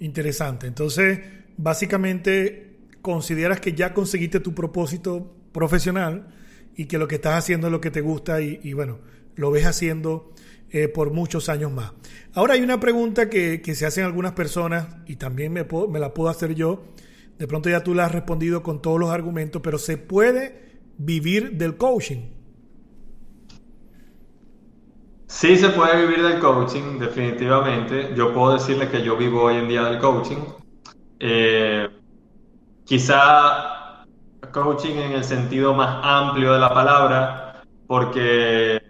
Interesante. 0.00 0.66
Entonces, 0.66 1.20
básicamente, 1.56 2.78
consideras 3.00 3.60
que 3.60 3.72
ya 3.72 3.94
conseguiste 3.94 4.40
tu 4.40 4.54
propósito 4.54 5.32
profesional 5.52 6.28
y 6.76 6.86
que 6.86 6.98
lo 6.98 7.06
que 7.08 7.16
estás 7.16 7.34
haciendo 7.34 7.68
es 7.68 7.72
lo 7.72 7.80
que 7.80 7.90
te 7.90 8.00
gusta 8.00 8.40
y, 8.40 8.72
bueno, 8.72 8.98
lo 9.36 9.50
ves 9.50 9.66
haciendo 9.66 10.32
eh, 10.72 10.88
por 10.88 11.12
muchos 11.12 11.48
años 11.48 11.72
más. 11.72 11.92
Ahora 12.32 12.54
hay 12.54 12.62
una 12.62 12.78
pregunta 12.78 13.28
que, 13.28 13.60
que 13.60 13.74
se 13.74 13.86
hacen 13.86 14.04
algunas 14.04 14.32
personas 14.32 14.86
y 15.06 15.16
también 15.16 15.52
me, 15.52 15.66
la 15.98 16.14
puedo 16.14 16.28
hacer 16.28 16.54
yo. 16.54 16.84
De 17.38 17.46
pronto 17.48 17.68
ya 17.68 17.82
tú 17.82 17.94
la 17.94 18.04
has 18.06 18.12
respondido 18.12 18.62
con 18.62 18.80
todos 18.80 19.00
los 19.00 19.10
argumentos, 19.10 19.62
pero 19.62 19.78
¿se 19.78 19.96
puede 19.96 20.80
vivir 20.96 21.56
del 21.56 21.76
coaching? 21.76 22.28
Sí 25.26 25.56
se 25.56 25.70
puede 25.70 26.06
vivir 26.06 26.22
del 26.22 26.38
coaching, 26.38 26.98
definitivamente. 26.98 28.12
Yo 28.14 28.32
puedo 28.34 28.54
decirle 28.54 28.88
que 28.88 29.02
yo 29.02 29.16
vivo 29.16 29.42
hoy 29.42 29.56
en 29.56 29.68
día 29.68 29.84
del 29.84 29.98
coaching. 29.98 30.38
Eh, 31.18 31.88
quizá 32.84 34.04
coaching 34.52 34.96
en 34.96 35.12
el 35.12 35.24
sentido 35.24 35.74
más 35.74 36.00
amplio 36.02 36.52
de 36.52 36.58
la 36.58 36.72
palabra, 36.72 37.62
porque 37.86 38.82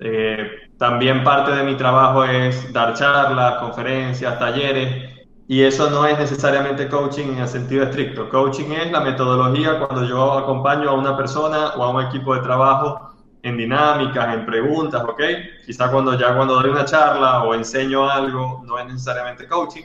eh, 0.00 0.63
también 0.84 1.24
parte 1.24 1.50
de 1.50 1.62
mi 1.62 1.76
trabajo 1.76 2.24
es 2.24 2.70
dar 2.70 2.92
charlas, 2.92 3.54
conferencias, 3.54 4.38
talleres, 4.38 5.14
y 5.48 5.62
eso 5.62 5.88
no 5.88 6.04
es 6.04 6.18
necesariamente 6.18 6.90
coaching 6.90 7.28
en 7.28 7.38
el 7.38 7.48
sentido 7.48 7.84
estricto. 7.84 8.28
Coaching 8.28 8.70
es 8.70 8.92
la 8.92 9.00
metodología 9.00 9.78
cuando 9.78 10.06
yo 10.06 10.34
acompaño 10.34 10.90
a 10.90 10.92
una 10.92 11.16
persona 11.16 11.68
o 11.76 11.84
a 11.84 11.88
un 11.88 12.02
equipo 12.02 12.34
de 12.34 12.42
trabajo 12.42 13.14
en 13.42 13.56
dinámicas, 13.56 14.34
en 14.34 14.44
preguntas, 14.44 15.02
¿ok? 15.04 15.22
Quizá 15.64 15.90
cuando 15.90 16.18
ya 16.18 16.36
cuando 16.36 16.56
doy 16.56 16.68
una 16.68 16.84
charla 16.84 17.44
o 17.44 17.54
enseño 17.54 18.06
algo, 18.06 18.62
no 18.66 18.78
es 18.78 18.84
necesariamente 18.84 19.48
coaching. 19.48 19.84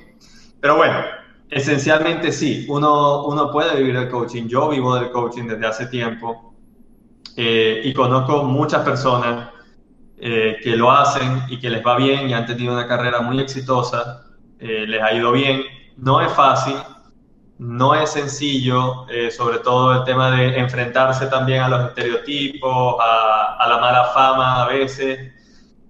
Pero 0.59 0.75
bueno, 0.75 0.97
esencialmente 1.49 2.33
sí, 2.33 2.65
uno, 2.67 3.23
uno 3.23 3.49
puede 3.51 3.77
vivir 3.77 3.95
el 3.95 4.09
coaching. 4.09 4.49
Yo 4.49 4.67
vivo 4.67 4.95
del 4.95 5.11
coaching 5.11 5.47
desde 5.47 5.65
hace 5.65 5.85
tiempo 5.85 6.55
eh, 7.37 7.83
y 7.85 7.93
conozco 7.93 8.43
muchas 8.43 8.83
personas 8.83 9.58
eh, 10.19 10.57
que 10.61 10.75
lo 10.75 10.91
hacen 10.91 11.43
y 11.47 11.59
que 11.59 11.69
les 11.69 11.85
va 11.85 11.95
bien 11.95 12.29
y 12.29 12.33
han 12.33 12.45
tenido 12.45 12.73
una 12.73 12.87
carrera 12.87 13.21
muy 13.21 13.39
exitosa, 13.39 14.25
eh, 14.59 14.85
les 14.87 15.01
ha 15.01 15.13
ido 15.13 15.31
bien. 15.31 15.63
No 15.97 16.21
es 16.21 16.31
fácil, 16.33 16.75
no 17.59 17.93
es 17.93 18.11
sencillo, 18.11 19.05
eh, 19.09 19.29
sobre 19.29 19.59
todo 19.59 19.93
el 19.93 20.03
tema 20.05 20.31
de 20.31 20.57
enfrentarse 20.57 21.27
también 21.27 21.61
a 21.61 21.67
los 21.67 21.89
estereotipos, 21.89 22.95
a, 22.99 23.67
la 23.67 23.77
mala 23.77 24.05
fama 24.13 24.63
a 24.63 24.67
veces, 24.67 25.33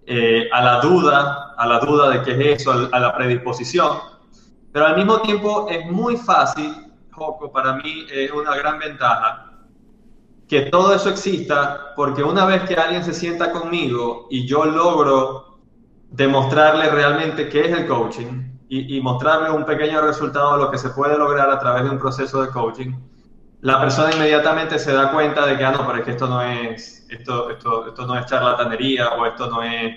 eh, 0.07 0.49
a 0.51 0.63
la 0.63 0.81
duda, 0.81 1.53
a 1.55 1.67
la 1.67 1.79
duda 1.79 2.09
de 2.09 2.23
qué 2.23 2.31
es 2.31 2.61
eso, 2.61 2.89
a 2.91 2.99
la 2.99 3.15
predisposición. 3.15 3.99
Pero 4.71 4.87
al 4.87 4.95
mismo 4.95 5.21
tiempo 5.21 5.67
es 5.69 5.85
muy 5.85 6.17
fácil, 6.17 6.91
Joco, 7.11 7.51
para 7.51 7.73
mí 7.73 8.07
es 8.11 8.31
una 8.31 8.55
gran 8.55 8.79
ventaja, 8.79 9.48
que 10.49 10.61
todo 10.63 10.95
eso 10.95 11.09
exista, 11.09 11.93
porque 11.95 12.23
una 12.23 12.43
vez 12.45 12.63
que 12.63 12.73
alguien 12.73 13.03
se 13.03 13.13
sienta 13.13 13.51
conmigo 13.51 14.27
y 14.31 14.47
yo 14.47 14.65
logro 14.65 15.59
demostrarle 16.09 16.89
realmente 16.89 17.47
qué 17.47 17.61
es 17.61 17.77
el 17.77 17.87
coaching, 17.87 18.49
y, 18.71 19.01
mostrarle 19.01 19.49
un 19.49 19.65
pequeño 19.65 19.99
resultado 20.01 20.53
de 20.53 20.63
lo 20.63 20.71
que 20.71 20.77
se 20.77 20.89
puede 20.89 21.17
lograr 21.17 21.49
a 21.49 21.57
través 21.57 21.83
de 21.83 21.89
un 21.89 21.97
proceso 21.97 22.43
de 22.43 22.49
coaching, 22.49 22.93
la 23.61 23.79
persona 23.79 24.13
inmediatamente 24.13 24.77
se 24.77 24.93
da 24.93 25.11
cuenta 25.11 25.45
de 25.47 25.57
que, 25.57 25.65
ah, 25.65 25.71
no, 25.71 25.87
pero 25.87 25.99
es 25.99 26.05
que 26.05 26.11
esto 26.11 26.27
no 26.27 26.41
es, 26.41 27.07
esto, 27.09 27.49
esto, 27.49 27.87
esto 27.87 28.05
no 28.05 28.15
es 28.15 28.25
charlatanería 28.27 29.09
o 29.13 29.25
esto 29.25 29.49
no 29.49 29.63
es 29.63 29.95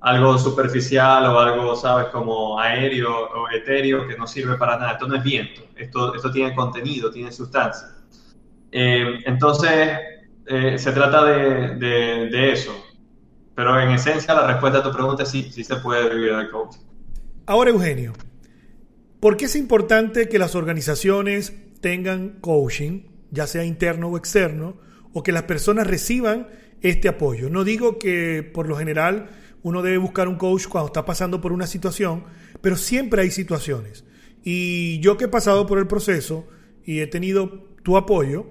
algo 0.00 0.38
superficial 0.38 1.26
o 1.26 1.38
algo, 1.38 1.76
sabes, 1.76 2.06
como 2.08 2.58
aéreo 2.58 3.14
o 3.14 3.48
etéreo 3.50 4.08
que 4.08 4.16
no 4.16 4.26
sirve 4.26 4.56
para 4.56 4.78
nada. 4.78 4.92
Esto 4.92 5.06
no 5.06 5.16
es 5.16 5.22
viento, 5.22 5.62
esto, 5.76 6.14
esto 6.14 6.30
tiene 6.30 6.54
contenido, 6.54 7.10
tiene 7.10 7.30
sustancia. 7.30 7.93
Eh, 8.76 9.20
entonces, 9.26 9.70
eh, 10.46 10.76
se 10.78 10.90
trata 10.90 11.24
de, 11.24 11.76
de, 11.76 12.52
eso. 12.52 12.74
Pero 13.54 13.80
en 13.80 13.90
esencia, 13.90 14.34
la 14.34 14.48
respuesta 14.48 14.80
a 14.80 14.82
tu 14.82 14.90
pregunta 14.90 15.22
es 15.22 15.28
sí, 15.28 15.48
sí 15.52 15.62
se 15.62 15.76
puede 15.76 16.12
vivir 16.12 16.36
de 16.36 16.50
coaching. 16.50 16.80
Ahora, 17.46 17.70
Eugenio, 17.70 18.14
¿por 19.20 19.36
qué 19.36 19.44
es 19.44 19.54
importante 19.54 20.28
que 20.28 20.40
las 20.40 20.56
organizaciones 20.56 21.54
tengan 21.80 22.40
coaching, 22.40 23.02
ya 23.30 23.46
sea 23.46 23.64
interno 23.64 24.08
o 24.08 24.16
externo, 24.16 24.76
o 25.12 25.22
que 25.22 25.30
las 25.30 25.44
personas 25.44 25.86
reciban 25.86 26.48
este 26.80 27.08
apoyo? 27.08 27.50
No 27.50 27.62
digo 27.62 28.00
que 28.00 28.42
por 28.42 28.66
lo 28.66 28.76
general 28.76 29.28
uno 29.62 29.82
debe 29.82 29.98
buscar 29.98 30.26
un 30.26 30.34
coach 30.34 30.66
cuando 30.66 30.88
está 30.88 31.04
pasando 31.04 31.40
por 31.40 31.52
una 31.52 31.68
situación, 31.68 32.24
pero 32.60 32.74
siempre 32.76 33.22
hay 33.22 33.30
situaciones. 33.30 34.04
Y 34.42 34.98
yo 34.98 35.16
que 35.16 35.26
he 35.26 35.28
pasado 35.28 35.64
por 35.64 35.78
el 35.78 35.86
proceso 35.86 36.48
y 36.84 36.98
he 36.98 37.06
tenido 37.06 37.68
tu 37.84 37.96
apoyo, 37.96 38.46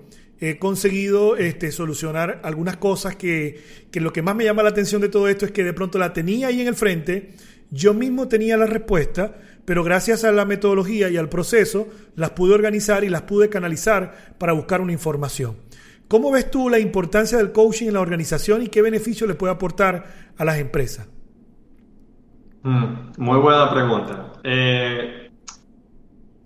he 0.49 0.59
conseguido 0.59 1.37
este, 1.37 1.71
solucionar 1.71 2.41
algunas 2.43 2.77
cosas 2.77 3.15
que, 3.15 3.61
que, 3.91 3.99
lo 3.99 4.11
que 4.11 4.21
más 4.21 4.35
me 4.35 4.43
llama 4.43 4.63
la 4.63 4.69
atención 4.69 5.01
de 5.01 5.09
todo 5.09 5.27
esto 5.27 5.45
es 5.45 5.51
que 5.51 5.63
de 5.63 5.73
pronto 5.73 5.97
la 5.97 6.13
tenía 6.13 6.47
ahí 6.47 6.61
en 6.61 6.67
el 6.67 6.75
frente 6.75 7.33
yo 7.73 7.95
mismo 7.95 8.27
tenía 8.27 8.55
la 8.55 8.67
respuesta, 8.67 9.33
pero 9.65 9.83
gracias 9.83 10.23
a 10.23 10.31
la 10.31 10.45
metodología 10.45 11.09
y 11.09 11.17
al 11.17 11.27
proceso 11.27 11.87
las 12.15 12.29
pude 12.29 12.53
organizar 12.53 13.03
y 13.03 13.09
las 13.09 13.23
pude 13.23 13.49
canalizar 13.49 14.35
para 14.37 14.53
buscar 14.53 14.79
una 14.79 14.91
información. 14.91 15.55
¿Cómo 16.07 16.31
ves 16.31 16.51
tú 16.51 16.69
la 16.69 16.77
importancia 16.77 17.39
del 17.39 17.51
coaching 17.51 17.87
en 17.87 17.93
la 17.93 18.01
organización 18.01 18.61
y 18.61 18.67
qué 18.67 18.83
beneficio 18.83 19.25
le 19.25 19.33
puede 19.33 19.53
aportar 19.53 20.05
a 20.37 20.45
las 20.45 20.59
empresas? 20.59 21.07
Mm, 22.61 23.13
muy 23.17 23.39
buena 23.39 23.73
pregunta. 23.73 24.33
Eh, 24.43 25.22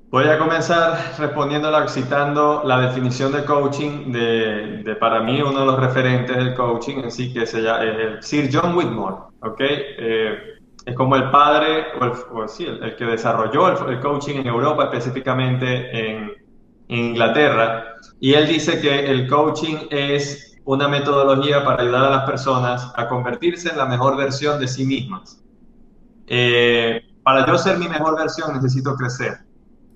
voy 0.09 0.25
a 0.25 0.37
comenzar 0.37 1.15
respondiéndola 1.17 1.87
citando 1.87 2.63
la 2.65 2.79
definición 2.79 3.31
de 3.31 3.43
coaching 3.43 4.11
de, 4.11 4.95
para 4.99 5.21
mí 5.21 5.41
uno 5.41 5.59
de 5.59 5.65
los 5.65 5.79
referentes 5.79 6.35
del 6.35 6.53
coaching 6.53 6.97
en 6.99 7.11
sí, 7.11 7.33
que 7.33 7.45
se 7.45 7.61
llama 7.61 7.83
el 7.83 8.23
Sir 8.23 8.49
John 8.51 8.75
Whitmore. 8.75 9.15
¿okay? 9.41 9.77
Eh, 9.97 10.57
es 10.85 10.95
como 10.95 11.17
el 11.17 11.29
padre, 11.29 11.87
o 12.31 12.43
el, 12.43 12.83
el, 12.83 12.95
que 12.95 13.05
desarrolló 13.05 13.89
el, 13.89 13.99
coaching 13.99 14.35
en 14.35 14.47
Europa, 14.47 14.85
específicamente 14.85 16.11
en, 16.11 16.31
Inglaterra. 16.89 17.95
Y 18.21 18.33
él 18.33 18.47
dice 18.47 18.79
que 18.79 19.11
el 19.11 19.27
coaching 19.27 19.87
es 19.89 20.57
una 20.63 20.87
metodología 20.87 21.65
para 21.65 21.83
ayudar 21.83 22.05
a 22.05 22.09
las 22.09 22.23
personas 22.23 22.93
a 22.95 23.09
convertirse 23.09 23.69
en 23.69 23.77
la 23.77 23.85
mejor 23.85 24.15
versión 24.15 24.57
de 24.57 24.69
sí 24.69 24.85
mismas. 24.85 25.43
Eh, 26.27 27.01
para 27.23 27.45
yo 27.45 27.57
ser 27.57 27.77
mi 27.77 27.89
mejor 27.89 28.17
versión 28.17 28.53
necesito 28.53 28.95
crecer, 28.95 29.39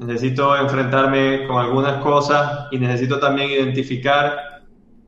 necesito 0.02 0.58
enfrentarme 0.58 1.46
con 1.48 1.60
algunas 1.60 2.02
cosas 2.02 2.68
y 2.72 2.80
necesito 2.80 3.20
también 3.20 3.52
identificar 3.52 4.64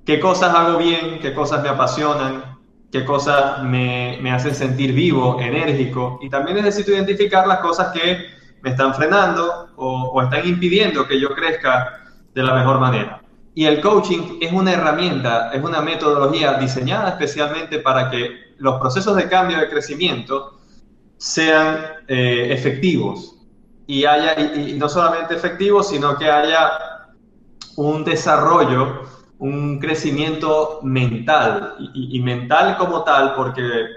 qué 0.05 0.19
cosas 0.19 0.53
hago 0.53 0.77
bien, 0.77 1.19
qué 1.19 1.33
cosas 1.33 1.63
me 1.63 1.69
apasionan, 1.69 2.59
qué 2.91 3.03
cosas 3.03 3.63
me, 3.63 4.19
me, 4.21 4.31
hacen 4.31 4.53
sentir 4.53 4.93
vivo, 4.93 5.39
enérgico, 5.39 6.19
y 6.21 6.29
también 6.29 6.57
necesito 6.57 6.91
identificar 6.91 7.47
las 7.47 7.59
cosas 7.59 7.87
que 7.91 8.25
me 8.61 8.69
están 8.69 8.93
frenando 8.93 9.69
o, 9.77 10.11
o, 10.13 10.21
están 10.21 10.47
impidiendo 10.47 11.07
que 11.07 11.19
yo 11.19 11.29
crezca 11.29 12.03
de 12.33 12.43
la 12.43 12.53
mejor 12.53 12.79
manera. 12.79 13.21
Y 13.55 13.65
el 13.65 13.81
coaching 13.81 14.37
es 14.41 14.51
una 14.51 14.73
herramienta, 14.73 15.51
es 15.53 15.63
una 15.63 15.81
metodología 15.81 16.53
diseñada 16.53 17.09
especialmente 17.09 17.79
para 17.79 18.11
que 18.11 18.53
los 18.57 18.79
procesos 18.79 19.15
de 19.15 19.27
cambio 19.27 19.59
de 19.59 19.69
crecimiento 19.69 20.59
sean 21.17 21.77
eh, 22.07 22.47
efectivos 22.51 23.42
y 23.87 24.05
haya 24.05 24.39
y 24.39 24.73
no 24.77 24.87
solamente 24.89 25.35
efectivos, 25.35 25.89
sino 25.89 26.17
que 26.17 26.29
haya 26.29 26.71
un 27.75 28.03
desarrollo 28.03 29.03
un 29.43 29.77
crecimiento 29.77 30.79
mental 30.83 31.75
y, 31.93 32.17
mental 32.21 32.77
como 32.77 33.03
tal, 33.03 33.35
porque 33.35 33.87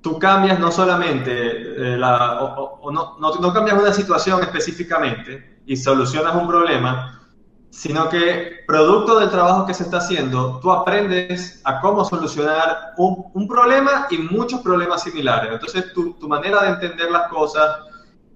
tú 0.00 0.18
cambias 0.18 0.58
no 0.58 0.72
solamente 0.72 1.32
eh, 1.32 1.98
la, 1.98 2.40
o, 2.40 2.90
no, 2.90 3.18
no, 3.18 3.52
cambias 3.52 3.78
una 3.78 3.92
situación 3.92 4.40
específicamente 4.40 5.60
y 5.66 5.76
solucionas 5.76 6.34
un 6.34 6.48
problema, 6.48 7.20
sino 7.68 8.08
que 8.08 8.64
producto 8.66 9.20
del 9.20 9.28
trabajo 9.28 9.66
que 9.66 9.74
se 9.74 9.82
está 9.82 9.98
haciendo, 9.98 10.58
tú 10.62 10.72
aprendes 10.72 11.60
a 11.64 11.78
cómo 11.82 12.02
solucionar 12.02 12.94
un, 12.96 13.26
un 13.34 13.46
problema 13.46 14.06
y 14.08 14.16
muchos 14.16 14.62
problemas 14.62 15.02
similares. 15.02 15.52
Entonces 15.52 15.92
tu, 15.92 16.14
tu, 16.14 16.26
manera 16.26 16.62
de 16.62 16.68
entender 16.70 17.10
las 17.10 17.28
cosas 17.28 17.80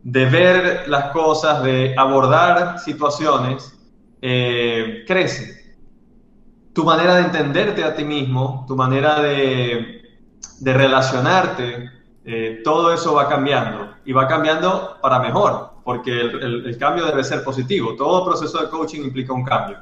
de 0.05 0.27
ver 0.27 0.85
las 0.87 1.11
cosas, 1.13 1.63
de 1.63 1.95
abordar 1.97 2.79
situaciones, 2.79 3.75
eh, 4.21 5.03
crece. 5.07 5.77
Tu 6.75 6.85
manera 6.85 7.17
de 7.17 7.23
entenderte 7.23 7.83
a 7.83 7.95
ti 7.95 8.05
mismo, 8.05 8.65
tu 8.69 8.77
manera 8.77 9.21
de, 9.21 10.03
relacionarte, 10.61 11.91
eh, 12.25 12.61
todo 12.63 12.93
eso 12.93 13.15
va 13.15 13.29
cambiando 13.29 13.95
y 14.05 14.13
va 14.13 14.29
cambiando 14.29 14.99
para 15.01 15.21
mejor, 15.21 15.71
porque 15.85 16.21
el, 16.21 16.77
cambio 16.79 17.07
debe 17.07 17.25
ser 17.25 17.43
positivo. 17.43 17.97
Todo 17.97 18.27
proceso 18.27 18.61
de 18.61 18.69
coaching 18.69 19.05
implica 19.05 19.33
un 19.33 19.45
cambio 19.45 19.79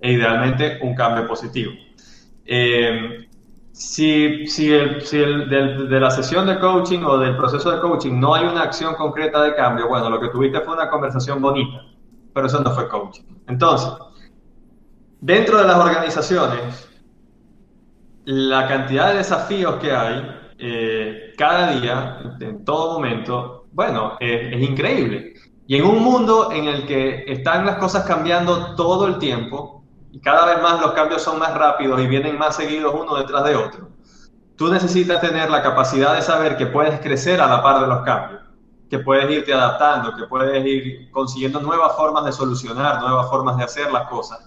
e 0.00 0.12
idealmente 0.12 0.78
un 0.82 0.94
cambio 0.94 1.26
positivo. 1.26 1.72
Eh, 2.44 3.28
si, 3.74 4.46
si, 4.46 4.72
el, 4.72 5.00
si 5.04 5.18
el, 5.18 5.48
de 5.48 5.98
la 6.00 6.08
sesión 6.08 6.46
de 6.46 6.60
coaching 6.60 7.00
o 7.00 7.18
del 7.18 7.36
proceso 7.36 7.72
de 7.72 7.80
coaching 7.80 8.20
no 8.20 8.32
hay 8.32 8.44
una 8.44 8.62
acción 8.62 8.94
concreta 8.94 9.42
de 9.42 9.56
cambio, 9.56 9.88
bueno, 9.88 10.08
lo 10.08 10.20
que 10.20 10.28
tuviste 10.28 10.60
fue 10.60 10.74
una 10.74 10.88
conversación 10.88 11.42
bonita, 11.42 11.82
pero 12.32 12.46
eso 12.46 12.60
no 12.60 12.70
fue 12.70 12.88
coaching. 12.88 13.24
Entonces, 13.48 13.92
dentro 15.20 15.58
de 15.58 15.64
las 15.64 15.76
organizaciones, 15.76 16.88
la 18.26 18.68
cantidad 18.68 19.08
de 19.08 19.18
desafíos 19.18 19.74
que 19.80 19.90
hay 19.90 20.24
eh, 20.56 21.32
cada 21.36 21.72
día, 21.72 22.36
en 22.38 22.64
todo 22.64 22.92
momento, 22.92 23.66
bueno, 23.72 24.16
es 24.20 24.62
increíble. 24.62 25.34
Y 25.66 25.78
en 25.78 25.84
un 25.84 26.00
mundo 26.00 26.52
en 26.52 26.66
el 26.66 26.86
que 26.86 27.24
están 27.26 27.66
las 27.66 27.78
cosas 27.78 28.04
cambiando 28.04 28.76
todo 28.76 29.08
el 29.08 29.18
tiempo, 29.18 29.83
y 30.14 30.20
cada 30.20 30.46
vez 30.46 30.62
más 30.62 30.80
los 30.80 30.92
cambios 30.92 31.22
son 31.22 31.40
más 31.40 31.52
rápidos 31.54 32.00
y 32.00 32.06
vienen 32.06 32.38
más 32.38 32.54
seguidos 32.54 32.94
uno 32.94 33.16
detrás 33.16 33.44
de 33.46 33.56
otro. 33.56 33.88
Tú 34.54 34.72
necesitas 34.72 35.20
tener 35.20 35.50
la 35.50 35.60
capacidad 35.60 36.14
de 36.14 36.22
saber 36.22 36.56
que 36.56 36.66
puedes 36.66 37.00
crecer 37.00 37.40
a 37.40 37.48
la 37.48 37.60
par 37.64 37.80
de 37.80 37.88
los 37.88 38.04
cambios, 38.04 38.40
que 38.88 39.00
puedes 39.00 39.28
irte 39.28 39.52
adaptando, 39.52 40.14
que 40.14 40.28
puedes 40.28 40.64
ir 40.64 41.10
consiguiendo 41.10 41.60
nuevas 41.60 41.96
formas 41.96 42.24
de 42.26 42.30
solucionar, 42.30 43.00
nuevas 43.00 43.28
formas 43.28 43.56
de 43.56 43.64
hacer 43.64 43.90
las 43.90 44.06
cosas. 44.06 44.38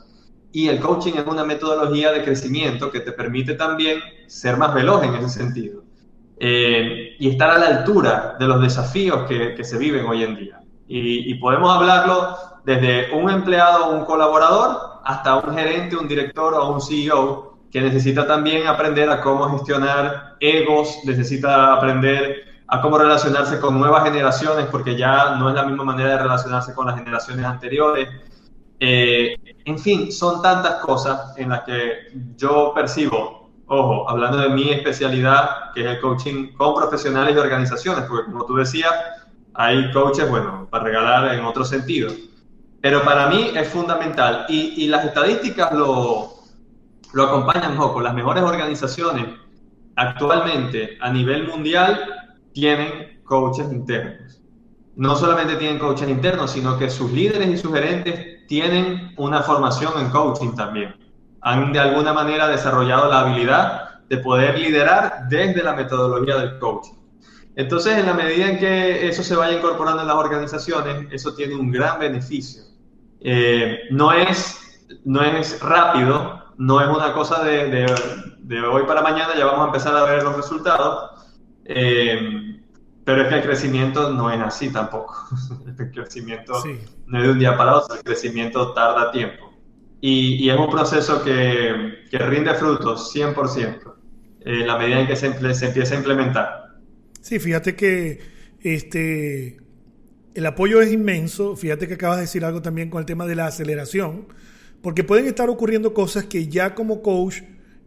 Y 0.53 0.69
el 0.69 0.79
coaching 0.79 1.15
es 1.17 1.27
una 1.27 1.43
metodología 1.43 2.13
de 2.13 2.23
crecimiento 2.23 2.89
que 2.89 3.01
te 3.01 3.11
permite 3.11 3.55
también 3.55 3.99
ser 4.27 4.55
más 4.55 4.73
veloz 4.73 5.03
en 5.03 5.15
ese 5.15 5.27
sentido 5.27 5.83
eh, 6.39 7.17
y 7.19 7.29
estar 7.29 7.49
a 7.49 7.57
la 7.57 7.67
altura 7.79 8.37
de 8.39 8.47
los 8.47 8.61
desafíos 8.61 9.27
que, 9.27 9.53
que 9.53 9.65
se 9.65 9.77
viven 9.77 10.05
hoy 10.05 10.23
en 10.23 10.37
día. 10.37 10.61
Y, 10.87 11.29
y 11.29 11.33
podemos 11.39 11.75
hablarlo 11.75 12.37
desde 12.63 13.13
un 13.13 13.29
empleado 13.29 13.87
o 13.87 13.95
un 13.97 14.05
colaborador 14.05 14.96
hasta 15.07 15.37
un 15.37 15.55
gerente, 15.55 15.95
un 15.95 16.05
director 16.05 16.53
o 16.53 16.73
un 16.73 16.81
CEO 16.81 17.59
que 17.71 17.79
necesita 17.79 18.27
también 18.27 18.67
aprender 18.67 19.09
a 19.09 19.21
cómo 19.21 19.49
gestionar 19.51 20.35
egos, 20.41 20.99
necesita 21.05 21.73
aprender 21.75 22.43
a 22.67 22.81
cómo 22.81 22.97
relacionarse 22.97 23.57
con 23.61 23.79
nuevas 23.79 24.03
generaciones, 24.03 24.65
porque 24.65 24.97
ya 24.97 25.35
no 25.35 25.47
es 25.47 25.55
la 25.55 25.63
misma 25.63 25.85
manera 25.85 26.09
de 26.09 26.23
relacionarse 26.23 26.73
con 26.73 26.87
las 26.87 26.97
generaciones 26.97 27.45
anteriores. 27.45 28.09
Eh, 28.81 29.37
en 29.63 29.79
fin, 29.79 30.11
son 30.11 30.41
tantas 30.41 30.75
cosas 30.81 31.37
en 31.37 31.49
las 31.49 31.61
que 31.61 32.11
yo 32.35 32.73
percibo, 32.75 33.49
ojo, 33.67 34.09
hablando 34.09 34.39
de 34.39 34.49
mi 34.49 34.71
especialidad, 34.71 35.71
que 35.73 35.85
es 35.85 35.87
el 35.87 36.01
coaching 36.01 36.51
con 36.51 36.75
profesionales 36.75 37.33
y 37.33 37.39
organizaciones, 37.39 38.03
porque 38.09 38.29
como 38.29 38.45
tú 38.45 38.57
decías, 38.57 38.93
hay 39.53 39.89
coaches, 39.93 40.29
bueno, 40.29 40.67
para 40.69 40.83
regalar 40.83 41.33
en 41.33 41.45
otro 41.45 41.63
sentido. 41.63 42.11
Pero 42.87 43.03
para 43.03 43.27
mí 43.27 43.51
es 43.53 43.67
fundamental 43.67 44.45
y, 44.47 44.87
las 44.87 45.03
estadísticas 45.03 45.73
lo, 45.73 46.35
acompañan 47.21 47.71
un 47.71 47.77
poco. 47.79 47.99
Las 47.99 48.13
mejores 48.13 48.43
organizaciones 48.43 49.25
actualmente 49.97 50.97
a 51.01 51.11
nivel 51.11 51.49
mundial 51.49 51.99
tienen 52.53 53.19
coaches 53.25 53.69
internos. 53.73 54.41
No 54.95 55.17
solamente 55.17 55.57
tienen 55.57 55.79
coaches 55.79 56.07
internos, 56.07 56.51
sino 56.51 56.79
que 56.79 56.89
sus 56.89 57.11
líderes 57.11 57.49
y 57.49 57.57
sus 57.57 57.73
gerentes 57.73 58.47
tienen 58.47 59.13
una 59.17 59.41
formación 59.41 59.91
en 59.99 60.09
coaching 60.09 60.55
también. 60.55 60.95
Han 61.41 61.73
de 61.73 61.79
alguna 61.79 62.13
manera 62.13 62.47
desarrollado 62.47 63.11
la 63.11 63.19
habilidad 63.19 63.99
de 64.07 64.19
poder 64.19 64.57
liderar 64.57 65.27
desde 65.27 65.61
la 65.61 65.73
metodología 65.73 66.37
del 66.37 66.57
coaching. 66.57 66.93
Entonces, 67.57 67.97
en 67.97 68.05
la 68.05 68.13
medida 68.13 68.49
en 68.49 68.59
que 68.59 69.09
eso 69.09 69.23
se 69.23 69.35
vaya 69.35 69.57
incorporando 69.57 70.03
en 70.03 70.07
las 70.07 70.15
organizaciones, 70.15 71.07
eso 71.11 71.35
tiene 71.35 71.53
un 71.53 71.69
gran 71.69 71.99
beneficio. 71.99 72.66
Eh, 73.21 73.87
no, 73.91 74.11
es, 74.11 74.85
no 75.05 75.21
es 75.23 75.59
rápido, 75.61 76.53
no 76.57 76.81
es 76.81 76.87
una 76.87 77.13
cosa 77.13 77.43
de, 77.43 77.85
de, 78.39 78.61
hoy 78.61 78.83
para 78.85 79.01
mañana, 79.01 79.35
ya 79.37 79.45
vamos 79.45 79.61
a 79.61 79.65
empezar 79.67 79.95
a 79.95 80.03
ver 80.03 80.23
los 80.23 80.35
resultados, 80.35 81.25
eh, 81.65 82.59
pero 83.03 83.21
es 83.21 83.27
que 83.29 83.35
el 83.35 83.41
crecimiento 83.41 84.11
no 84.11 84.31
es 84.31 84.39
así 84.39 84.71
tampoco. 84.71 85.15
el 85.79 85.91
crecimiento 85.91 86.53
no 87.05 87.17
es 87.17 87.23
de 87.23 87.31
un 87.31 87.39
día 87.39 87.57
para 87.57 87.77
otro, 87.77 87.95
el 87.95 88.03
crecimiento 88.03 88.73
tarda 88.73 89.11
tiempo. 89.11 89.53
Y, 89.99 90.35
y 90.35 90.49
es 90.49 90.57
un 90.57 90.69
proceso 90.69 91.23
que, 91.23 92.05
que 92.11 92.19
rinde 92.19 92.53
frutos 92.53 93.13
100% 93.15 93.93
en 94.41 94.67
la 94.67 94.77
medida 94.77 94.99
en 95.01 95.07
que 95.07 95.15
se, 95.15 95.53
se 95.55 95.65
empieza 95.65 95.95
a 95.95 95.97
implementar. 95.97 96.67
Sí, 97.21 97.39
fíjate 97.39 97.75
que 97.75 98.19
este, 98.61 99.57
el 100.37 100.45
apoyo 100.45 100.83
es 100.83 100.93
inmenso. 100.93 101.55
Fíjate 101.55 101.87
que 101.87 101.95
acabas 101.95 102.17
de 102.17 102.21
decir 102.21 102.45
algo 102.45 102.61
también 102.61 102.91
con 102.91 102.99
el 102.99 103.07
tema 103.07 103.25
de 103.25 103.33
la 103.33 103.47
aceleración, 103.47 104.27
porque 104.83 105.03
pueden 105.03 105.25
estar 105.25 105.49
ocurriendo 105.49 105.95
cosas 105.95 106.25
que 106.25 106.47
ya 106.47 106.75
como 106.75 107.01
coach 107.01 107.41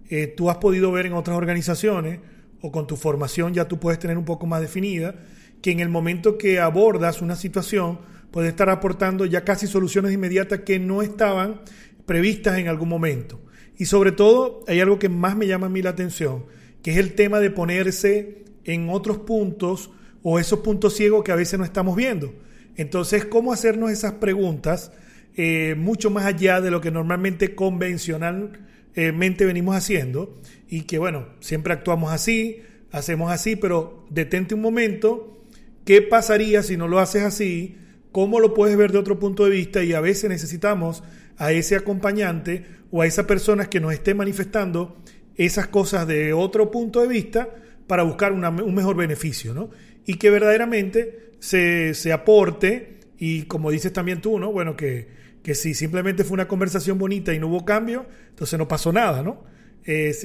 eh, 0.08 0.26
tú 0.26 0.50
has 0.50 0.56
podido 0.56 0.90
ver 0.90 1.06
en 1.06 1.12
otras 1.12 1.36
organizaciones 1.36 2.18
o 2.60 2.72
con 2.72 2.88
tu 2.88 2.96
formación 2.96 3.54
ya 3.54 3.68
tú 3.68 3.78
puedes 3.78 4.00
tener 4.00 4.18
un 4.18 4.24
poco 4.24 4.48
más 4.48 4.60
definida, 4.60 5.14
que 5.62 5.70
en 5.70 5.78
el 5.78 5.90
momento 5.90 6.38
que 6.38 6.58
abordas 6.58 7.22
una 7.22 7.36
situación 7.36 8.00
puede 8.32 8.48
estar 8.48 8.68
aportando 8.68 9.26
ya 9.26 9.44
casi 9.44 9.68
soluciones 9.68 10.12
inmediatas 10.12 10.62
que 10.62 10.80
no 10.80 11.02
estaban 11.02 11.60
previstas 12.04 12.58
en 12.58 12.66
algún 12.66 12.88
momento. 12.88 13.40
Y 13.78 13.84
sobre 13.84 14.10
todo 14.10 14.64
hay 14.66 14.80
algo 14.80 14.98
que 14.98 15.08
más 15.08 15.36
me 15.36 15.46
llama 15.46 15.68
a 15.68 15.70
mí 15.70 15.82
la 15.82 15.90
atención, 15.90 16.46
que 16.82 16.90
es 16.90 16.96
el 16.96 17.14
tema 17.14 17.38
de 17.38 17.52
ponerse 17.52 18.42
en 18.64 18.90
otros 18.90 19.18
puntos 19.18 19.90
o 20.22 20.38
esos 20.38 20.60
puntos 20.60 20.94
ciegos 20.94 21.24
que 21.24 21.32
a 21.32 21.36
veces 21.36 21.58
no 21.58 21.64
estamos 21.64 21.96
viendo. 21.96 22.34
Entonces, 22.76 23.24
¿cómo 23.24 23.52
hacernos 23.52 23.90
esas 23.90 24.14
preguntas 24.14 24.92
eh, 25.36 25.74
mucho 25.76 26.10
más 26.10 26.24
allá 26.24 26.60
de 26.60 26.70
lo 26.70 26.80
que 26.80 26.90
normalmente 26.90 27.54
convencionalmente 27.54 29.44
venimos 29.44 29.76
haciendo? 29.76 30.40
Y 30.68 30.82
que, 30.82 30.98
bueno, 30.98 31.26
siempre 31.40 31.72
actuamos 31.72 32.12
así, 32.12 32.62
hacemos 32.92 33.32
así, 33.32 33.56
pero 33.56 34.06
detente 34.10 34.54
un 34.54 34.60
momento, 34.60 35.44
¿qué 35.84 36.02
pasaría 36.02 36.62
si 36.62 36.76
no 36.76 36.88
lo 36.88 36.98
haces 36.98 37.22
así? 37.22 37.76
¿Cómo 38.12 38.40
lo 38.40 38.54
puedes 38.54 38.76
ver 38.76 38.92
de 38.92 38.98
otro 38.98 39.18
punto 39.18 39.44
de 39.44 39.50
vista? 39.50 39.82
Y 39.82 39.92
a 39.92 40.00
veces 40.00 40.30
necesitamos 40.30 41.02
a 41.36 41.52
ese 41.52 41.76
acompañante 41.76 42.66
o 42.90 43.02
a 43.02 43.06
esa 43.06 43.26
persona 43.26 43.70
que 43.70 43.80
nos 43.80 43.92
esté 43.92 44.14
manifestando 44.14 44.96
esas 45.36 45.68
cosas 45.68 46.06
de 46.06 46.32
otro 46.32 46.70
punto 46.70 47.00
de 47.00 47.08
vista 47.08 47.48
para 47.86 48.02
buscar 48.02 48.32
un 48.32 48.74
mejor 48.74 48.96
beneficio, 48.96 49.54
¿no? 49.54 49.70
Y 50.10 50.14
que 50.14 50.28
verdaderamente 50.28 51.34
se, 51.38 51.94
se, 51.94 52.12
aporte 52.12 52.98
y 53.16 53.42
como 53.42 53.70
dices 53.70 53.92
también 53.92 54.20
tú, 54.20 54.40
¿no? 54.40 54.50
Bueno, 54.50 54.76
que, 54.76 55.06
que, 55.44 55.54
si 55.54 55.72
simplemente 55.72 56.24
fue 56.24 56.34
una 56.34 56.48
conversación 56.48 56.98
bonita 56.98 57.32
y 57.32 57.38
no 57.38 57.46
hubo 57.46 57.64
cambio, 57.64 58.06
entonces 58.30 58.58
no 58.58 58.66
pasó 58.66 58.92
nada, 58.92 59.22
¿no? 59.22 59.44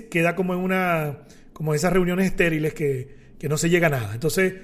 queda 0.09 0.35
como 0.35 0.55
en 0.55 0.61
una, 0.61 1.19
como 1.53 1.75
esas 1.75 1.93
reuniones 1.93 2.25
estériles 2.25 2.73
que, 2.73 3.35
que, 3.37 3.47
no 3.47 3.57
se 3.57 3.69
llega 3.69 3.85
a 3.85 3.91
nada. 3.91 4.13
Entonces, 4.15 4.55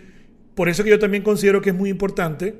por 0.56 0.70
eso 0.70 0.84
que 0.84 0.90
yo 0.90 0.98
también 0.98 1.22
considero 1.22 1.62
que 1.62 1.70
es 1.70 1.76
muy 1.76 1.92
importante, 1.92 2.56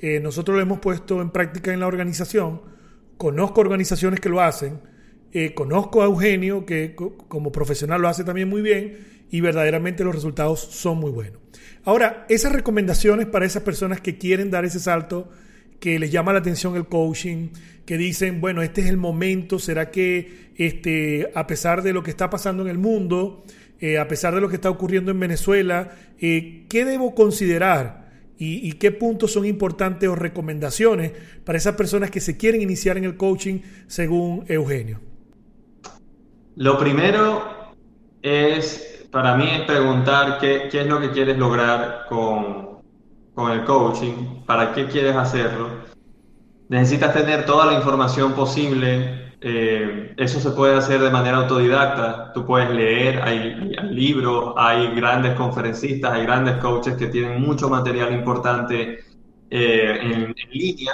eh, 0.00 0.18
nosotros 0.18 0.56
lo 0.56 0.62
hemos 0.62 0.78
puesto 0.78 1.20
en 1.20 1.30
práctica 1.32 1.70
en 1.70 1.80
la 1.80 1.86
organización, 1.86 2.62
conozco 3.18 3.60
organizaciones 3.60 4.20
que 4.20 4.30
lo 4.30 4.40
hacen, 4.40 4.80
eh, 5.32 5.52
conozco 5.52 6.00
a 6.00 6.06
Eugenio, 6.06 6.64
que 6.64 6.96
como 6.96 7.52
profesional 7.52 8.00
lo 8.00 8.08
hace 8.08 8.24
también 8.24 8.48
muy 8.48 8.62
bien, 8.62 9.16
y 9.30 9.42
verdaderamente 9.42 10.02
los 10.02 10.14
resultados 10.14 10.60
son 10.60 10.96
muy 10.96 11.10
buenos. 11.10 11.45
Ahora, 11.86 12.26
esas 12.28 12.50
recomendaciones 12.50 13.26
para 13.26 13.46
esas 13.46 13.62
personas 13.62 14.00
que 14.00 14.18
quieren 14.18 14.50
dar 14.50 14.64
ese 14.64 14.80
salto, 14.80 15.28
que 15.78 16.00
les 16.00 16.10
llama 16.10 16.32
la 16.32 16.40
atención 16.40 16.74
el 16.74 16.86
coaching, 16.86 17.50
que 17.84 17.96
dicen, 17.96 18.40
bueno, 18.40 18.60
este 18.60 18.80
es 18.80 18.88
el 18.88 18.96
momento, 18.96 19.60
¿será 19.60 19.92
que 19.92 20.50
este, 20.56 21.30
a 21.32 21.46
pesar 21.46 21.82
de 21.82 21.92
lo 21.92 22.02
que 22.02 22.10
está 22.10 22.28
pasando 22.28 22.64
en 22.64 22.70
el 22.70 22.78
mundo, 22.78 23.44
eh, 23.78 23.98
a 23.98 24.08
pesar 24.08 24.34
de 24.34 24.40
lo 24.40 24.48
que 24.48 24.56
está 24.56 24.68
ocurriendo 24.68 25.12
en 25.12 25.20
Venezuela, 25.20 25.92
eh, 26.18 26.64
¿qué 26.68 26.84
debo 26.84 27.14
considerar? 27.14 28.10
Y, 28.36 28.68
y, 28.68 28.72
qué 28.72 28.90
puntos 28.90 29.32
son 29.32 29.46
importantes 29.46 30.08
o 30.08 30.16
recomendaciones 30.16 31.12
para 31.44 31.56
esas 31.56 31.76
personas 31.76 32.10
que 32.10 32.20
se 32.20 32.36
quieren 32.36 32.62
iniciar 32.62 32.98
en 32.98 33.04
el 33.04 33.16
coaching 33.16 33.60
según 33.86 34.44
Eugenio? 34.48 35.00
Lo 36.56 36.78
primero 36.78 37.74
es 38.22 38.95
para 39.16 39.34
mí 39.34 39.48
es 39.50 39.62
preguntar 39.62 40.36
qué, 40.38 40.68
es 40.70 40.86
lo 40.86 41.00
que 41.00 41.10
quieres 41.10 41.38
lograr 41.38 42.04
con, 42.06 42.82
el 43.50 43.64
coaching, 43.64 44.42
para 44.44 44.74
qué 44.74 44.84
quieres 44.88 45.16
hacerlo. 45.16 45.70
Necesitas 46.68 47.14
tener 47.14 47.46
toda 47.46 47.64
la 47.64 47.72
información 47.72 48.34
posible. 48.34 49.32
Eh, 49.40 50.12
eso 50.18 50.38
se 50.38 50.50
puede 50.50 50.76
hacer 50.76 51.00
de 51.00 51.08
manera 51.08 51.38
autodidacta. 51.38 52.34
Tú 52.34 52.44
puedes 52.44 52.68
leer, 52.68 53.22
hay, 53.22 53.54
libros, 53.84 54.52
hay 54.54 54.94
grandes 54.94 55.32
conferencistas, 55.32 56.12
hay 56.12 56.24
grandes 56.24 56.58
coaches 56.58 56.94
que 56.98 57.06
tienen 57.06 57.40
mucho 57.40 57.70
material 57.70 58.12
importante 58.12 58.98
eh, 59.48 59.98
en, 60.02 60.34
línea. 60.50 60.92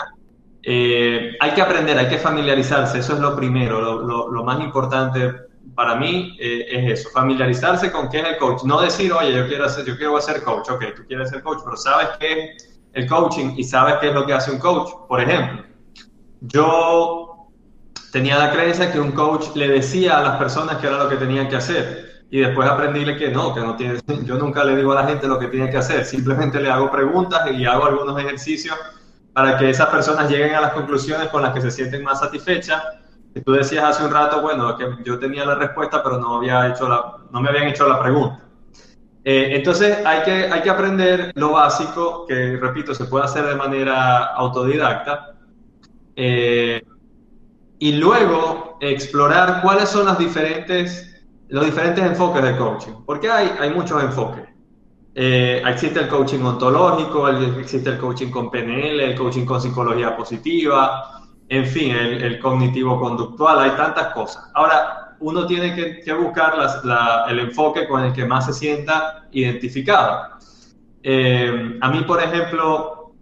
Eh, 0.63 1.33
hay 1.41 1.51
que 1.51 1.61
aprender, 1.61 1.99
hay 1.99 2.09
que 2.09 2.19
familiarizarse, 2.19 3.01
eso 3.01 3.15
es 3.15 3.19
lo 3.19 3.35
primero, 3.35 4.31
lo 4.31 4.45
más 4.45 4.61
importante 4.61 5.51
para 5.75 5.97
mí 5.97 6.37
eh, 6.39 6.67
es 6.71 7.01
eso, 7.01 7.11
familiarizarse 7.11 7.91
con 7.91 8.09
qué 8.09 8.21
es 8.21 8.29
el 8.29 8.37
coach, 8.39 8.63
no 8.65 8.81
decir, 8.81 9.13
oye, 9.13 9.33
yo 9.35 9.47
quiero, 9.47 9.65
hacer, 9.65 9.85
yo 9.85 9.97
quiero 9.97 10.21
ser 10.21 10.43
coach, 10.43 10.69
ok, 10.71 10.85
tú 10.97 11.03
quieres 11.07 11.31
ser 11.31 11.43
coach, 11.43 11.61
pero 11.65 11.77
sabes 11.77 12.09
qué 12.19 12.55
es 12.55 12.81
el 12.93 13.09
coaching 13.09 13.55
y 13.57 13.65
sabes 13.65 13.95
qué 14.01 14.09
es 14.09 14.15
lo 14.15 14.27
que 14.27 14.35
hace 14.35 14.51
un 14.51 14.59
coach. 14.59 14.91
Por 15.09 15.21
ejemplo, 15.21 15.65
yo 16.41 17.49
tenía 18.13 18.37
la 18.39 18.51
creencia 18.53 18.93
que 18.93 19.01
un 19.01 19.13
coach 19.13 19.55
le 19.55 19.69
decía 19.69 20.19
a 20.19 20.23
las 20.23 20.37
personas 20.37 20.77
qué 20.77 20.87
era 20.89 20.99
lo 20.99 21.09
que 21.09 21.17
tenían 21.17 21.49
que 21.49 21.57
hacer 21.57 22.25
y 22.31 22.41
después 22.41 22.69
aprendíle 22.69 23.17
que 23.17 23.29
no, 23.29 23.55
que 23.55 23.61
no 23.61 23.77
tiene, 23.77 23.99
yo 24.25 24.37
nunca 24.37 24.65
le 24.65 24.77
digo 24.77 24.93
a 24.93 25.03
la 25.03 25.07
gente 25.07 25.27
lo 25.27 25.39
que 25.39 25.49
tiene 25.49 25.71
que 25.71 25.77
hacer, 25.77 26.05
simplemente 26.05 26.61
le 26.61 26.71
hago 26.71 26.91
preguntas 26.91 27.43
y 27.51 27.65
hago 27.67 27.85
algunos 27.85 28.19
ejercicios 28.19 28.77
para 29.33 29.57
que 29.59 29.71
esas 29.71 29.89
personas 29.89 30.31
lleguen 30.31 30.55
a 30.55 30.61
las 30.61 30.73
conclusiones 30.73 31.29
con 31.29 31.43
las 31.43 31.55
que 31.55 31.61
se 31.61 31.71
sienten 31.71 32.03
más 32.03 32.21
satisfechas. 32.21 32.83
Tú 33.41 33.53
decías 33.53 33.85
hace 33.85 34.05
un 34.05 34.11
rato, 34.11 34.43
bueno, 34.43 34.77
que 34.77 34.87
yo 35.05 35.19
tenía 35.19 35.45
la 35.47 35.55
respuesta, 35.55 36.03
pero 36.03 36.19
no, 36.19 36.37
había 36.37 36.69
hecho 36.69 36.89
la, 36.89 37.17
no 37.31 37.41
me 37.41 37.49
habían 37.49 37.69
hecho 37.69 37.89
la 37.89 38.01
pregunta. 38.01 38.41
Eh, 39.25 39.51
entonces 39.53 40.05
hay 40.05 40.23
que, 40.23 40.33
hay 40.53 40.61
que 40.63 40.71
aprender 40.71 41.33
lo 41.35 41.53
básico, 41.53 42.27
que 42.27 42.57
repito, 42.57 42.95
se 42.95 43.05
puede 43.05 43.25
hacer 43.25 43.47
de 43.47 43.55
manera 43.55 44.35
autodidacta, 44.35 45.37
eh, 46.17 46.83
y 47.79 47.93
luego 47.93 48.79
explorar 48.81 49.63
cuáles 49.63 49.89
son 49.89 50.07
las 50.07 50.19
diferentes, 50.19 51.25
los 51.49 51.65
diferentes 51.65 52.05
enfoques 52.05 52.43
de 52.43 52.57
coaching, 52.57 52.93
porque 53.07 53.31
hay, 53.31 53.51
hay 53.59 53.71
muchos 53.71 54.03
enfoques. 54.03 54.45
Eh, 55.15 55.63
existe 55.67 56.01
el 56.01 56.09
coaching 56.09 56.41
ontológico, 56.41 57.29
el, 57.29 57.61
existe 57.61 57.91
el 57.91 57.99
coaching 57.99 58.29
con 58.29 58.51
PNL, 58.51 59.01
el 59.01 59.15
coaching 59.15 59.45
con 59.45 59.61
psicología 59.61 60.17
positiva, 60.17 61.22
en 61.53 61.67
fin, 61.67 61.95
el, 61.95 62.39
cognitivo-conductual, 62.41 63.61
hay 63.61 63.71
tantas 63.73 64.15
cosas. 64.15 64.51
Ahora, 64.55 65.17
uno 65.21 65.47
tiene 65.47 65.75
que, 65.75 66.01
que 66.01 66.13
buscar 66.15 66.55
el 67.29 67.39
enfoque 67.41 67.87
con 67.87 68.03
el 68.03 68.13
que 68.15 68.25
más 68.25 68.47
se 68.47 68.55
sienta 68.55 69.27
identificado. 69.33 70.39
Eh, 71.03 71.79
a 71.79 71.91
mí, 71.91 72.01
por 72.05 72.23
ejemplo, 72.23 73.13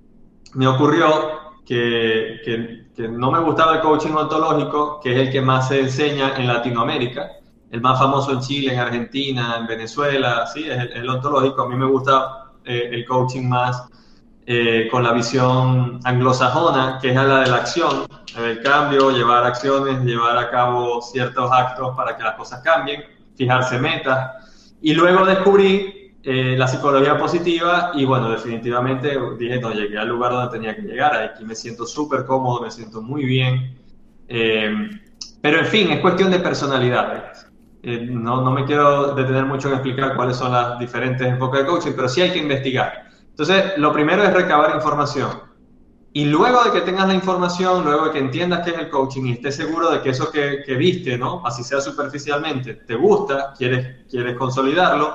me 0.54 0.68
ocurrió 0.68 1.40
que, 1.66 2.86
no 2.98 3.32
me 3.32 3.40
gustaba 3.40 3.74
el 3.74 3.80
coaching 3.80 4.12
ontológico, 4.12 5.00
que 5.00 5.12
es 5.12 5.26
el 5.26 5.32
que 5.32 5.40
más 5.40 5.66
se 5.66 5.80
enseña 5.80 6.36
en 6.36 6.46
Latinoamérica 6.46 7.32
el 7.70 7.80
más 7.80 7.98
famoso 8.00 8.32
en 8.32 8.40
Chile, 8.40 8.72
en 8.72 8.80
Argentina, 8.80 9.56
en 9.58 9.66
Venezuela, 9.66 10.44
sí, 10.46 10.68
es 10.68 10.76
el, 10.76 10.92
el 10.92 11.08
ontológico. 11.08 11.62
A 11.62 11.68
mí 11.68 11.76
me 11.76 11.86
gusta 11.86 12.50
eh, 12.64 12.90
el 12.92 13.04
coaching 13.06 13.48
más 13.48 13.88
eh, 14.52 14.88
con 14.90 15.04
la 15.04 15.12
visión 15.12 16.00
anglosajona, 16.02 16.98
que 17.00 17.10
es 17.10 17.14
la 17.14 17.42
de 17.42 17.50
la 17.50 17.58
acción, 17.58 18.04
el 18.36 18.60
cambio, 18.60 19.12
llevar 19.12 19.44
acciones, 19.44 20.02
llevar 20.02 20.36
a 20.36 20.50
cabo 20.50 21.00
ciertos 21.00 21.52
actos 21.52 21.96
para 21.96 22.16
que 22.16 22.24
las 22.24 22.34
cosas 22.34 22.60
cambien, 22.60 23.04
fijarse 23.36 23.78
metas. 23.78 24.74
Y 24.82 24.92
luego 24.92 25.24
descubrí 25.24 26.16
eh, 26.24 26.56
la 26.58 26.66
psicología 26.66 27.16
positiva 27.16 27.92
y 27.94 28.04
bueno, 28.04 28.28
definitivamente 28.28 29.16
dije, 29.38 29.60
no, 29.60 29.70
llegué 29.70 29.96
al 29.96 30.08
lugar 30.08 30.32
donde 30.32 30.50
tenía 30.50 30.74
que 30.74 30.82
llegar. 30.82 31.14
Aquí 31.14 31.44
me 31.44 31.54
siento 31.54 31.86
súper 31.86 32.24
cómodo, 32.24 32.60
me 32.60 32.72
siento 32.72 33.00
muy 33.00 33.24
bien. 33.24 33.78
Eh, 34.26 34.90
pero 35.40 35.60
en 35.60 35.66
fin, 35.66 35.92
es 35.92 36.00
cuestión 36.00 36.28
de 36.28 36.40
personalidades. 36.40 37.46
Eh, 37.84 38.00
no, 38.00 38.42
no, 38.42 38.50
me 38.50 38.64
quiero 38.64 39.14
detener 39.14 39.44
mucho 39.44 39.68
en 39.68 39.74
explicar 39.74 40.16
cuáles 40.16 40.36
son 40.36 40.50
las 40.50 40.76
diferentes 40.76 41.24
enfoques 41.24 41.60
de 41.60 41.66
coaching, 41.66 41.92
pero 41.94 42.08
sí 42.08 42.20
hay 42.20 42.32
que 42.32 42.38
investigar. 42.40 43.09
Entonces, 43.40 43.78
lo 43.78 43.90
primero 43.90 44.22
es 44.22 44.34
recabar 44.34 44.74
información. 44.74 45.30
Y 46.12 46.26
luego 46.26 46.62
de 46.62 46.72
que 46.72 46.82
tengas 46.82 47.08
la 47.08 47.14
información, 47.14 47.84
luego 47.84 48.04
de 48.04 48.10
que 48.10 48.18
entiendas 48.18 48.60
qué 48.62 48.72
es 48.72 48.78
el 48.78 48.90
coaching 48.90 49.24
y 49.24 49.32
estés 49.32 49.56
seguro 49.56 49.90
de 49.90 50.02
que 50.02 50.10
eso 50.10 50.30
que, 50.30 50.62
que 50.62 50.74
viste, 50.74 51.16
¿no? 51.16 51.40
así 51.46 51.64
sea 51.64 51.80
superficialmente, 51.80 52.74
te 52.74 52.94
gusta, 52.96 53.54
quieres, 53.56 54.04
quieres 54.10 54.36
consolidarlo, 54.36 55.14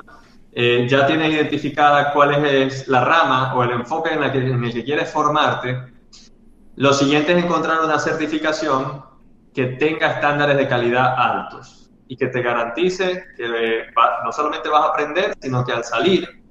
eh, 0.50 0.88
ya 0.90 1.06
tienes 1.06 1.34
identificada 1.34 2.12
cuál 2.12 2.44
es 2.44 2.88
la 2.88 3.04
rama 3.04 3.54
o 3.54 3.62
el 3.62 3.70
enfoque 3.70 4.14
en, 4.14 4.20
la 4.20 4.32
que, 4.32 4.38
en 4.38 4.64
el 4.64 4.72
que 4.72 4.82
quieres 4.82 5.08
formarte, 5.08 5.84
lo 6.74 6.92
siguiente 6.94 7.30
es 7.30 7.44
encontrar 7.44 7.84
una 7.84 8.00
certificación 8.00 9.04
que 9.54 9.66
tenga 9.66 10.14
estándares 10.14 10.56
de 10.56 10.66
calidad 10.66 11.14
altos 11.16 11.92
y 12.08 12.16
que 12.16 12.26
te 12.26 12.42
garantice 12.42 13.24
que 13.36 13.84
va, 13.96 14.24
no 14.24 14.32
solamente 14.32 14.68
vas 14.68 14.82
a 14.82 14.88
aprender, 14.88 15.32
sino 15.40 15.64
que 15.64 15.72
al 15.72 15.84
salir 15.84 16.44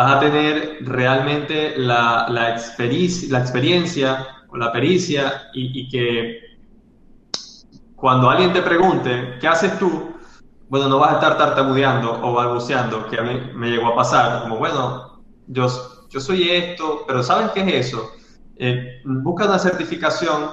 vas 0.00 0.16
a 0.16 0.20
tener 0.20 0.78
realmente 0.80 1.74
la, 1.76 2.26
la, 2.30 2.52
experiencia, 2.52 3.28
la 3.30 3.40
experiencia 3.40 4.26
o 4.48 4.56
la 4.56 4.72
pericia 4.72 5.50
y, 5.52 5.78
y, 5.78 5.88
que 5.90 6.40
cuando 7.96 8.30
alguien 8.30 8.50
te 8.54 8.62
pregunte, 8.62 9.36
¿qué 9.38 9.46
haces 9.46 9.78
tú? 9.78 10.16
Bueno, 10.70 10.88
no 10.88 10.98
vas 10.98 11.12
a 11.12 11.14
estar 11.16 11.36
tartamudeando 11.36 12.18
o 12.22 12.32
balbuceando, 12.32 13.06
que 13.08 13.18
a 13.18 13.22
mí 13.22 13.52
me 13.54 13.68
llegó 13.68 13.88
a 13.88 13.96
pasar, 13.96 14.40
como, 14.42 14.56
bueno, 14.56 15.22
yo, 15.48 15.66
yo 16.08 16.20
soy 16.20 16.48
esto, 16.48 17.04
pero 17.06 17.22
¿sabes 17.22 17.50
qué 17.50 17.60
es 17.60 17.88
eso? 17.88 18.10
Eh, 18.56 19.02
busca 19.04 19.44
una 19.44 19.58
certificación 19.58 20.52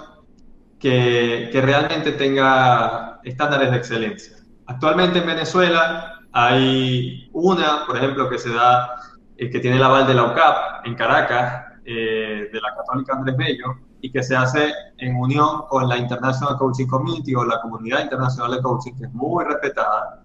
que, 0.77 1.49
que 1.53 1.61
realmente 1.61 2.11
tenga 2.11 3.21
estándares 3.23 3.71
de 3.71 3.77
excelencia. 3.77 4.35
Actualmente 4.65 5.19
en 5.19 5.27
Venezuela 5.27 6.19
hay 6.33 7.29
una, 7.31 7.85
por 7.85 7.95
ejemplo, 7.95 8.29
que 8.29 8.37
se 8.37 8.49
da, 8.53 8.95
eh, 9.38 9.49
que 9.49 9.59
tiene 9.59 9.77
el 9.77 9.83
aval 9.83 10.07
de 10.07 10.13
la 10.13 10.23
UCAP 10.23 10.85
en 10.85 10.95
Caracas, 10.95 11.65
eh, 11.85 12.49
de 12.51 12.61
la 12.61 12.75
Católica 12.75 13.13
Andrés 13.13 13.38
Bello, 13.38 13.75
y 14.01 14.11
que 14.11 14.23
se 14.23 14.35
hace 14.35 14.73
en 14.97 15.15
unión 15.15 15.63
con 15.69 15.88
la 15.88 15.97
International 15.97 16.57
Coaching 16.57 16.88
Community 16.88 17.35
o 17.35 17.43
la 17.45 17.61
Comunidad 17.61 18.03
Internacional 18.03 18.51
de 18.51 18.61
Coaching, 18.61 18.93
que 18.93 19.05
es 19.05 19.13
muy 19.13 19.45
respetada. 19.45 20.23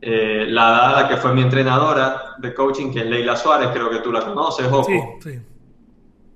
Eh, 0.00 0.46
la 0.48 0.70
da 0.70 1.02
la 1.02 1.08
que 1.08 1.16
fue 1.16 1.32
mi 1.32 1.42
entrenadora 1.42 2.34
de 2.38 2.52
coaching, 2.52 2.92
que 2.92 3.00
es 3.00 3.06
Leila 3.06 3.36
Suárez, 3.36 3.68
creo 3.72 3.88
que 3.88 3.98
tú 3.98 4.10
la 4.10 4.20
conoces, 4.24 4.66
Ojo. 4.66 4.84
Sí, 4.84 5.00
sí. 5.20 5.40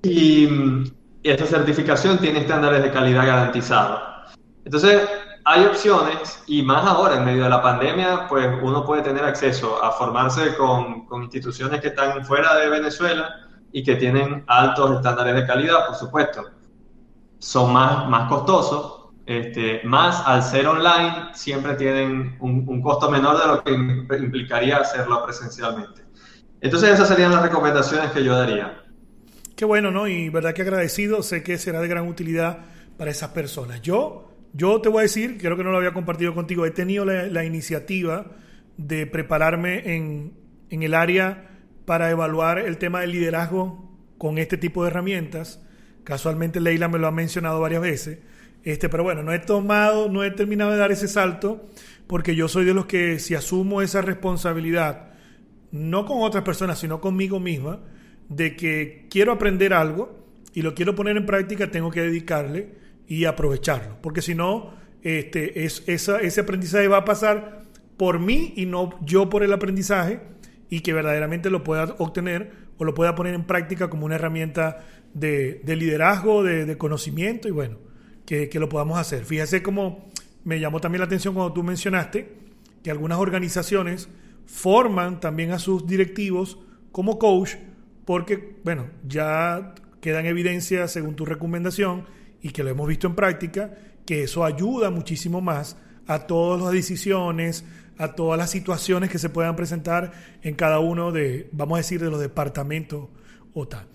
Y, 0.02 0.48
y 1.22 1.30
esta 1.30 1.46
certificación 1.46 2.18
tiene 2.18 2.40
estándares 2.40 2.80
de 2.80 2.92
calidad 2.92 3.26
garantizados. 3.26 4.00
Entonces, 4.64 5.02
hay 5.48 5.64
opciones 5.64 6.42
y 6.48 6.60
más 6.62 6.84
ahora 6.84 7.18
en 7.18 7.24
medio 7.24 7.44
de 7.44 7.50
la 7.50 7.62
pandemia, 7.62 8.26
pues 8.28 8.48
uno 8.62 8.84
puede 8.84 9.02
tener 9.02 9.24
acceso 9.24 9.80
a 9.82 9.92
formarse 9.92 10.56
con, 10.56 11.06
con, 11.06 11.22
instituciones 11.22 11.80
que 11.80 11.88
están 11.88 12.24
fuera 12.24 12.56
de 12.56 12.68
Venezuela 12.68 13.32
y 13.70 13.84
que 13.84 13.94
tienen 13.94 14.42
altos 14.48 14.96
estándares 14.96 15.36
de 15.36 15.46
calidad, 15.46 15.86
por 15.86 15.94
supuesto. 15.94 16.50
Son 17.38 17.72
más, 17.72 18.08
más 18.08 18.28
costosos, 18.28 19.10
este, 19.24 19.82
más 19.84 20.20
al 20.26 20.42
ser 20.42 20.66
online 20.66 21.28
siempre 21.32 21.74
tienen 21.74 22.36
un, 22.40 22.64
un 22.66 22.82
costo 22.82 23.08
menor 23.08 23.40
de 23.40 23.46
lo 23.46 23.62
que 23.62 24.16
implicaría 24.16 24.78
hacerlo 24.78 25.24
presencialmente. 25.24 26.02
Entonces 26.60 26.90
esas 26.90 27.06
serían 27.06 27.30
las 27.30 27.42
recomendaciones 27.42 28.10
que 28.10 28.24
yo 28.24 28.36
daría. 28.36 28.82
Qué 29.54 29.64
bueno, 29.64 29.92
¿no? 29.92 30.08
Y 30.08 30.28
verdad 30.28 30.54
que 30.54 30.62
agradecido, 30.62 31.22
sé 31.22 31.44
que 31.44 31.56
será 31.56 31.80
de 31.80 31.86
gran 31.86 32.08
utilidad 32.08 32.58
para 32.98 33.12
esas 33.12 33.30
personas. 33.30 33.80
Yo 33.80 34.26
yo 34.56 34.80
te 34.80 34.88
voy 34.88 35.00
a 35.00 35.02
decir, 35.02 35.36
creo 35.38 35.56
que 35.56 35.64
no 35.64 35.70
lo 35.70 35.78
había 35.78 35.92
compartido 35.92 36.34
contigo, 36.34 36.64
he 36.64 36.70
tenido 36.70 37.04
la, 37.04 37.44
iniciativa 37.44 38.26
de 38.78 39.06
prepararme 39.06 39.94
en, 39.94 40.32
en, 40.70 40.82
el 40.82 40.94
área 40.94 41.50
para 41.84 42.10
evaluar 42.10 42.58
el 42.58 42.78
tema 42.78 43.00
del 43.00 43.12
liderazgo 43.12 43.94
con 44.16 44.38
este 44.38 44.56
tipo 44.56 44.82
de 44.82 44.90
herramientas. 44.90 45.62
Casualmente 46.04 46.60
Leila 46.60 46.88
me 46.88 46.98
lo 46.98 47.06
ha 47.06 47.12
mencionado 47.12 47.60
varias 47.60 47.82
veces. 47.82 48.18
Este, 48.64 48.88
pero 48.88 49.04
bueno, 49.04 49.22
no 49.22 49.32
he 49.32 49.38
tomado, 49.38 50.08
no 50.08 50.24
he 50.24 50.30
terminado 50.30 50.72
de 50.72 50.78
dar 50.78 50.90
ese 50.90 51.06
salto 51.06 51.68
porque 52.06 52.34
yo 52.34 52.48
soy 52.48 52.64
de 52.64 52.74
los 52.74 52.86
que 52.86 53.18
si 53.18 53.34
asumo 53.34 53.82
esa 53.82 54.00
responsabilidad, 54.02 55.10
no 55.70 56.06
con 56.06 56.22
otras 56.22 56.44
personas, 56.44 56.78
sino 56.78 57.00
conmigo 57.00 57.38
misma, 57.40 57.80
de 58.28 58.56
que 58.56 59.06
quiero 59.10 59.32
aprender 59.32 59.72
algo 59.72 60.26
y 60.54 60.62
lo 60.62 60.74
quiero 60.74 60.94
poner 60.94 61.16
en 61.16 61.26
práctica, 61.26 61.70
tengo 61.70 61.90
que 61.90 62.00
dedicarle 62.00 62.85
y 63.06 63.24
aprovecharlo. 63.24 63.98
Porque 64.00 64.22
si 64.22 64.34
no, 64.34 64.74
este, 65.02 65.64
es, 65.64 65.84
ese 65.88 66.40
aprendizaje 66.40 66.88
va 66.88 66.98
a 66.98 67.04
pasar 67.04 67.62
por 67.96 68.18
mí 68.18 68.52
y 68.56 68.66
no 68.66 68.98
yo 69.04 69.30
por 69.30 69.42
el 69.42 69.52
aprendizaje 69.52 70.20
y 70.68 70.80
que 70.80 70.92
verdaderamente 70.92 71.50
lo 71.50 71.62
pueda 71.64 71.94
obtener 71.98 72.52
o 72.78 72.84
lo 72.84 72.94
pueda 72.94 73.14
poner 73.14 73.34
en 73.34 73.44
práctica 73.44 73.88
como 73.88 74.06
una 74.06 74.16
herramienta 74.16 74.84
de, 75.14 75.60
de 75.64 75.76
liderazgo, 75.76 76.42
de, 76.42 76.76
conocimiento 76.76 77.48
y 77.48 77.52
bueno, 77.52 77.78
que, 78.26 78.48
que, 78.48 78.58
lo 78.58 78.68
podamos 78.68 78.98
hacer. 78.98 79.24
Fíjese 79.24 79.62
cómo 79.62 80.10
me 80.44 80.60
llamó 80.60 80.80
también 80.80 81.00
la 81.00 81.06
atención 81.06 81.34
cuando 81.34 81.54
tú 81.54 81.62
mencionaste 81.62 82.34
que 82.82 82.90
algunas 82.90 83.18
organizaciones 83.18 84.08
forman 84.44 85.20
también 85.20 85.52
a 85.52 85.58
sus 85.58 85.86
directivos 85.86 86.58
como 86.92 87.18
coach 87.18 87.54
porque, 88.04 88.56
bueno, 88.62 88.86
ya 89.06 89.74
queda 90.00 90.20
en 90.20 90.26
evidencia 90.26 90.86
según 90.86 91.16
tu 91.16 91.24
recomendación 91.24 92.04
y 92.42 92.50
que 92.50 92.62
lo 92.62 92.70
hemos 92.70 92.88
visto 92.88 93.06
en 93.06 93.14
práctica, 93.14 93.74
que 94.04 94.22
eso 94.22 94.44
ayuda 94.44 94.90
muchísimo 94.90 95.40
más 95.40 95.76
a 96.06 96.26
todas 96.26 96.62
las 96.62 96.72
decisiones, 96.72 97.64
a 97.98 98.14
todas 98.14 98.38
las 98.38 98.50
situaciones 98.50 99.10
que 99.10 99.18
se 99.18 99.28
puedan 99.28 99.56
presentar 99.56 100.12
en 100.42 100.54
cada 100.54 100.78
uno 100.78 101.12
de, 101.12 101.48
vamos 101.52 101.76
a 101.76 101.78
decir, 101.78 102.00
de 102.00 102.10
los 102.10 102.20
departamentos 102.20 103.08
o 103.54 103.66
tal. 103.66 103.86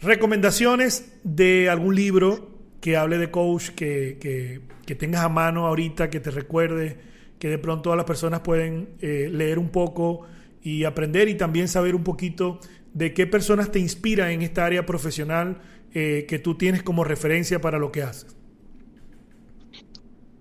Recomendaciones 0.00 1.12
de 1.24 1.68
algún 1.68 1.94
libro 1.94 2.58
que 2.80 2.96
hable 2.96 3.18
de 3.18 3.30
coach, 3.30 3.70
que, 3.70 4.16
que, 4.20 4.62
que 4.86 4.94
tengas 4.94 5.22
a 5.22 5.28
mano 5.28 5.66
ahorita, 5.66 6.08
que 6.08 6.20
te 6.20 6.30
recuerde, 6.30 6.98
que 7.38 7.48
de 7.48 7.58
pronto 7.58 7.82
todas 7.82 7.96
las 7.96 8.06
personas 8.06 8.40
pueden 8.40 8.90
eh, 9.00 9.28
leer 9.30 9.58
un 9.58 9.70
poco 9.70 10.22
y 10.62 10.84
aprender 10.84 11.28
y 11.28 11.34
también 11.34 11.68
saber 11.68 11.94
un 11.94 12.04
poquito 12.04 12.60
de 12.94 13.12
qué 13.12 13.26
personas 13.26 13.70
te 13.70 13.78
inspiran 13.78 14.30
en 14.30 14.42
esta 14.42 14.64
área 14.64 14.86
profesional 14.86 15.60
eh, 15.94 16.26
que 16.28 16.38
tú 16.38 16.54
tienes 16.56 16.82
como 16.82 17.04
referencia 17.04 17.60
para 17.60 17.78
lo 17.78 17.90
que 17.90 18.02
haces. 18.02 18.36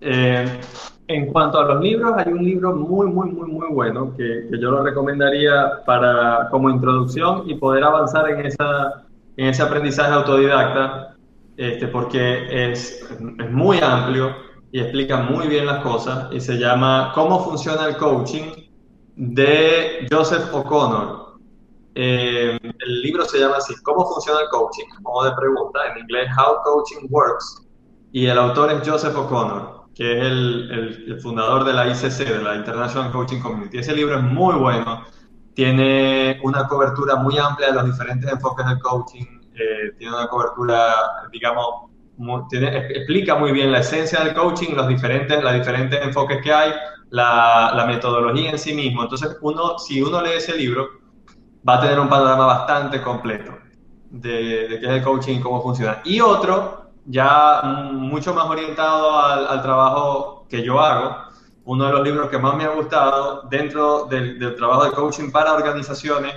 Eh, 0.02 0.45
en 1.08 1.26
cuanto 1.28 1.60
a 1.60 1.66
los 1.66 1.82
libros, 1.82 2.14
hay 2.18 2.32
un 2.32 2.43
libro 2.43 2.76
muy, 2.76 3.08
muy, 3.08 3.32
muy, 3.32 3.50
muy 3.50 3.68
bueno 3.70 4.16
que, 4.16 4.47
que, 4.50 4.60
yo 4.60 4.72
lo 4.72 4.84
recomendaría 4.84 5.84
para, 5.86 6.47
como 6.52 6.70
introducción 6.70 7.50
y 7.50 7.56
poder 7.56 7.84
avanzar 7.84 8.30
en, 8.30 8.45
esa, 8.45 9.06
en 9.36 9.47
ese 9.47 9.64
aprendizaje 9.64 10.12
autodidacta, 10.12 11.16
este, 11.58 11.88
porque 11.88 12.72
es, 12.72 13.10
es 13.39 13.52
muy 13.52 13.80
amplio 13.82 14.36
y 14.72 14.80
explica 14.80 15.18
muy 15.18 15.47
bien 15.47 15.66
las 15.66 15.82
cosas 15.82 16.28
y 16.32 16.39
se 16.39 16.58
llama 16.58 17.12
Cómo 17.16 17.43
funciona 17.43 17.88
el 17.88 17.97
coaching 17.97 18.52
de 19.16 20.08
Joseph 20.10 20.54
O'Connor. 20.54 21.29
Eh, 22.02 22.58
el 22.64 23.02
libro 23.02 23.26
se 23.26 23.39
llama 23.39 23.58
así, 23.58 23.76
¿Cómo 23.84 24.06
funciona 24.06 24.39
el 24.39 24.47
coaching? 24.47 24.86
Como 25.04 25.22
de 25.26 25.34
pregunta, 25.34 25.80
en 25.91 26.04
inglés, 26.04 26.30
How 26.38 26.62
Coaching 26.64 27.08
Works. 27.10 27.68
Y 28.14 28.28
el 28.28 28.38
autor 28.38 28.72
es 28.72 28.88
Joseph 28.88 29.18
O'Connor, 29.18 29.84
que 29.93 30.18
es 30.18 30.24
el, 30.24 31.04
el, 31.08 31.20
fundador 31.20 31.66
de 31.66 31.74
la 31.74 31.88
ICC, 31.88 32.26
de 32.26 32.41
la 32.41 32.56
International 32.56 33.12
Coaching 33.12 33.41
Community. 33.41 33.80
Ese 33.80 33.93
libro 33.93 34.16
es 34.16 34.24
muy 34.24 34.56
bueno, 34.56 35.04
tiene 35.56 36.39
una 36.41 36.70
cobertura 36.70 37.18
muy 37.18 37.38
amplia 37.38 37.68
de 37.68 37.74
los 37.74 37.86
diferentes 37.88 38.32
enfoques 38.32 38.66
del 38.66 38.80
coaching, 38.80 39.26
eh, 39.56 39.91
tiene 39.97 40.16
una 40.16 40.28
cobertura, 40.28 40.95
digamos, 41.34 41.91
muy, 42.16 42.43
tiene, 42.50 42.78
explica 42.78 43.36
muy 43.36 43.52
bien 43.52 43.74
la 43.74 43.80
esencia 43.80 44.24
del 44.24 44.34
coaching, 44.34 44.74
los 44.74 44.88
diferentes, 44.88 45.43
los 45.43 45.54
diferentes 45.54 46.02
enfoques 46.02 46.41
que 46.41 46.54
hay, 46.54 46.72
la, 47.10 47.74
la 47.76 47.86
metodología 47.86 48.52
en 48.52 48.58
sí 48.58 48.74
mismo. 48.74 49.04
Entonces, 49.04 49.36
uno, 49.41 49.78
si 49.78 50.02
uno 50.02 50.22
lee 50.22 50.38
ese 50.38 50.56
libro, 50.56 50.99
va 51.68 51.76
a 51.76 51.82
tener 51.82 51.99
un 51.99 52.10
panorama 52.10 52.45
bastante 52.45 53.01
completo 53.01 53.57
de, 54.10 54.68
de 54.68 54.80
qué 54.80 54.86
es 54.86 54.91
el 54.91 55.03
coaching 55.03 55.38
y 55.38 55.41
cómo 55.41 55.62
funciona. 55.62 56.01
Y 56.05 56.22
otro, 56.22 56.91
ya 57.05 57.62
mucho 57.91 58.34
más 58.34 58.45
orientado 58.45 59.18
al, 59.20 59.47
al, 59.47 59.62
trabajo 59.62 60.45
que 60.49 60.64
yo 60.64 60.80
hago, 60.80 61.16
uno 61.66 61.86
de 61.86 61.91
los 61.91 62.03
libros 62.03 62.30
que 62.30 62.38
más 62.38 62.55
me 62.55 62.64
ha 62.64 62.70
gustado 62.70 63.43
dentro 63.49 64.05
del, 64.05 64.39
del 64.39 64.55
trabajo 64.55 64.86
de 64.86 64.91
coaching 64.91 65.32
para 65.32 65.53
organizaciones 65.53 66.34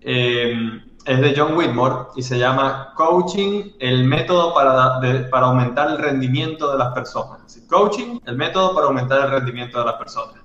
eh, 0.00 0.82
es 1.06 1.20
de 1.20 1.34
John 1.36 1.56
Whitmore 1.56 2.08
y 2.16 2.22
se 2.22 2.38
llama 2.38 2.92
Coaching, 2.96 3.72
el 3.78 4.04
método 4.04 4.52
para, 4.52 4.98
de, 4.98 5.20
para 5.28 5.46
aumentar 5.46 5.90
el 5.90 5.98
rendimiento 5.98 6.70
de 6.72 6.78
las 6.78 6.92
personas. 6.92 7.62
Coaching, 7.68 8.20
el 8.26 8.36
método 8.36 8.74
para 8.74 8.88
aumentar 8.88 9.24
el 9.24 9.30
rendimiento 9.30 9.78
de 9.78 9.84
las 9.84 9.94
personas. 9.94 10.42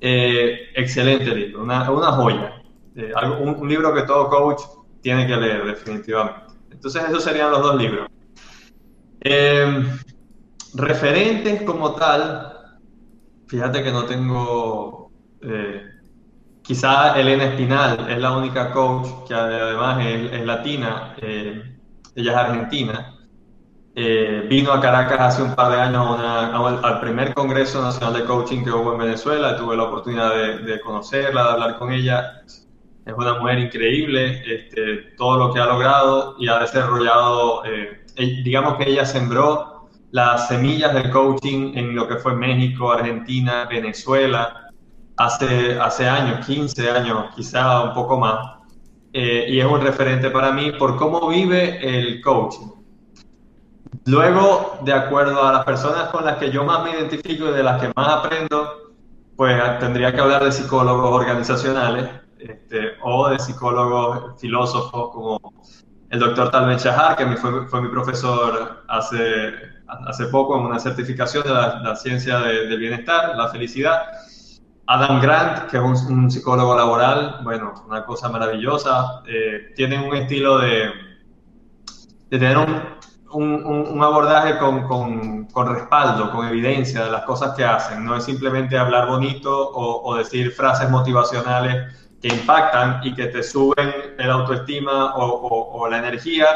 Eh, 0.00 0.70
excelente 0.74 1.34
libro, 1.34 1.62
una, 1.62 1.90
una 1.90 2.12
joya. 2.12 2.62
Eh, 2.96 3.12
un, 3.40 3.68
libro 3.68 3.94
que 3.94 4.02
todo 4.02 4.30
coach 4.30 4.62
tiene 5.02 5.26
que 5.26 5.36
leer, 5.36 5.66
definitivamente. 5.66 6.40
Entonces, 6.70 7.04
esos 7.08 7.22
serían 7.22 7.50
los 7.50 7.62
dos 7.62 7.76
libros. 7.76 8.08
Eh, 9.20 9.84
referentes 10.74 11.62
como 11.62 11.94
tal, 11.94 12.78
fíjate 13.46 13.82
que 13.82 13.92
no 13.92 14.04
tengo. 14.04 15.10
Eh, 15.42 15.82
quizá 16.62 17.18
Elena 17.18 17.44
Espinal 17.44 18.10
es 18.10 18.18
la 18.18 18.36
única 18.36 18.72
coach 18.72 19.08
que 19.28 19.34
además 19.34 20.04
es, 20.04 20.44
latina, 20.44 21.14
eh, 21.18 21.76
ella 22.14 22.32
es 22.32 22.36
argentina. 22.36 23.12
vino 23.94 24.72
a 24.72 24.80
Caracas 24.80 25.20
hace 25.20 25.42
un 25.42 25.54
par 25.54 25.72
de 25.72 25.80
años 25.80 26.18
al 26.82 27.00
primer 27.00 27.34
Congreso 27.34 27.82
Nacional 27.82 28.14
de 28.14 28.24
Coaching 28.24 28.64
que 28.64 28.70
hubo 28.70 28.92
en 28.92 28.98
Venezuela. 28.98 29.56
Tuve 29.56 29.76
la 29.76 29.84
oportunidad 29.84 30.34
de 30.34 30.80
conocerla, 30.80 31.44
de 31.44 31.50
hablar 31.50 31.78
con 31.78 31.92
ella 31.92 32.42
es 33.06 33.14
una 33.16 33.38
mujer 33.38 33.60
increíble, 33.60 34.42
este, 34.44 35.14
todo 35.16 35.38
lo 35.38 35.54
que 35.54 35.60
ha 35.60 35.66
logrado 35.66 36.34
y 36.38 36.48
ha 36.48 36.58
desarrollado, 36.58 37.64
eh, 37.64 38.04
digamos 38.42 38.74
que 38.76 38.90
ella 38.90 39.06
sembró 39.06 39.88
las 40.10 40.48
semillas 40.48 40.92
del 40.92 41.10
coaching 41.10 41.76
en 41.76 41.94
lo 41.94 42.08
que 42.08 42.16
fue 42.16 42.34
México, 42.34 42.90
Argentina, 42.90 43.66
Venezuela, 43.70 44.70
hace, 45.16 45.78
hace 45.78 46.08
años, 46.08 46.44
15 46.44 46.90
años, 46.90 47.34
quizá 47.36 47.84
un 47.84 47.94
poco 47.94 48.18
más, 48.18 48.56
eh, 49.12 49.46
y 49.50 49.60
es 49.60 49.66
un 49.66 49.80
referente 49.80 50.30
para 50.30 50.50
mí 50.50 50.72
por 50.72 50.96
cómo 50.96 51.28
vive 51.28 51.78
el 51.80 52.20
coaching. 52.22 52.72
Luego, 54.06 54.78
de 54.82 54.92
acuerdo 54.92 55.44
a 55.44 55.52
las 55.52 55.64
personas 55.64 56.08
con 56.08 56.24
las 56.24 56.38
que 56.38 56.50
yo 56.50 56.64
más 56.64 56.82
me 56.82 56.90
identifico 56.90 57.48
y 57.48 57.52
de 57.52 57.62
las 57.62 57.80
que 57.80 57.92
más 57.94 58.08
aprendo, 58.08 58.94
pues 59.36 59.78
tendría 59.78 60.12
que 60.12 60.20
hablar 60.20 60.44
de 60.44 60.50
psicólogos 60.50 61.12
organizacionales, 61.12 62.25
este, 62.48 62.92
o 63.02 63.28
de 63.28 63.38
psicólogos, 63.38 64.40
filósofos 64.40 65.10
como 65.12 65.40
el 66.10 66.20
doctor 66.20 66.50
Talben 66.50 66.78
Shahar, 66.78 67.16
que 67.16 67.26
fue, 67.36 67.66
fue, 67.66 67.82
mi 67.82 67.88
profesor 67.88 68.84
hace, 68.88 69.52
hace 70.06 70.26
poco 70.26 70.58
en 70.58 70.66
una 70.66 70.78
certificación 70.78 71.42
de 71.42 71.50
la, 71.50 71.80
la 71.80 71.96
ciencia 71.96 72.38
de, 72.38 72.66
del 72.68 72.78
bienestar, 72.78 73.36
la 73.36 73.48
felicidad. 73.48 74.02
Adam 74.86 75.20
Grant, 75.20 75.68
que 75.68 75.78
es 75.78 75.82
un, 75.82 76.18
un, 76.18 76.30
psicólogo 76.30 76.76
laboral, 76.76 77.40
bueno, 77.42 77.74
una 77.88 78.04
cosa 78.04 78.28
maravillosa. 78.28 79.22
Eh, 79.26 79.72
tienen 79.74 80.02
un 80.02 80.14
estilo 80.14 80.58
de, 80.58 80.90
de 82.30 82.38
tener 82.38 82.56
un, 82.56 82.82
un, 83.32 83.64
un 83.64 84.02
abordaje 84.02 84.58
con, 84.58 84.86
con, 84.86 85.46
con, 85.46 85.74
respaldo, 85.74 86.30
con 86.30 86.46
evidencia 86.46 87.04
de 87.04 87.10
las 87.10 87.24
cosas 87.24 87.56
que 87.56 87.64
hacen. 87.64 88.04
No 88.04 88.14
es 88.14 88.22
simplemente 88.22 88.78
hablar 88.78 89.08
bonito 89.08 89.70
o, 89.70 90.08
o 90.08 90.14
decir 90.16 90.52
frases 90.52 90.88
motivacionales 90.88 92.05
que 92.20 92.28
impactan 92.28 93.00
y 93.02 93.14
que 93.14 93.26
te 93.26 93.42
suben 93.42 93.92
el 94.18 94.30
autoestima 94.30 95.14
o, 95.16 95.26
o, 95.26 95.80
o, 95.80 95.88
la 95.88 95.98
energía 95.98 96.46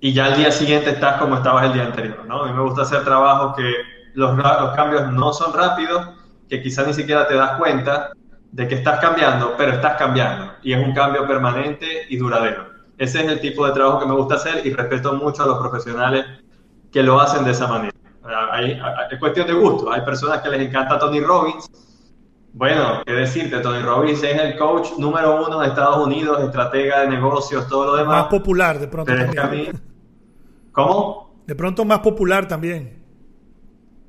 y 0.00 0.12
ya 0.12 0.26
al 0.26 0.36
día 0.36 0.50
siguiente 0.50 0.90
estás 0.90 1.18
como 1.18 1.36
estabas 1.36 1.66
el 1.66 1.74
día 1.74 1.84
anterior, 1.84 2.24
¿no? 2.26 2.42
A 2.42 2.46
mí 2.46 2.52
me 2.52 2.62
gusta 2.62 2.82
hacer 2.82 3.04
trabajos 3.04 3.54
que 3.56 3.72
los, 4.14 4.36
los 4.36 4.70
cambios 4.74 5.12
no 5.12 5.32
son 5.32 5.52
rápidos, 5.52 6.08
que 6.48 6.62
quizás 6.62 6.86
ni 6.86 6.94
siquiera 6.94 7.28
te 7.28 7.34
das 7.34 7.58
cuenta 7.58 8.10
de 8.50 8.66
que 8.66 8.74
estás 8.76 8.98
cambiando, 9.00 9.54
pero 9.56 9.72
estás 9.72 9.96
cambiando 9.96 10.54
y 10.62 10.72
es 10.72 10.84
un 10.84 10.92
cambio 10.92 11.26
permanente 11.26 12.06
y 12.08 12.16
duradero. 12.16 12.70
Ese 12.98 13.24
es 13.24 13.30
el 13.30 13.40
tipo 13.40 13.66
de 13.66 13.72
trabajo 13.72 14.00
que 14.00 14.06
me 14.06 14.14
gusta 14.14 14.34
hacer 14.34 14.66
y 14.66 14.72
respeto 14.72 15.14
mucho 15.14 15.44
a 15.44 15.46
los 15.46 15.58
profesionales 15.58 16.26
que 16.92 17.02
lo 17.02 17.20
hacen 17.20 17.44
de 17.44 17.52
esa 17.52 17.66
manera. 17.66 17.94
Hay, 18.52 18.72
hay, 18.72 18.80
es 19.10 19.18
cuestión 19.18 19.46
de 19.46 19.54
gusto. 19.54 19.90
Hay 19.90 20.02
personas 20.02 20.42
que 20.42 20.50
les 20.50 20.60
encanta 20.60 20.98
Tony 20.98 21.20
Robbins 21.20 21.70
bueno, 22.52 23.02
qué 23.06 23.12
decirte, 23.12 23.60
Tony 23.60 23.82
Robbins 23.82 24.22
es 24.22 24.38
el 24.38 24.56
coach 24.58 24.92
número 24.98 25.46
uno 25.46 25.60
de 25.60 25.68
Estados 25.68 26.04
Unidos, 26.04 26.42
estratega 26.42 27.00
de 27.00 27.08
negocios, 27.08 27.68
todo 27.68 27.86
lo 27.86 27.96
demás. 27.96 28.22
Más 28.22 28.26
popular 28.28 28.78
de 28.78 28.88
pronto 28.88 29.12
Pero 29.12 29.32
también. 29.32 29.72
Mí... 29.72 29.80
¿Cómo? 30.72 31.42
De 31.46 31.54
pronto 31.54 31.84
más 31.84 32.00
popular 32.00 32.48
también. 32.48 33.04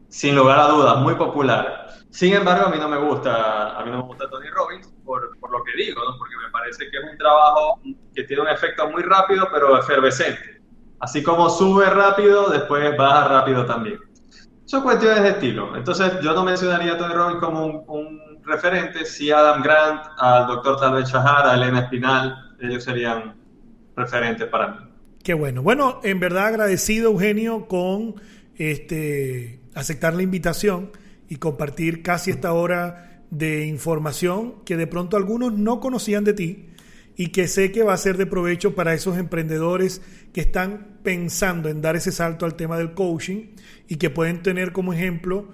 Sin 0.09 0.35
lugar 0.35 0.59
a 0.59 0.67
dudas, 0.67 0.97
muy 0.97 1.15
popular. 1.15 1.87
Sin 2.09 2.33
embargo, 2.33 2.67
a 2.67 2.69
mí 2.69 2.77
no 2.77 2.89
me 2.89 2.97
gusta, 2.97 3.77
a 3.77 3.85
mí 3.85 3.91
no 3.91 3.97
me 3.97 4.03
gusta 4.03 4.29
Tony 4.29 4.47
Robbins 4.47 4.87
por, 5.05 5.39
por 5.39 5.51
lo 5.51 5.63
que 5.63 5.71
digo, 5.83 6.01
¿no? 6.03 6.17
porque 6.17 6.35
me 6.43 6.51
parece 6.51 6.89
que 6.89 6.97
es 6.97 7.03
un 7.11 7.17
trabajo 7.17 7.79
que 8.13 8.23
tiene 8.23 8.41
un 8.41 8.49
efecto 8.49 8.89
muy 8.89 9.03
rápido, 9.03 9.47
pero 9.51 9.79
efervescente. 9.79 10.61
Así 10.99 11.23
como 11.23 11.49
sube 11.49 11.89
rápido, 11.89 12.49
después 12.49 12.95
baja 12.97 13.27
rápido 13.27 13.65
también. 13.65 13.99
Son 14.65 14.83
cuestiones 14.83 15.23
de 15.23 15.29
estilo. 15.29 15.75
Entonces, 15.75 16.19
yo 16.21 16.33
no 16.33 16.43
mencionaría 16.43 16.93
a 16.93 16.97
Tony 16.97 17.13
Robbins 17.13 17.39
como 17.39 17.65
un, 17.65 17.83
un 17.87 18.30
referentes, 18.45 19.13
sí 19.13 19.31
Adam 19.31 19.61
Grant, 19.61 20.01
al 20.17 20.47
doctor 20.47 20.79
Talvez 20.79 21.09
Shahar, 21.09 21.47
a 21.47 21.55
Elena 21.55 21.81
Espinal, 21.81 22.55
ellos 22.59 22.83
serían 22.83 23.35
referentes 23.95 24.47
para 24.47 24.67
mí. 24.67 24.77
Qué 25.23 25.33
bueno. 25.33 25.61
Bueno, 25.61 25.99
en 26.03 26.19
verdad 26.19 26.47
agradecido, 26.47 27.11
Eugenio, 27.11 27.67
con 27.67 28.15
este 28.57 29.59
aceptar 29.75 30.13
la 30.13 30.23
invitación 30.23 30.91
y 31.29 31.37
compartir 31.37 32.03
casi 32.03 32.31
esta 32.31 32.53
hora 32.53 33.23
de 33.29 33.65
información 33.65 34.55
que 34.65 34.75
de 34.77 34.87
pronto 34.87 35.15
algunos 35.15 35.53
no 35.53 35.79
conocían 35.79 36.23
de 36.23 36.33
ti 36.33 36.67
y 37.15 37.27
que 37.27 37.47
sé 37.47 37.71
que 37.71 37.83
va 37.83 37.93
a 37.93 37.97
ser 37.97 38.17
de 38.17 38.25
provecho 38.25 38.75
para 38.75 38.93
esos 38.93 39.17
emprendedores 39.17 40.01
que 40.33 40.41
están 40.41 40.97
pensando 41.03 41.69
en 41.69 41.81
dar 41.81 41.95
ese 41.95 42.11
salto 42.11 42.45
al 42.45 42.55
tema 42.55 42.77
del 42.77 42.93
coaching 42.93 43.55
y 43.87 43.97
que 43.97 44.09
pueden 44.09 44.41
tener 44.41 44.71
como 44.71 44.93
ejemplo 44.93 45.49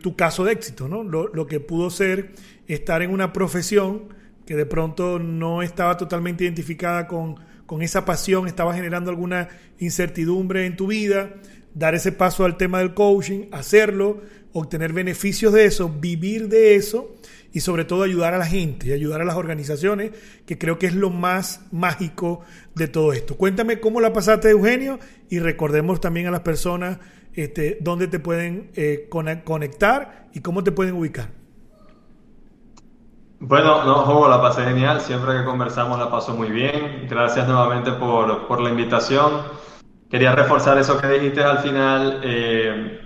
tu 0.00 0.16
caso 0.16 0.44
de 0.44 0.52
éxito, 0.52 0.88
¿no? 0.88 1.02
Lo, 1.02 1.46
que 1.46 1.60
pudo 1.60 1.90
ser 1.90 2.32
estar 2.68 3.00
en 3.02 3.10
una 3.10 3.32
profesión 3.32 4.04
que 4.44 4.54
de 4.54 4.66
pronto 4.66 5.18
no 5.18 5.62
estaba 5.62 5.96
totalmente 5.96 6.44
identificada 6.44 7.06
con, 7.06 7.36
con 7.64 7.80
esa 7.80 8.04
pasión, 8.04 8.46
estaba 8.46 8.74
generando 8.74 9.10
alguna 9.10 9.48
incertidumbre 9.78 10.66
en 10.66 10.76
tu 10.76 10.88
vida, 10.88 11.34
dar 11.74 11.94
ese 11.94 12.12
paso 12.12 12.44
al 12.44 12.56
tema 12.56 12.80
del 12.80 12.92
coaching, 12.92 13.46
hacerlo, 13.50 14.20
obtener 14.52 14.92
beneficios 14.92 15.52
de 15.54 15.64
eso, 15.64 15.88
vivir 15.88 16.48
de 16.48 16.74
eso 16.74 17.14
y 17.52 17.60
sobre 17.60 17.84
todo 17.84 18.02
ayudar 18.02 18.34
a 18.34 18.38
la 18.38 18.46
gente 18.46 18.88
y 18.88 18.92
ayudar 18.92 19.22
a 19.22 19.24
las 19.24 19.36
organizaciones, 19.36 20.10
que 20.44 20.58
creo 20.58 20.78
que 20.78 20.86
es 20.86 20.94
lo 20.94 21.08
más 21.08 21.62
mágico 21.70 22.40
de 22.74 22.88
todo 22.88 23.12
esto. 23.12 23.36
Cuéntame 23.36 23.80
cómo 23.80 24.00
la 24.00 24.12
pasaste, 24.12 24.50
Eugenio, 24.50 24.98
y 25.30 25.38
recordemos 25.38 26.00
también 26.00 26.26
a 26.26 26.30
las 26.30 26.40
personas 26.40 26.98
este, 27.34 27.78
dónde 27.80 28.08
te 28.08 28.18
pueden 28.18 28.70
eh, 28.74 29.08
conectar 29.10 30.28
y 30.32 30.40
cómo 30.40 30.62
te 30.64 30.72
pueden 30.72 30.94
ubicar. 30.94 31.28
Bueno, 33.40 33.84
no, 33.84 33.94
Jogo, 34.02 34.28
la 34.28 34.40
pasé 34.40 34.62
genial. 34.64 35.00
Siempre 35.00 35.38
que 35.38 35.44
conversamos 35.44 35.98
la 35.98 36.10
paso 36.10 36.34
muy 36.34 36.50
bien. 36.50 37.06
Gracias 37.08 37.48
nuevamente 37.48 37.92
por, 37.92 38.46
por 38.46 38.60
la 38.60 38.70
invitación. 38.70 39.42
Quería 40.08 40.32
reforzar 40.34 40.78
eso 40.78 41.00
que 41.00 41.08
dijiste 41.08 41.42
al 41.42 41.58
final. 41.58 42.20
Eh, 42.22 43.00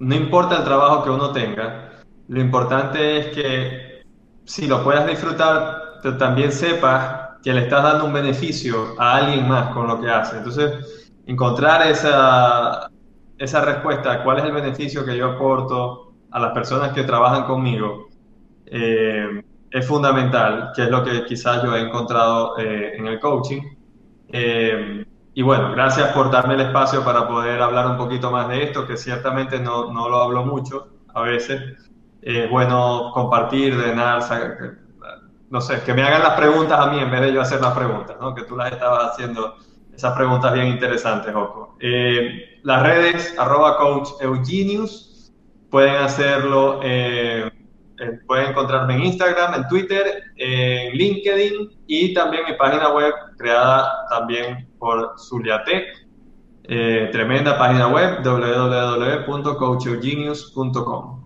no 0.00 0.14
importa 0.14 0.56
el 0.56 0.64
trabajo 0.64 1.04
que 1.04 1.10
uno 1.10 1.30
tenga, 1.30 1.90
lo 2.28 2.40
importante 2.40 3.18
es 3.18 3.26
que 3.34 4.02
si 4.44 4.66
lo 4.66 4.82
puedas 4.82 5.06
disfrutar, 5.06 6.00
también 6.18 6.52
sepas 6.52 7.38
que 7.42 7.52
le 7.52 7.62
estás 7.62 7.82
dando 7.82 8.06
un 8.06 8.12
beneficio 8.12 8.94
a 8.98 9.16
alguien 9.16 9.46
más 9.46 9.74
con 9.74 9.86
lo 9.86 10.00
que 10.00 10.08
hace. 10.08 10.38
Entonces, 10.38 11.10
encontrar 11.26 11.86
esa, 11.86 12.88
esa 13.40 13.62
respuesta, 13.62 14.22
cuál 14.22 14.38
es 14.38 14.44
el 14.44 14.52
beneficio 14.52 15.02
que 15.02 15.16
yo 15.16 15.30
aporto 15.30 16.12
a 16.30 16.38
las 16.38 16.52
personas 16.52 16.92
que 16.92 17.04
trabajan 17.04 17.44
conmigo, 17.44 18.08
eh, 18.66 19.42
es 19.70 19.86
fundamental, 19.86 20.72
que 20.76 20.82
es 20.82 20.90
lo 20.90 21.02
que 21.02 21.24
quizás 21.24 21.62
yo 21.62 21.74
he 21.74 21.80
encontrado 21.80 22.58
eh, 22.58 22.92
en 22.96 23.06
el 23.06 23.18
coaching. 23.18 23.62
Eh, 24.28 25.06
y 25.32 25.42
bueno, 25.42 25.72
gracias 25.72 26.12
por 26.12 26.30
darme 26.30 26.52
el 26.54 26.60
espacio 26.60 27.02
para 27.02 27.26
poder 27.26 27.62
hablar 27.62 27.86
un 27.86 27.96
poquito 27.96 28.30
más 28.30 28.46
de 28.48 28.64
esto, 28.64 28.86
que 28.86 28.98
ciertamente 28.98 29.58
no, 29.58 29.90
no 29.90 30.10
lo 30.10 30.22
hablo 30.22 30.44
mucho 30.44 30.88
a 31.14 31.22
veces. 31.22 31.90
Es 32.20 32.50
bueno 32.50 33.10
compartir, 33.14 33.74
de 33.78 33.94
nada, 33.94 34.18
no 35.48 35.62
sé, 35.62 35.80
que 35.82 35.94
me 35.94 36.02
hagan 36.02 36.22
las 36.22 36.34
preguntas 36.34 36.78
a 36.78 36.90
mí 36.90 36.98
en 36.98 37.10
vez 37.10 37.22
de 37.22 37.32
yo 37.32 37.40
hacer 37.40 37.62
las 37.62 37.72
preguntas, 37.72 38.16
¿no? 38.20 38.34
Que 38.34 38.42
tú 38.42 38.54
las 38.54 38.70
estabas 38.70 39.12
haciendo, 39.12 39.56
esas 39.94 40.16
preguntas 40.16 40.52
bien 40.52 40.68
interesantes, 40.68 41.32
Joco. 41.32 41.76
Eh, 41.80 42.60
las 42.62 42.82
redes, 42.82 43.34
arroba 43.38 43.76
coach 43.76 44.08
Eugenius, 44.20 45.10
pueden 45.70 45.96
hacerlo 45.96 46.80
eh, 46.82 47.50
eh, 48.00 48.18
pueden 48.26 48.48
encontrarme 48.50 48.94
en 48.94 49.04
Instagram, 49.04 49.54
en 49.54 49.68
Twitter, 49.68 50.24
en 50.36 50.92
LinkedIn 50.92 51.70
y 51.86 52.12
también 52.14 52.42
mi 52.48 52.54
página 52.56 52.92
web 52.92 53.12
creada 53.38 54.06
también 54.08 54.68
por 54.78 55.14
Zuliatec. 55.18 55.84
Eh, 56.64 57.08
tremenda 57.12 57.56
página 57.58 57.88
web 57.88 58.22
www.coacheugenius.com. 58.24 61.20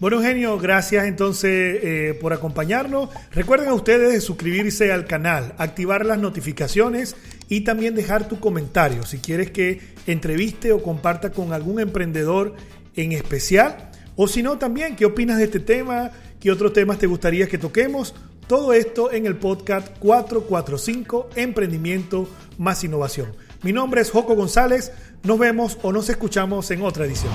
Bueno, 0.00 0.16
Eugenio, 0.18 0.58
gracias 0.58 1.06
entonces 1.06 2.16
por 2.20 2.32
acompañarnos. 2.32 3.08
Recuerden 3.32 3.68
a 3.70 3.74
ustedes 3.74 4.22
suscribirse 4.22 4.92
al 4.92 5.06
canal, 5.06 5.54
activar 5.56 6.04
las 6.04 6.18
notificaciones 6.18 7.16
y 7.48 7.62
también 7.62 7.94
dejar 7.94 8.28
tu 8.28 8.40
comentario 8.40 9.04
si 9.04 9.18
quieres 9.18 9.50
que 9.50 9.80
entreviste 10.06 10.72
o 10.72 10.82
comparta 10.82 11.30
con 11.30 11.52
algún 11.52 11.80
emprendedor 11.80 12.54
en 12.96 13.12
especial 13.12 13.90
o 14.16 14.28
si 14.28 14.42
no, 14.42 14.58
también, 14.58 14.96
¿qué 14.96 15.06
opinas 15.06 15.38
de 15.38 15.44
este 15.44 15.60
tema? 15.60 16.10
¿Qué 16.40 16.50
otros 16.50 16.72
temas 16.72 16.98
te 16.98 17.06
gustaría 17.06 17.48
que 17.48 17.58
toquemos? 17.58 18.14
Todo 18.46 18.72
esto 18.72 19.10
en 19.10 19.26
el 19.26 19.36
podcast 19.36 19.88
445 19.98 21.30
Emprendimiento 21.34 22.28
más 22.58 22.84
Innovación. 22.84 23.32
Mi 23.62 23.72
nombre 23.72 24.02
es 24.02 24.10
Joco 24.10 24.36
González. 24.36 24.92
Nos 25.24 25.38
vemos 25.38 25.78
o 25.82 25.90
nos 25.90 26.08
escuchamos 26.10 26.70
en 26.70 26.82
otra 26.82 27.06
edición. 27.06 27.32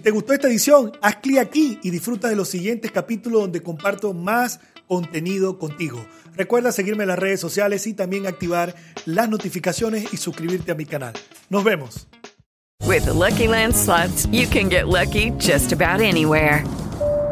Si 0.00 0.04
te 0.04 0.12
gustó 0.12 0.32
esta 0.32 0.48
edición, 0.48 0.92
haz 1.02 1.16
clic 1.16 1.36
aquí 1.36 1.78
y 1.82 1.90
disfruta 1.90 2.28
de 2.30 2.34
los 2.34 2.48
siguientes 2.48 2.90
capítulos 2.90 3.42
donde 3.42 3.62
comparto 3.62 4.14
más 4.14 4.58
contenido 4.88 5.58
contigo. 5.58 6.06
Recuerda 6.34 6.72
seguirme 6.72 7.02
en 7.02 7.08
las 7.08 7.18
redes 7.18 7.38
sociales 7.38 7.86
y 7.86 7.92
también 7.92 8.26
activar 8.26 8.74
las 9.04 9.28
notificaciones 9.28 10.10
y 10.10 10.16
suscribirte 10.16 10.72
a 10.72 10.74
mi 10.74 10.86
canal. 10.86 11.12
Nos 11.50 11.64
vemos. 11.64 12.08
With 12.86 13.06
Lucky 13.08 13.46
you 14.32 14.48
can 14.48 14.70
get 14.70 14.88
lucky 14.88 15.32
just 15.38 15.70
about 15.70 16.00
anywhere. 16.00 16.64